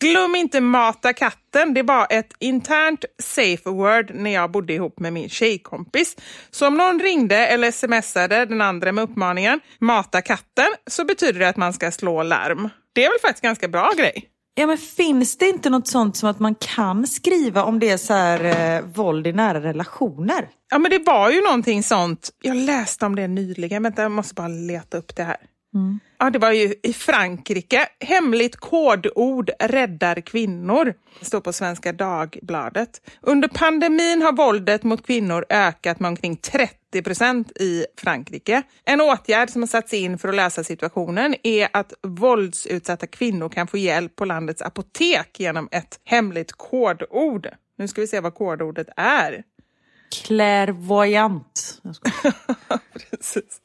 Glöm 0.00 0.34
inte 0.34 0.60
mata 0.60 1.12
katten. 1.12 1.74
Det 1.74 1.82
var 1.82 2.06
ett 2.10 2.34
internt 2.38 3.04
safe 3.22 3.70
word 3.70 4.10
när 4.14 4.30
jag 4.30 4.50
bodde 4.50 4.72
ihop 4.72 5.00
med 5.00 5.12
min 5.12 5.28
tjejkompis. 5.28 6.16
Så 6.50 6.66
om 6.66 6.76
någon 6.76 7.00
ringde 7.00 7.46
eller 7.46 7.70
smsade 7.70 8.44
den 8.44 8.60
andra 8.60 8.92
med 8.92 9.04
uppmaningen 9.04 9.60
mata 9.78 10.22
katten 10.22 10.68
så 10.86 11.04
betyder 11.04 11.40
det 11.40 11.48
att 11.48 11.56
man 11.56 11.72
ska 11.72 11.90
slå 11.90 12.22
larm. 12.22 12.68
Det 12.92 13.04
är 13.04 13.10
väl 13.10 13.20
faktiskt 13.22 13.42
ganska 13.42 13.68
bra 13.68 13.90
grej. 13.96 14.28
Ja, 14.54 14.66
men 14.66 14.78
finns 14.78 15.38
det 15.38 15.48
inte 15.48 15.70
något 15.70 15.88
sånt 15.88 16.16
som 16.16 16.28
att 16.28 16.38
man 16.38 16.54
kan 16.54 17.06
skriva 17.06 17.64
om 17.64 17.78
det 17.78 17.90
är 17.90 17.96
så 17.96 18.14
här, 18.14 18.44
eh, 18.44 18.84
våld 18.84 19.26
i 19.26 19.32
nära 19.32 19.60
relationer? 19.60 20.48
Ja, 20.70 20.78
men 20.78 20.90
det 20.90 20.98
var 20.98 21.30
ju 21.30 21.42
någonting 21.42 21.82
sånt. 21.82 22.30
Jag 22.42 22.56
läste 22.56 23.06
om 23.06 23.16
det 23.16 23.28
nyligen. 23.28 23.82
Vänta, 23.82 24.02
jag 24.02 24.10
måste 24.10 24.34
bara 24.34 24.48
leta 24.48 24.98
upp 24.98 25.16
det 25.16 25.22
här. 25.22 25.36
Mm. 25.74 26.00
Ja, 26.18 26.30
det 26.30 26.38
var 26.38 26.52
ju 26.52 26.74
i 26.82 26.92
Frankrike. 26.92 27.88
Hemligt 28.00 28.56
kodord 28.56 29.50
räddar 29.60 30.20
kvinnor. 30.20 30.94
Det 31.18 31.24
står 31.24 31.40
på 31.40 31.52
Svenska 31.52 31.92
Dagbladet. 31.92 33.10
Under 33.20 33.48
pandemin 33.48 34.22
har 34.22 34.32
våldet 34.32 34.82
mot 34.82 35.06
kvinnor 35.06 35.44
ökat 35.48 36.00
med 36.00 36.08
omkring 36.08 36.36
30 36.36 37.02
procent 37.02 37.60
i 37.60 37.86
Frankrike. 37.98 38.62
En 38.84 39.00
åtgärd 39.00 39.50
som 39.50 39.62
har 39.62 39.66
satts 39.66 39.94
in 39.94 40.18
för 40.18 40.28
att 40.28 40.34
lösa 40.34 40.64
situationen 40.64 41.34
är 41.42 41.68
att 41.72 41.92
våldsutsatta 42.02 43.06
kvinnor 43.06 43.48
kan 43.48 43.66
få 43.66 43.76
hjälp 43.76 44.16
på 44.16 44.24
landets 44.24 44.62
apotek 44.62 45.40
genom 45.40 45.68
ett 45.72 46.00
hemligt 46.04 46.52
kodord. 46.52 47.48
Nu 47.78 47.88
ska 47.88 48.00
vi 48.00 48.06
se 48.06 48.20
vad 48.20 48.34
kodordet 48.34 48.88
är. 48.96 49.42
Clairvoyant. 50.10 51.82
Precis. 53.10 53.60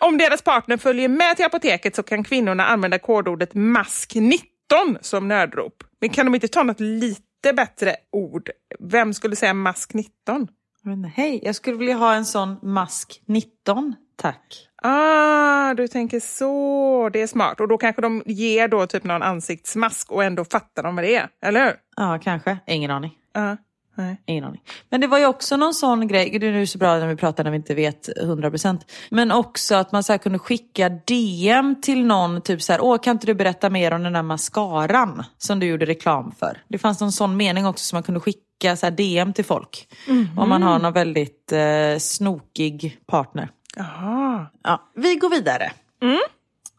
Om 0.00 0.18
deras 0.18 0.42
partner 0.42 0.76
följer 0.76 1.08
med 1.08 1.36
till 1.36 1.46
apoteket 1.46 1.96
så 1.96 2.02
kan 2.02 2.24
kvinnorna 2.24 2.66
använda 2.66 2.98
kodordet 2.98 3.52
mask19 3.52 4.98
som 5.00 5.28
nödrop. 5.28 5.84
Men 6.00 6.10
kan 6.10 6.26
de 6.26 6.34
inte 6.34 6.48
ta 6.48 6.62
något 6.62 6.80
lite 6.80 7.52
bättre 7.52 7.96
ord? 8.12 8.50
Vem 8.80 9.14
skulle 9.14 9.36
säga 9.36 9.52
mask19? 9.52 10.48
Jag 10.82 10.90
vet 10.90 10.96
inte, 10.96 11.08
Hej, 11.14 11.40
jag 11.42 11.54
skulle 11.54 11.76
vilja 11.76 11.94
ha 11.96 12.14
en 12.14 12.24
sån 12.24 12.56
mask 12.62 13.22
19, 13.26 13.94
tack. 14.16 14.68
Ah, 14.82 15.74
du 15.74 15.88
tänker 15.88 16.20
så. 16.20 17.10
Det 17.12 17.22
är 17.22 17.26
smart. 17.26 17.60
Och 17.60 17.68
då 17.68 17.78
kanske 17.78 18.02
de 18.02 18.22
ger 18.26 18.68
då 18.68 18.86
typ 18.86 19.04
någon 19.04 19.22
ansiktsmask 19.22 20.12
och 20.12 20.24
ändå 20.24 20.44
fattar 20.44 20.82
de 20.82 20.96
vad 20.96 21.04
det 21.04 21.14
är, 21.16 21.28
eller 21.42 21.64
hur? 21.64 21.74
Ja, 21.96 22.18
kanske. 22.22 22.58
Ingen 22.66 22.90
aning. 22.90 23.18
Ja, 23.32 23.56
nej. 23.96 24.20
Ingen 24.26 24.44
aning. 24.44 24.60
Men 24.90 25.00
det 25.00 25.06
var 25.06 25.18
ju 25.18 25.26
också 25.26 25.56
någon 25.56 25.74
sån 25.74 26.08
grej, 26.08 26.38
det 26.38 26.46
är 26.46 26.52
nu 26.52 26.66
så 26.66 26.78
bra 26.78 26.98
när 26.98 27.06
vi 27.06 27.16
pratar 27.16 27.44
när 27.44 27.50
vi 27.50 27.56
inte 27.56 27.74
vet 27.74 28.08
100%. 28.08 28.80
Men 29.10 29.32
också 29.32 29.74
att 29.74 29.92
man 29.92 30.02
så 30.02 30.18
kunde 30.18 30.38
skicka 30.38 30.88
DM 30.88 31.80
till 31.82 32.04
någon, 32.04 32.40
typ 32.40 32.62
så 32.62 32.72
här, 32.72 32.80
åh 32.80 32.98
kan 32.98 33.12
inte 33.12 33.26
du 33.26 33.34
berätta 33.34 33.70
mer 33.70 33.92
om 33.92 34.02
den 34.02 34.12
där 34.12 34.22
mascaran 34.22 35.24
som 35.38 35.60
du 35.60 35.66
gjorde 35.66 35.86
reklam 35.86 36.32
för? 36.38 36.62
Det 36.68 36.78
fanns 36.78 37.00
någon 37.00 37.12
sån 37.12 37.36
mening 37.36 37.66
också 37.66 37.84
som 37.84 37.96
man 37.96 38.02
kunde 38.02 38.20
skicka 38.20 38.76
så 38.76 38.90
DM 38.90 39.32
till 39.32 39.44
folk. 39.44 39.88
Om 40.36 40.48
man 40.48 40.62
har 40.62 40.78
någon 40.78 40.92
väldigt 40.92 41.52
eh, 41.52 41.98
snokig 41.98 42.98
partner. 43.06 43.48
Jaha. 43.76 44.46
Ja, 44.62 44.90
vi 44.94 45.14
går 45.14 45.30
vidare. 45.30 45.72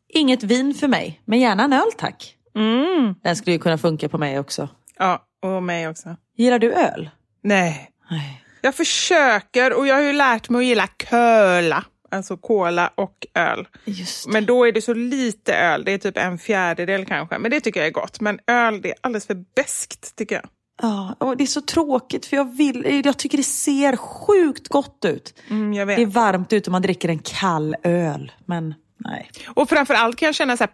Inget 0.09 0.43
vin 0.43 0.73
för 0.73 0.87
mig, 0.87 1.21
men 1.25 1.39
gärna 1.39 1.63
en 1.63 1.73
öl 1.73 1.91
tack. 1.97 2.35
Mm. 2.55 3.15
Den 3.23 3.35
skulle 3.35 3.53
ju 3.53 3.59
kunna 3.59 3.77
funka 3.77 4.09
på 4.09 4.17
mig 4.17 4.39
också. 4.39 4.69
Ja, 4.97 5.26
och 5.41 5.63
mig 5.63 5.87
också. 5.87 6.15
Gillar 6.37 6.59
du 6.59 6.73
öl? 6.73 7.09
Nej. 7.43 7.91
Nej. 8.11 8.43
Jag 8.61 8.75
försöker 8.75 9.73
och 9.73 9.87
jag 9.87 9.95
har 9.95 10.01
ju 10.01 10.13
lärt 10.13 10.49
mig 10.49 10.59
att 10.59 10.65
gilla 10.65 10.87
köla. 11.09 11.85
Alltså 12.11 12.37
cola 12.37 12.91
och 12.95 13.27
öl. 13.33 13.67
Just. 13.85 14.27
Men 14.27 14.45
då 14.45 14.67
är 14.67 14.71
det 14.71 14.81
så 14.81 14.93
lite 14.93 15.55
öl, 15.55 15.83
det 15.85 15.91
är 15.91 15.97
typ 15.97 16.17
en 16.17 16.37
fjärdedel 16.37 17.05
kanske. 17.05 17.37
Men 17.37 17.51
det 17.51 17.59
tycker 17.59 17.79
jag 17.79 17.87
är 17.87 17.91
gott. 17.91 18.19
Men 18.21 18.39
öl, 18.47 18.81
det 18.81 18.89
är 18.89 18.95
alldeles 19.01 19.27
för 19.27 19.43
beskt 19.55 20.15
tycker 20.15 20.35
jag. 20.35 20.45
Ja, 20.81 21.15
och 21.19 21.37
det 21.37 21.43
är 21.43 21.45
så 21.45 21.61
tråkigt 21.61 22.25
för 22.25 22.37
jag, 22.37 22.57
vill, 22.57 23.01
jag 23.05 23.17
tycker 23.17 23.37
det 23.37 23.43
ser 23.43 23.95
sjukt 23.97 24.67
gott 24.67 25.05
ut. 25.05 25.39
Mm, 25.49 25.73
jag 25.73 25.85
vet. 25.85 25.97
Det 25.97 26.03
är 26.03 26.07
varmt 26.07 26.53
ute 26.53 26.69
och 26.69 26.71
man 26.71 26.81
dricker 26.81 27.09
en 27.09 27.19
kall 27.19 27.75
öl. 27.83 28.31
Men 28.45 28.73
nej. 28.97 29.31
Och 29.47 29.69
framförallt 29.69 30.15
kan 30.15 30.25
jag 30.25 30.35
känna 30.35 30.57
så 30.57 30.63
här, 30.63 30.71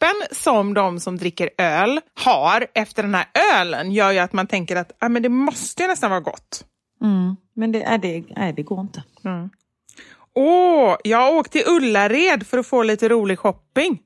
peppen 0.00 0.36
som 0.36 0.74
de 0.74 1.00
som 1.00 1.16
dricker 1.16 1.50
öl 1.58 2.00
har 2.14 2.66
efter 2.74 3.02
den 3.02 3.14
här 3.14 3.26
ölen 3.54 3.92
gör 3.92 4.12
ju 4.12 4.18
att 4.18 4.32
man 4.32 4.46
tänker 4.46 4.76
att 4.76 4.92
ah, 4.98 5.08
men 5.08 5.22
det 5.22 5.28
måste 5.28 5.82
ju 5.82 5.88
nästan 5.88 6.10
vara 6.10 6.20
gott. 6.20 6.64
Mm. 7.02 7.36
Men 7.54 7.72
det, 7.72 7.78
nej, 7.78 7.98
det, 7.98 8.24
nej, 8.36 8.52
det 8.52 8.62
går 8.62 8.80
inte. 8.80 9.02
Åh, 10.34 10.96
jag 11.04 11.18
har 11.18 11.38
åkt 11.38 11.52
till 11.52 11.64
Ullared 11.66 12.46
för 12.46 12.58
att 12.58 12.66
få 12.66 12.82
lite 12.82 13.08
rolig 13.08 13.38
shopping. 13.38 14.00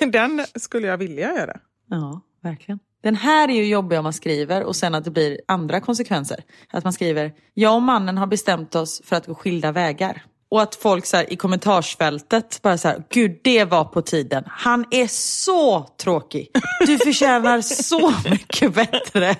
den 0.12 0.44
skulle 0.54 0.86
jag 0.86 0.98
vilja 0.98 1.34
göra. 1.34 1.56
Ja, 1.88 2.20
verkligen. 2.42 2.78
Den 3.02 3.16
här 3.16 3.48
är 3.48 3.52
ju 3.52 3.64
jobbig 3.64 3.98
om 3.98 4.02
man 4.04 4.12
skriver 4.12 4.64
och 4.64 4.76
sen 4.76 4.94
att 4.94 5.04
det 5.04 5.10
blir 5.10 5.40
andra 5.48 5.80
konsekvenser. 5.80 6.44
Att 6.70 6.84
man 6.84 6.92
skriver, 6.92 7.32
jag 7.54 7.74
och 7.74 7.82
mannen 7.82 8.18
har 8.18 8.26
bestämt 8.26 8.74
oss 8.74 9.02
för 9.04 9.16
att 9.16 9.26
gå 9.26 9.34
skilda 9.34 9.72
vägar. 9.72 10.22
Och 10.52 10.62
att 10.62 10.74
folk 10.74 11.06
så 11.06 11.16
här, 11.16 11.32
i 11.32 11.36
kommentarsfältet 11.36 12.62
bara 12.62 12.78
så 12.78 12.88
här, 12.88 13.02
gud 13.10 13.40
det 13.44 13.64
var 13.64 13.84
på 13.84 14.02
tiden. 14.02 14.44
Han 14.46 14.84
är 14.90 15.06
så 15.06 15.82
tråkig. 15.82 16.50
Du 16.86 16.98
förtjänar 16.98 17.60
så 17.60 18.12
mycket 18.30 18.74
bättre. 18.74 19.36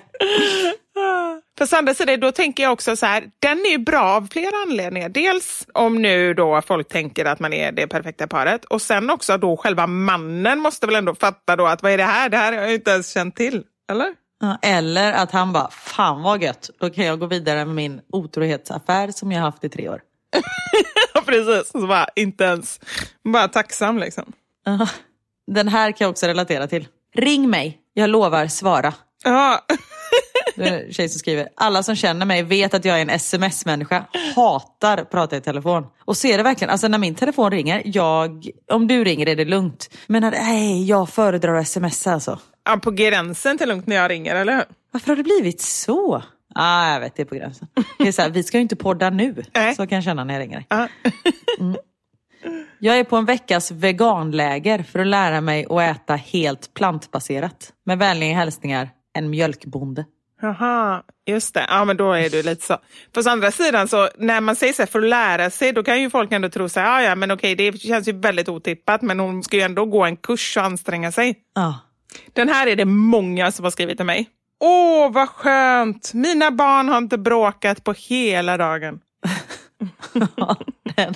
Fast 1.57 1.73
andra 1.73 1.93
sidan, 1.93 2.19
då 2.19 2.31
tänker 2.31 2.63
jag 2.63 2.73
också 2.73 2.95
så 2.95 3.05
här, 3.05 3.23
den 3.39 3.59
är 3.59 3.69
ju 3.69 3.77
bra 3.77 4.03
av 4.03 4.27
flera 4.31 4.55
anledningar. 4.67 5.09
Dels 5.09 5.65
om 5.73 6.01
nu 6.01 6.33
då 6.33 6.61
folk 6.61 6.87
tänker 6.87 7.25
att 7.25 7.39
man 7.39 7.53
är 7.53 7.71
det 7.71 7.87
perfekta 7.87 8.27
paret 8.27 8.65
och 8.65 8.81
sen 8.81 9.09
också 9.09 9.37
då 9.37 9.57
själva 9.57 9.87
mannen 9.87 10.59
måste 10.59 10.85
väl 10.85 10.95
ändå 10.95 11.15
fatta 11.15 11.55
då 11.55 11.65
att 11.65 11.83
vad 11.83 11.91
är 11.91 11.97
det 11.97 12.03
här? 12.03 12.29
Det 12.29 12.37
här 12.37 12.53
har 12.53 12.61
jag 12.61 12.73
inte 12.73 12.91
ens 12.91 13.13
känt 13.13 13.35
till. 13.35 13.63
Eller? 13.91 14.13
Eller 14.61 15.13
att 15.13 15.31
han 15.31 15.53
bara, 15.53 15.69
fan 15.71 16.21
vad 16.21 16.43
gött. 16.43 16.69
Då 16.79 16.89
kan 16.89 17.05
jag 17.05 17.19
gå 17.19 17.25
vidare 17.25 17.65
med 17.65 17.75
min 17.75 18.01
otrohetsaffär 18.11 19.11
som 19.11 19.31
jag 19.31 19.39
har 19.39 19.45
haft 19.45 19.63
i 19.63 19.69
tre 19.69 19.89
år. 19.89 20.01
Precis. 21.25 21.71
Så 21.71 21.87
bara 21.87 22.07
inte 22.15 22.43
ens, 22.43 22.79
bara 23.23 23.47
tacksam 23.47 23.97
liksom. 23.97 24.33
Ja. 24.65 24.87
Den 25.51 25.67
här 25.67 25.91
kan 25.91 26.05
jag 26.05 26.11
också 26.11 26.27
relatera 26.27 26.67
till. 26.67 26.87
Ring 27.15 27.49
mig, 27.49 27.79
jag 27.93 28.09
lovar 28.09 28.47
svara. 28.47 28.93
Ja, 29.23 29.65
Det 30.55 30.69
är 30.69 30.85
en 30.85 30.93
tjej 30.93 31.09
som 31.09 31.19
skriver, 31.19 31.47
alla 31.55 31.83
som 31.83 31.95
känner 31.95 32.25
mig 32.25 32.43
vet 32.43 32.73
att 32.73 32.85
jag 32.85 32.97
är 32.97 33.01
en 33.01 33.09
sms-människa. 33.09 34.05
Hatar 34.35 35.03
prata 35.03 35.37
i 35.37 35.41
telefon. 35.41 35.85
Och 35.99 36.17
så 36.17 36.27
är 36.27 36.37
det 36.37 36.43
verkligen, 36.43 36.71
alltså 36.71 36.87
när 36.87 36.97
min 36.97 37.15
telefon 37.15 37.51
ringer, 37.51 37.81
jag, 37.85 38.49
om 38.71 38.87
du 38.87 39.03
ringer 39.03 39.29
är 39.29 39.35
det 39.35 39.45
lugnt. 39.45 39.89
Men 40.07 40.21
nej, 40.31 40.85
jag 40.85 41.09
föredrar 41.09 41.55
att 41.55 41.67
smsa 41.67 42.13
alltså. 42.13 42.39
ja, 42.65 42.77
på 42.77 42.91
gränsen 42.91 43.57
till 43.57 43.69
lugnt 43.69 43.87
när 43.87 43.95
jag 43.95 44.11
ringer, 44.11 44.35
eller 44.35 44.55
hur? 44.55 44.65
Varför 44.91 45.07
har 45.07 45.15
det 45.15 45.23
blivit 45.23 45.61
så? 45.61 46.23
Ah, 46.55 46.93
jag 46.93 46.99
vet, 46.99 47.15
det 47.15 47.21
är 47.21 47.25
på 47.25 47.35
gränsen. 47.35 47.67
Det 47.97 48.07
är 48.07 48.11
så 48.11 48.21
här, 48.21 48.29
vi 48.29 48.43
ska 48.43 48.57
ju 48.57 48.61
inte 48.61 48.75
podda 48.75 49.09
nu. 49.09 49.43
Nej. 49.53 49.75
Så 49.75 49.87
kan 49.87 49.95
jag 49.95 50.03
känna 50.03 50.23
när 50.23 50.33
jag 50.33 50.41
ringer 50.41 50.57
dig. 50.57 50.65
Ja. 50.69 50.87
Jag 52.79 52.99
är 52.99 53.03
på 53.03 53.15
en 53.15 53.25
veckas 53.25 53.71
veganläger 53.71 54.83
för 54.83 54.99
att 54.99 55.07
lära 55.07 55.41
mig 55.41 55.65
att 55.69 55.81
äta 55.81 56.15
helt 56.15 56.73
plantbaserat. 56.73 57.73
Med 57.85 57.97
vänliga 57.97 58.35
hälsningar, 58.35 58.89
en 59.13 59.29
mjölkbonde. 59.29 60.05
Jaha, 60.41 61.03
just 61.25 61.53
det. 61.53 61.65
Ja, 61.69 61.85
men 61.85 61.97
då 61.97 62.11
är 62.11 62.29
det 62.29 62.43
lite 62.43 62.65
så. 62.65 62.77
På 63.11 63.29
andra 63.29 63.51
sidan, 63.51 63.87
så 63.87 64.09
när 64.17 64.41
man 64.41 64.55
säger 64.55 64.73
så 64.73 64.81
här 64.81 64.87
för 64.87 64.99
att 64.99 65.09
lära 65.09 65.49
sig, 65.49 65.73
då 65.73 65.83
kan 65.83 66.01
ju 66.01 66.09
folk 66.09 66.31
ändå 66.31 66.49
tro 66.49 66.69
så 66.69 66.79
här, 66.79 67.01
ja, 67.01 67.09
ja, 67.09 67.15
men 67.15 67.31
okej, 67.31 67.55
det 67.55 67.81
känns 67.81 68.07
ju 68.07 68.11
väldigt 68.11 68.49
otippat, 68.49 69.01
men 69.01 69.19
hon 69.19 69.43
ska 69.43 69.57
ju 69.57 69.63
ändå 69.63 69.85
gå 69.85 70.05
en 70.05 70.17
kurs 70.17 70.57
och 70.57 70.63
anstränga 70.63 71.11
sig. 71.11 71.35
Ja. 71.55 71.79
Den 72.33 72.49
här 72.49 72.67
är 72.67 72.75
det 72.75 72.85
många 72.85 73.51
som 73.51 73.63
har 73.63 73.71
skrivit 73.71 73.97
till 73.97 74.05
mig. 74.05 74.29
Åh, 74.65 75.11
vad 75.11 75.29
skönt! 75.29 76.13
Mina 76.13 76.51
barn 76.51 76.89
har 76.89 76.97
inte 76.97 77.17
bråkat 77.17 77.83
på 77.83 77.93
hela 77.93 78.57
dagen. 78.57 78.99
Ja, 80.35 80.55
den, 80.95 81.13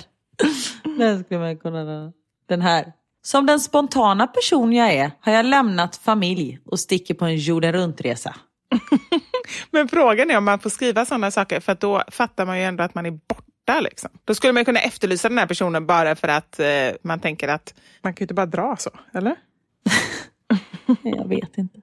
den 0.98 1.24
skulle 1.24 1.40
man 1.40 1.56
kunna... 1.56 2.12
Den 2.48 2.62
här. 2.62 2.92
Som 3.22 3.46
den 3.46 3.60
spontana 3.60 4.26
person 4.26 4.72
jag 4.72 4.92
är 4.92 5.10
har 5.20 5.32
jag 5.32 5.46
lämnat 5.46 5.96
familj 5.96 6.58
och 6.64 6.80
sticker 6.80 7.14
på 7.14 7.24
en 7.24 7.36
jorden 7.36 7.72
runt-resa. 7.72 8.34
Men 9.70 9.88
frågan 9.88 10.30
är 10.30 10.38
om 10.38 10.44
man 10.44 10.58
får 10.58 10.70
skriva 10.70 11.04
sådana 11.04 11.30
saker, 11.30 11.60
för 11.60 11.74
då 11.74 12.02
fattar 12.08 12.46
man 12.46 12.58
ju 12.58 12.64
ändå 12.64 12.84
att 12.84 12.94
man 12.94 13.06
är 13.06 13.10
borta. 13.10 13.80
Liksom. 13.80 14.10
Då 14.24 14.34
skulle 14.34 14.52
man 14.52 14.64
kunna 14.64 14.80
efterlysa 14.80 15.28
den 15.28 15.38
här 15.38 15.46
personen 15.46 15.86
bara 15.86 16.16
för 16.16 16.28
att 16.28 16.60
eh, 16.60 16.66
man 17.02 17.20
tänker 17.20 17.48
att 17.48 17.74
man 18.02 18.14
kan 18.14 18.20
ju 18.20 18.24
inte 18.24 18.34
bara 18.34 18.46
dra 18.46 18.76
så, 18.76 18.90
eller? 19.12 19.36
Jag 21.02 21.28
vet 21.28 21.58
inte. 21.58 21.80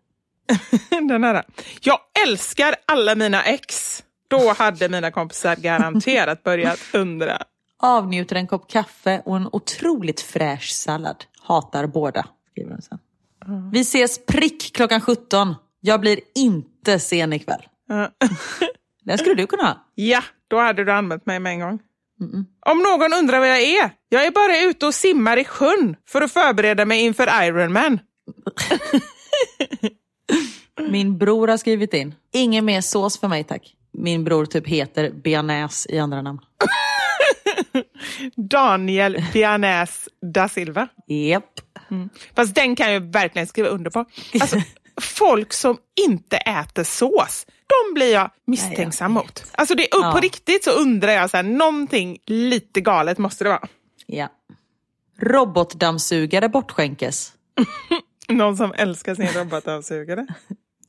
Den 0.90 1.24
här. 1.24 1.44
Jag 1.82 2.00
älskar 2.28 2.76
alla 2.86 3.16
mina 3.16 3.44
ex. 3.44 4.04
Då 4.28 4.54
hade 4.54 4.90
mina 4.90 5.12
kompisar 5.12 5.56
garanterat 5.56 6.44
börjat 6.44 6.80
undra. 6.94 7.38
Avnjuter 7.80 8.36
en 8.36 8.48
kopp 8.48 8.70
kaffe 8.70 9.22
och 9.26 9.36
en 9.36 9.50
otroligt 9.52 10.22
fräsch 10.22 10.72
sallad. 10.72 11.24
Hatar 11.42 11.88
båda, 11.88 12.28
skriver 12.52 12.72
hon 12.72 12.82
sen. 12.82 13.00
Vi 13.72 13.80
ses 13.80 14.26
prick 14.26 14.76
klockan 14.76 15.02
17. 15.02 15.56
Jag 15.82 16.00
blir 16.02 16.20
inte 16.36 17.00
sen 17.00 17.34
ikväll. 17.34 17.62
Den 19.04 19.18
skulle 19.18 19.36
du 19.36 19.48
kunna 19.48 19.64
ha. 19.64 19.92
Ja, 19.96 20.24
då 20.48 20.60
hade 20.60 20.84
du 20.84 20.92
använt 20.92 21.26
mig 21.26 21.40
med 21.40 21.54
en 21.54 21.60
gång. 21.60 21.80
Om 22.66 22.78
någon 22.80 23.14
undrar 23.14 23.40
vad 23.40 23.50
jag 23.50 23.62
är, 23.62 23.90
jag 24.10 24.26
är 24.26 24.32
bara 24.32 24.70
ute 24.70 24.86
och 24.86 24.94
simmar 24.94 25.38
i 25.38 25.44
sjön 25.44 25.96
för 26.10 26.22
att 26.22 26.32
förbereda 26.32 26.86
mig 26.86 27.02
inför 27.02 27.44
Ironman. 27.44 28.00
Min 30.90 31.18
bror 31.18 31.48
har 31.48 31.58
skrivit 31.58 31.94
in. 31.94 32.16
Ingen 32.34 32.66
mer 32.66 32.82
sås 32.82 33.20
för 33.20 33.28
mig 33.28 33.44
tack. 33.44 33.76
Min 33.92 34.24
bror 34.24 34.46
typ 34.46 34.68
heter 34.68 35.12
bearnaise 35.12 35.92
i 35.92 36.00
andra 36.00 36.22
namn. 36.22 36.40
Daniel 38.36 39.24
Pianäs 39.34 40.10
da 40.34 40.50
Silva. 40.50 40.88
Japp. 41.08 41.60
Fast 42.36 42.56
den 42.56 42.76
kan 42.76 42.94
jag 42.94 43.02
verkligen 43.02 43.48
skriva 43.48 43.68
under 43.68 43.92
på. 43.92 44.06
Alltså, 44.42 44.62
folk 45.02 45.54
som 45.54 45.78
inte 46.08 46.38
äter 46.38 46.84
sås, 46.84 47.46
de 47.68 47.94
blir 47.94 48.14
jag 48.14 48.32
misstänksam 48.48 49.14
Nej, 49.14 49.20
jag 49.20 49.26
mot. 49.26 49.44
Alltså 49.52 49.76
det, 49.76 49.84
upp 49.84 49.92
på 49.92 50.18
Ja. 50.18 50.20
riktigt 50.22 50.64
så 50.64 50.72
undrar 50.72 51.12
jag, 51.12 51.30
så 51.30 51.38
här, 51.38 51.44
någonting 51.44 52.18
lite 52.26 52.82
galet 52.82 53.18
måste 53.18 53.44
det 53.44 53.50
vara. 53.50 53.68
Ja. 54.06 54.28
Robotdammsugare 55.20 56.50
bortskänkes. 56.50 57.34
Någon 58.30 58.58
som 58.58 58.74
älskar 58.78 59.16
sin 59.16 59.28
robotdammsugare. 59.28 60.26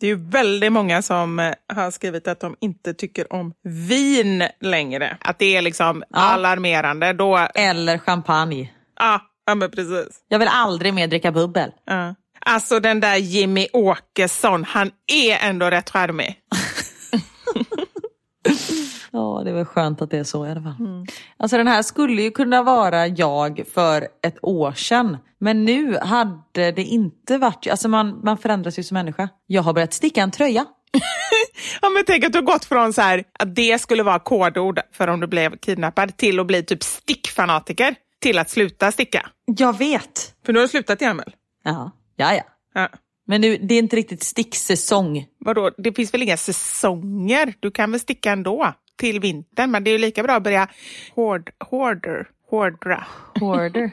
Det 0.00 0.06
är 0.06 0.10
ju 0.10 0.28
väldigt 0.30 0.72
många 0.72 1.02
som 1.02 1.38
eh, 1.38 1.52
har 1.74 1.90
skrivit 1.90 2.28
att 2.28 2.40
de 2.40 2.56
inte 2.60 2.94
tycker 2.94 3.32
om 3.32 3.52
vin 3.62 4.48
längre. 4.60 5.16
Att 5.20 5.38
det 5.38 5.56
är 5.56 5.62
liksom 5.62 6.04
alarmerande. 6.12 7.12
Då, 7.12 7.48
Eller 7.54 7.98
champagne. 7.98 8.72
ja, 8.98 9.20
ja, 9.46 9.54
men 9.54 9.70
precis. 9.70 10.20
Jag 10.28 10.38
vill 10.38 10.48
aldrig 10.48 10.94
mer 10.94 11.06
dricka 11.06 11.32
bubbel. 11.32 11.70
Ja. 11.86 12.14
Alltså 12.40 12.80
den 12.80 13.00
där 13.00 13.16
Jimmy 13.16 13.68
Åkesson, 13.72 14.64
han 14.64 14.90
är 15.12 15.48
ändå 15.48 15.70
rätt 15.70 15.90
charmig. 15.90 16.34
Ja, 19.16 19.42
det 19.44 19.50
är 19.50 19.54
väl 19.54 19.64
skönt 19.64 20.02
att 20.02 20.10
det 20.10 20.18
är 20.18 20.24
så 20.24 20.46
i 20.46 20.50
alla 20.50 20.62
fall. 20.62 21.06
Alltså 21.36 21.56
den 21.56 21.66
här 21.66 21.82
skulle 21.82 22.22
ju 22.22 22.30
kunna 22.30 22.62
vara 22.62 23.06
jag 23.06 23.62
för 23.74 24.08
ett 24.22 24.38
år 24.42 24.72
sedan. 24.72 25.16
Men 25.38 25.64
nu 25.64 25.98
hade 25.98 26.72
det 26.72 26.82
inte 26.82 27.38
varit... 27.38 27.66
Alltså 27.70 27.88
man, 27.88 28.20
man 28.24 28.38
förändras 28.38 28.78
ju 28.78 28.82
som 28.82 28.94
människa. 28.94 29.28
Jag 29.46 29.62
har 29.62 29.72
börjat 29.72 29.92
sticka 29.92 30.22
en 30.22 30.30
tröja. 30.30 30.64
Ja, 31.82 31.90
men 31.90 32.04
tänk 32.06 32.24
att 32.24 32.32
du 32.32 32.38
har 32.38 32.44
gått 32.44 32.64
från 32.64 32.92
så 32.92 33.02
här, 33.02 33.24
att 33.38 33.56
det 33.56 33.80
skulle 33.80 34.02
vara 34.02 34.18
kodord 34.18 34.80
för 34.92 35.08
om 35.08 35.20
du 35.20 35.26
blev 35.26 35.56
kidnappad 35.56 36.16
till 36.16 36.40
att 36.40 36.46
bli 36.46 36.62
typ 36.62 36.82
stickfanatiker 36.82 37.94
till 38.20 38.38
att 38.38 38.50
sluta 38.50 38.92
sticka. 38.92 39.26
Jag 39.44 39.78
vet. 39.78 40.34
För 40.46 40.52
nu 40.52 40.58
har 40.58 40.64
du 40.64 40.68
slutat 40.68 41.02
igen 41.02 41.16
väl? 41.16 41.32
Ja, 41.64 41.90
ja. 42.16 42.34
ja. 42.34 42.42
Ja. 42.74 42.88
Men 43.26 43.40
nu, 43.40 43.56
det 43.56 43.74
är 43.74 43.78
inte 43.78 43.96
riktigt 43.96 44.22
sticksäsong. 44.22 45.26
Vadå, 45.38 45.70
det 45.78 45.92
finns 45.92 46.14
väl 46.14 46.22
inga 46.22 46.36
säsonger? 46.36 47.54
Du 47.60 47.70
kan 47.70 47.90
väl 47.90 48.00
sticka 48.00 48.32
ändå 48.32 48.74
till 48.96 49.20
vintern, 49.20 49.70
men 49.70 49.84
det 49.84 49.90
är 49.90 49.92
ju 49.92 49.98
lika 49.98 50.22
bra 50.22 50.34
att 50.34 50.42
börja 50.42 50.68
hård, 51.14 51.50
hårder, 51.70 52.28
hårdra. 52.50 53.06
Hoarder. 53.40 53.90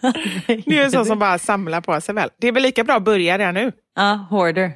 Det 0.46 0.78
är 0.78 0.84
ju 0.84 0.90
så 0.90 1.04
som 1.04 1.18
bara 1.18 1.38
samlar 1.38 1.80
på 1.80 2.00
sig 2.00 2.14
väl. 2.14 2.30
Det 2.40 2.48
är 2.48 2.52
väl 2.52 2.62
lika 2.62 2.84
bra 2.84 2.94
att 2.94 3.04
börja 3.04 3.38
redan 3.38 3.54
nu. 3.54 3.72
Ja, 3.96 4.26
hoarder. 4.30 4.72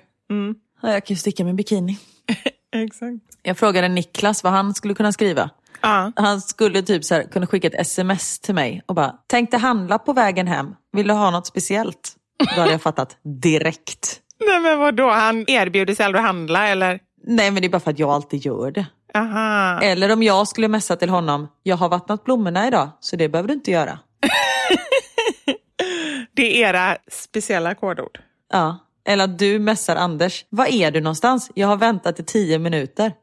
Ja, 0.82 0.92
jag 0.92 1.06
kan 1.06 1.14
ju 1.14 1.18
sticka 1.18 1.44
min 1.44 1.56
bikini. 1.56 1.98
Exakt. 2.76 3.24
Jag 3.42 3.58
frågade 3.58 3.88
Niklas 3.88 4.44
vad 4.44 4.52
han 4.52 4.74
skulle 4.74 4.94
kunna 4.94 5.12
skriva. 5.12 5.50
Ja. 5.80 6.12
Han 6.16 6.40
skulle 6.40 6.82
typ 6.82 7.04
så 7.04 7.14
här, 7.14 7.22
kunna 7.22 7.46
skicka 7.46 7.68
ett 7.68 7.74
sms 7.74 8.38
till 8.40 8.54
mig 8.54 8.82
och 8.86 8.94
bara 8.94 9.14
tänkte 9.26 9.56
handla 9.56 9.98
på 9.98 10.12
vägen 10.12 10.46
hem. 10.46 10.74
Vill 10.92 11.08
du 11.08 11.14
ha 11.14 11.30
något 11.30 11.46
speciellt? 11.46 12.16
Då 12.54 12.60
hade 12.60 12.72
jag 12.72 12.82
fattat 12.82 13.16
direkt. 13.42 14.20
Nej 14.46 14.60
men 14.60 14.78
vadå, 14.78 15.10
han 15.10 15.44
erbjuder 15.50 15.94
sig 15.94 16.06
aldrig 16.06 16.20
att 16.20 16.26
handla 16.26 16.68
eller? 16.68 17.00
Nej 17.26 17.50
men 17.50 17.62
det 17.62 17.66
är 17.66 17.70
bara 17.70 17.80
för 17.80 17.90
att 17.90 17.98
jag 17.98 18.10
alltid 18.10 18.46
gör 18.46 18.70
det. 18.70 18.86
Aha. 19.14 19.80
Eller 19.82 20.12
om 20.12 20.22
jag 20.22 20.48
skulle 20.48 20.68
messa 20.68 20.96
till 20.96 21.08
honom, 21.08 21.48
jag 21.62 21.76
har 21.76 21.88
vattnat 21.88 22.24
blommorna 22.24 22.66
idag 22.66 22.88
så 23.00 23.16
det 23.16 23.28
behöver 23.28 23.48
du 23.48 23.54
inte 23.54 23.70
göra. 23.70 23.98
Det 26.34 26.62
är 26.62 26.68
era 26.68 26.96
speciella 27.10 27.74
kodord. 27.74 28.18
Ja. 28.52 28.78
Eller 29.08 29.24
att 29.24 29.38
du 29.38 29.58
messar 29.58 29.96
Anders, 29.96 30.44
var 30.48 30.66
är 30.66 30.90
du 30.90 31.00
någonstans? 31.00 31.50
Jag 31.54 31.68
har 31.68 31.76
väntat 31.76 32.20
i 32.20 32.24
tio 32.24 32.58
minuter. 32.58 33.12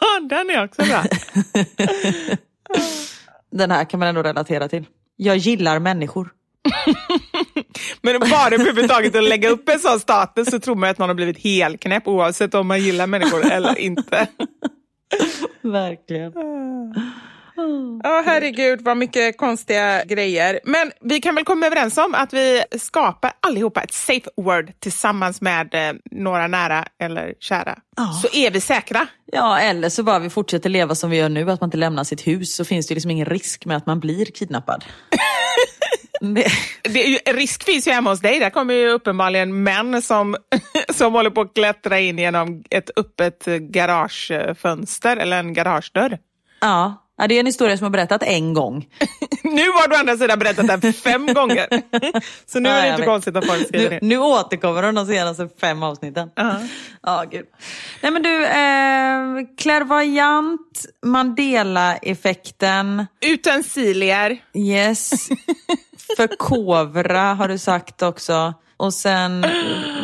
Ja, 0.00 0.20
den 0.20 0.50
är 0.50 0.64
också 0.64 0.82
bra. 0.82 1.02
Den 3.52 3.70
här 3.70 3.84
kan 3.84 4.00
man 4.00 4.08
ändå 4.08 4.22
relatera 4.22 4.68
till. 4.68 4.86
Jag 5.16 5.36
gillar 5.36 5.78
människor. 5.78 6.30
Men 8.02 8.20
bara 8.20 8.54
överhuvudtaget 8.54 9.16
att 9.16 9.24
lägga 9.24 9.48
upp 9.48 9.68
en 9.68 9.78
sån 9.78 10.00
status 10.00 10.50
så 10.50 10.60
tror 10.60 10.74
man 10.74 10.90
att 10.90 10.98
man 10.98 11.08
har 11.08 11.14
blivit 11.14 11.38
helknäpp 11.38 12.08
oavsett 12.08 12.54
om 12.54 12.66
man 12.66 12.80
gillar 12.80 13.06
människor 13.06 13.52
eller 13.52 13.78
inte. 13.78 14.26
Verkligen. 15.62 16.32
Ja, 18.02 18.22
herregud 18.26 18.80
vad 18.80 18.96
mycket 18.96 19.36
konstiga 19.36 20.04
grejer. 20.04 20.60
Men 20.64 20.92
vi 21.00 21.20
kan 21.20 21.34
väl 21.34 21.44
komma 21.44 21.66
överens 21.66 21.98
om 21.98 22.14
att 22.14 22.32
vi 22.32 22.62
skapar 22.78 23.32
allihopa 23.40 23.82
ett 23.82 23.92
safe 23.92 24.30
word 24.36 24.72
tillsammans 24.78 25.40
med 25.40 25.74
eh, 25.74 25.94
några 26.10 26.46
nära 26.46 26.84
eller 26.98 27.34
kära. 27.40 27.78
Så 28.22 28.28
är 28.32 28.50
vi 28.50 28.60
säkra. 28.60 29.06
Ja, 29.32 29.58
eller 29.58 29.88
så 29.88 30.02
bara 30.02 30.18
vi 30.18 30.30
fortsätter 30.30 30.70
leva 30.70 30.94
som 30.94 31.10
vi 31.10 31.16
gör 31.16 31.28
nu, 31.28 31.50
att 31.50 31.60
man 31.60 31.68
inte 31.68 31.76
lämnar 31.76 32.04
sitt 32.04 32.26
hus 32.26 32.54
så 32.54 32.64
finns 32.64 32.86
det 32.86 32.94
liksom 32.94 33.10
ingen 33.10 33.26
risk 33.26 33.66
med 33.66 33.76
att 33.76 33.86
man 33.86 34.00
blir 34.00 34.24
kidnappad. 34.24 34.84
det, 36.20 36.46
Det 36.82 37.04
är 37.04 37.08
ju, 37.08 37.18
risk 37.32 37.64
finns 37.64 37.88
ju 37.88 37.92
hemma 37.92 38.10
hos 38.10 38.20
dig. 38.20 38.38
Där 38.40 38.50
kommer 38.50 38.74
ju 38.74 38.88
uppenbarligen 38.88 39.62
män 39.62 40.02
som, 40.02 40.36
som 40.94 41.12
håller 41.12 41.30
på 41.30 41.40
att 41.40 41.54
klättra 41.54 42.00
in 42.00 42.18
genom 42.18 42.62
ett 42.70 42.90
öppet 42.96 43.44
garagefönster 43.44 45.16
eller 45.16 45.38
en 45.38 45.52
garagedörr. 45.54 46.18
ja. 46.60 47.06
ja, 47.18 47.26
det 47.26 47.34
är 47.34 47.40
en 47.40 47.46
historia 47.46 47.76
som 47.76 47.84
jag 47.84 47.88
har 47.88 47.92
berättat 47.92 48.22
en 48.22 48.54
gång. 48.54 48.86
Nu 49.42 49.62
har 49.70 49.88
du 49.88 49.96
å 49.96 49.98
andra 49.98 50.16
sidan 50.16 50.38
berättat 50.38 50.80
den 50.80 50.92
fem 50.92 51.26
gånger. 51.34 51.66
Så 52.46 52.60
nu 52.60 52.68
Ja, 52.68 52.74
är 52.74 52.82
det 52.86 52.90
inte 52.92 53.04
konstigt 53.04 53.36
att 53.36 53.46
folk 53.46 53.68
skriver 53.68 53.90
Nu, 53.90 53.98
det. 54.00 54.06
nu 54.06 54.18
återkommer 54.18 54.82
de 54.82 54.94
de 54.94 55.06
senaste 55.06 55.48
fem 55.60 55.82
avsnitten. 55.82 56.30
Ja, 57.02 57.24
gud. 57.30 57.46
Nej 58.02 58.12
men 58.12 58.22
du, 58.22 58.44
eh, 58.44 59.46
clairvoyant, 59.58 60.84
Mandela-effekten, 61.06 63.06
Utensilier. 63.26 64.38
yes, 64.54 65.28
förkovra 66.16 67.34
har 67.34 67.48
du 67.48 67.58
sagt 67.58 68.02
också. 68.02 68.54
Och 68.76 68.94
sen, 68.94 69.44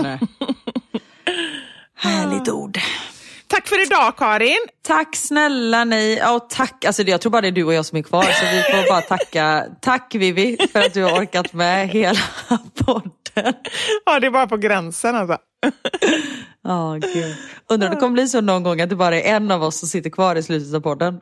Härligt 2.04 2.48
ord. 2.48 2.78
Tack 3.46 3.68
för 3.68 3.86
idag 3.86 4.16
Karin. 4.16 4.58
Tack 4.82 5.16
snälla 5.16 5.84
ni. 5.84 6.18
Ja, 6.20 6.34
och 6.34 6.50
tack. 6.50 6.84
Alltså, 6.84 7.02
jag 7.02 7.20
tror 7.20 7.32
bara 7.32 7.42
det 7.42 7.48
är 7.48 7.52
du 7.52 7.64
och 7.64 7.74
jag 7.74 7.86
som 7.86 7.98
är 7.98 8.02
kvar. 8.02 8.22
Så 8.22 8.44
vi 8.52 8.62
får 8.62 8.88
bara 8.88 9.00
tacka. 9.00 9.64
Tack 9.80 10.14
Vivi 10.14 10.56
för 10.72 10.80
att 10.80 10.94
du 10.94 11.02
har 11.02 11.20
orkat 11.22 11.52
med 11.52 11.88
hela 11.88 12.18
podden. 12.84 13.54
Ja, 14.06 14.20
det 14.20 14.26
är 14.26 14.30
bara 14.30 14.46
på 14.46 14.56
gränsen 14.56 15.16
alltså. 15.16 15.38
Ja, 16.62 16.98
gud. 17.14 17.36
Undrar 17.68 17.88
om 17.88 17.94
det 17.94 18.00
kommer 18.00 18.14
bli 18.14 18.28
så 18.28 18.40
någon 18.40 18.62
gång 18.62 18.80
att 18.80 18.88
det 18.90 18.96
bara 18.96 19.20
är 19.20 19.36
en 19.36 19.50
av 19.50 19.62
oss 19.62 19.78
som 19.78 19.88
sitter 19.88 20.10
kvar 20.10 20.36
i 20.36 20.42
slutet 20.42 20.74
av 20.74 20.80
podden. 20.80 21.20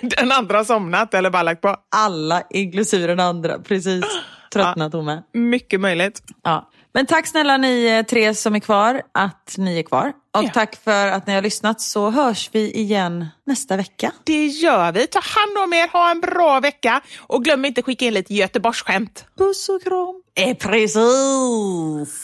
Den 0.16 0.32
andra 0.32 0.56
har 0.56 0.64
somnat 0.64 1.14
eller 1.14 1.30
bara 1.30 1.42
lagt 1.42 1.62
på. 1.62 1.76
Alla, 1.96 2.42
inklusive 2.50 3.06
den 3.06 3.20
andra. 3.20 3.58
Precis. 3.58 4.04
Tröttnat 4.52 4.92
hon 4.92 5.04
med. 5.04 5.22
Mycket 5.34 5.80
möjligt. 5.80 6.22
Ja. 6.42 6.70
Men 6.94 7.06
tack 7.06 7.26
snälla 7.26 7.56
ni 7.56 7.86
eh, 7.86 8.02
tre 8.06 8.34
som 8.34 8.54
är 8.54 8.58
kvar, 8.60 9.02
att 9.14 9.54
ni 9.58 9.78
är 9.78 9.82
kvar. 9.82 10.12
Och 10.36 10.44
Ja. 10.44 10.50
tack 10.54 10.76
för 10.84 11.08
att 11.08 11.26
ni 11.26 11.34
har 11.34 11.42
lyssnat 11.42 11.80
så 11.80 12.10
hörs 12.10 12.50
vi 12.52 12.72
igen 12.72 13.26
nästa 13.46 13.76
vecka. 13.76 14.12
Det 14.24 14.46
gör 14.46 14.92
vi. 14.92 15.06
Ta 15.06 15.20
hand 15.22 15.58
om 15.64 15.72
er, 15.72 15.88
ha 15.88 16.10
en 16.10 16.20
bra 16.20 16.60
vecka 16.60 17.00
och 17.18 17.44
glöm 17.44 17.64
inte 17.64 17.82
skicka 17.82 18.04
in 18.04 18.14
lite 18.14 18.34
Göteborgsskämt. 18.34 19.24
Puss 19.38 19.68
och 19.68 19.82
kram. 19.82 20.22
Eh, 20.34 20.56
precis. 20.56 20.96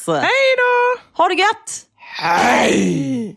Hej 0.08 0.54
då! 0.56 1.00
Ha 1.22 1.28
det 1.28 1.34
gött! 1.34 1.80
Hej! 1.98 3.36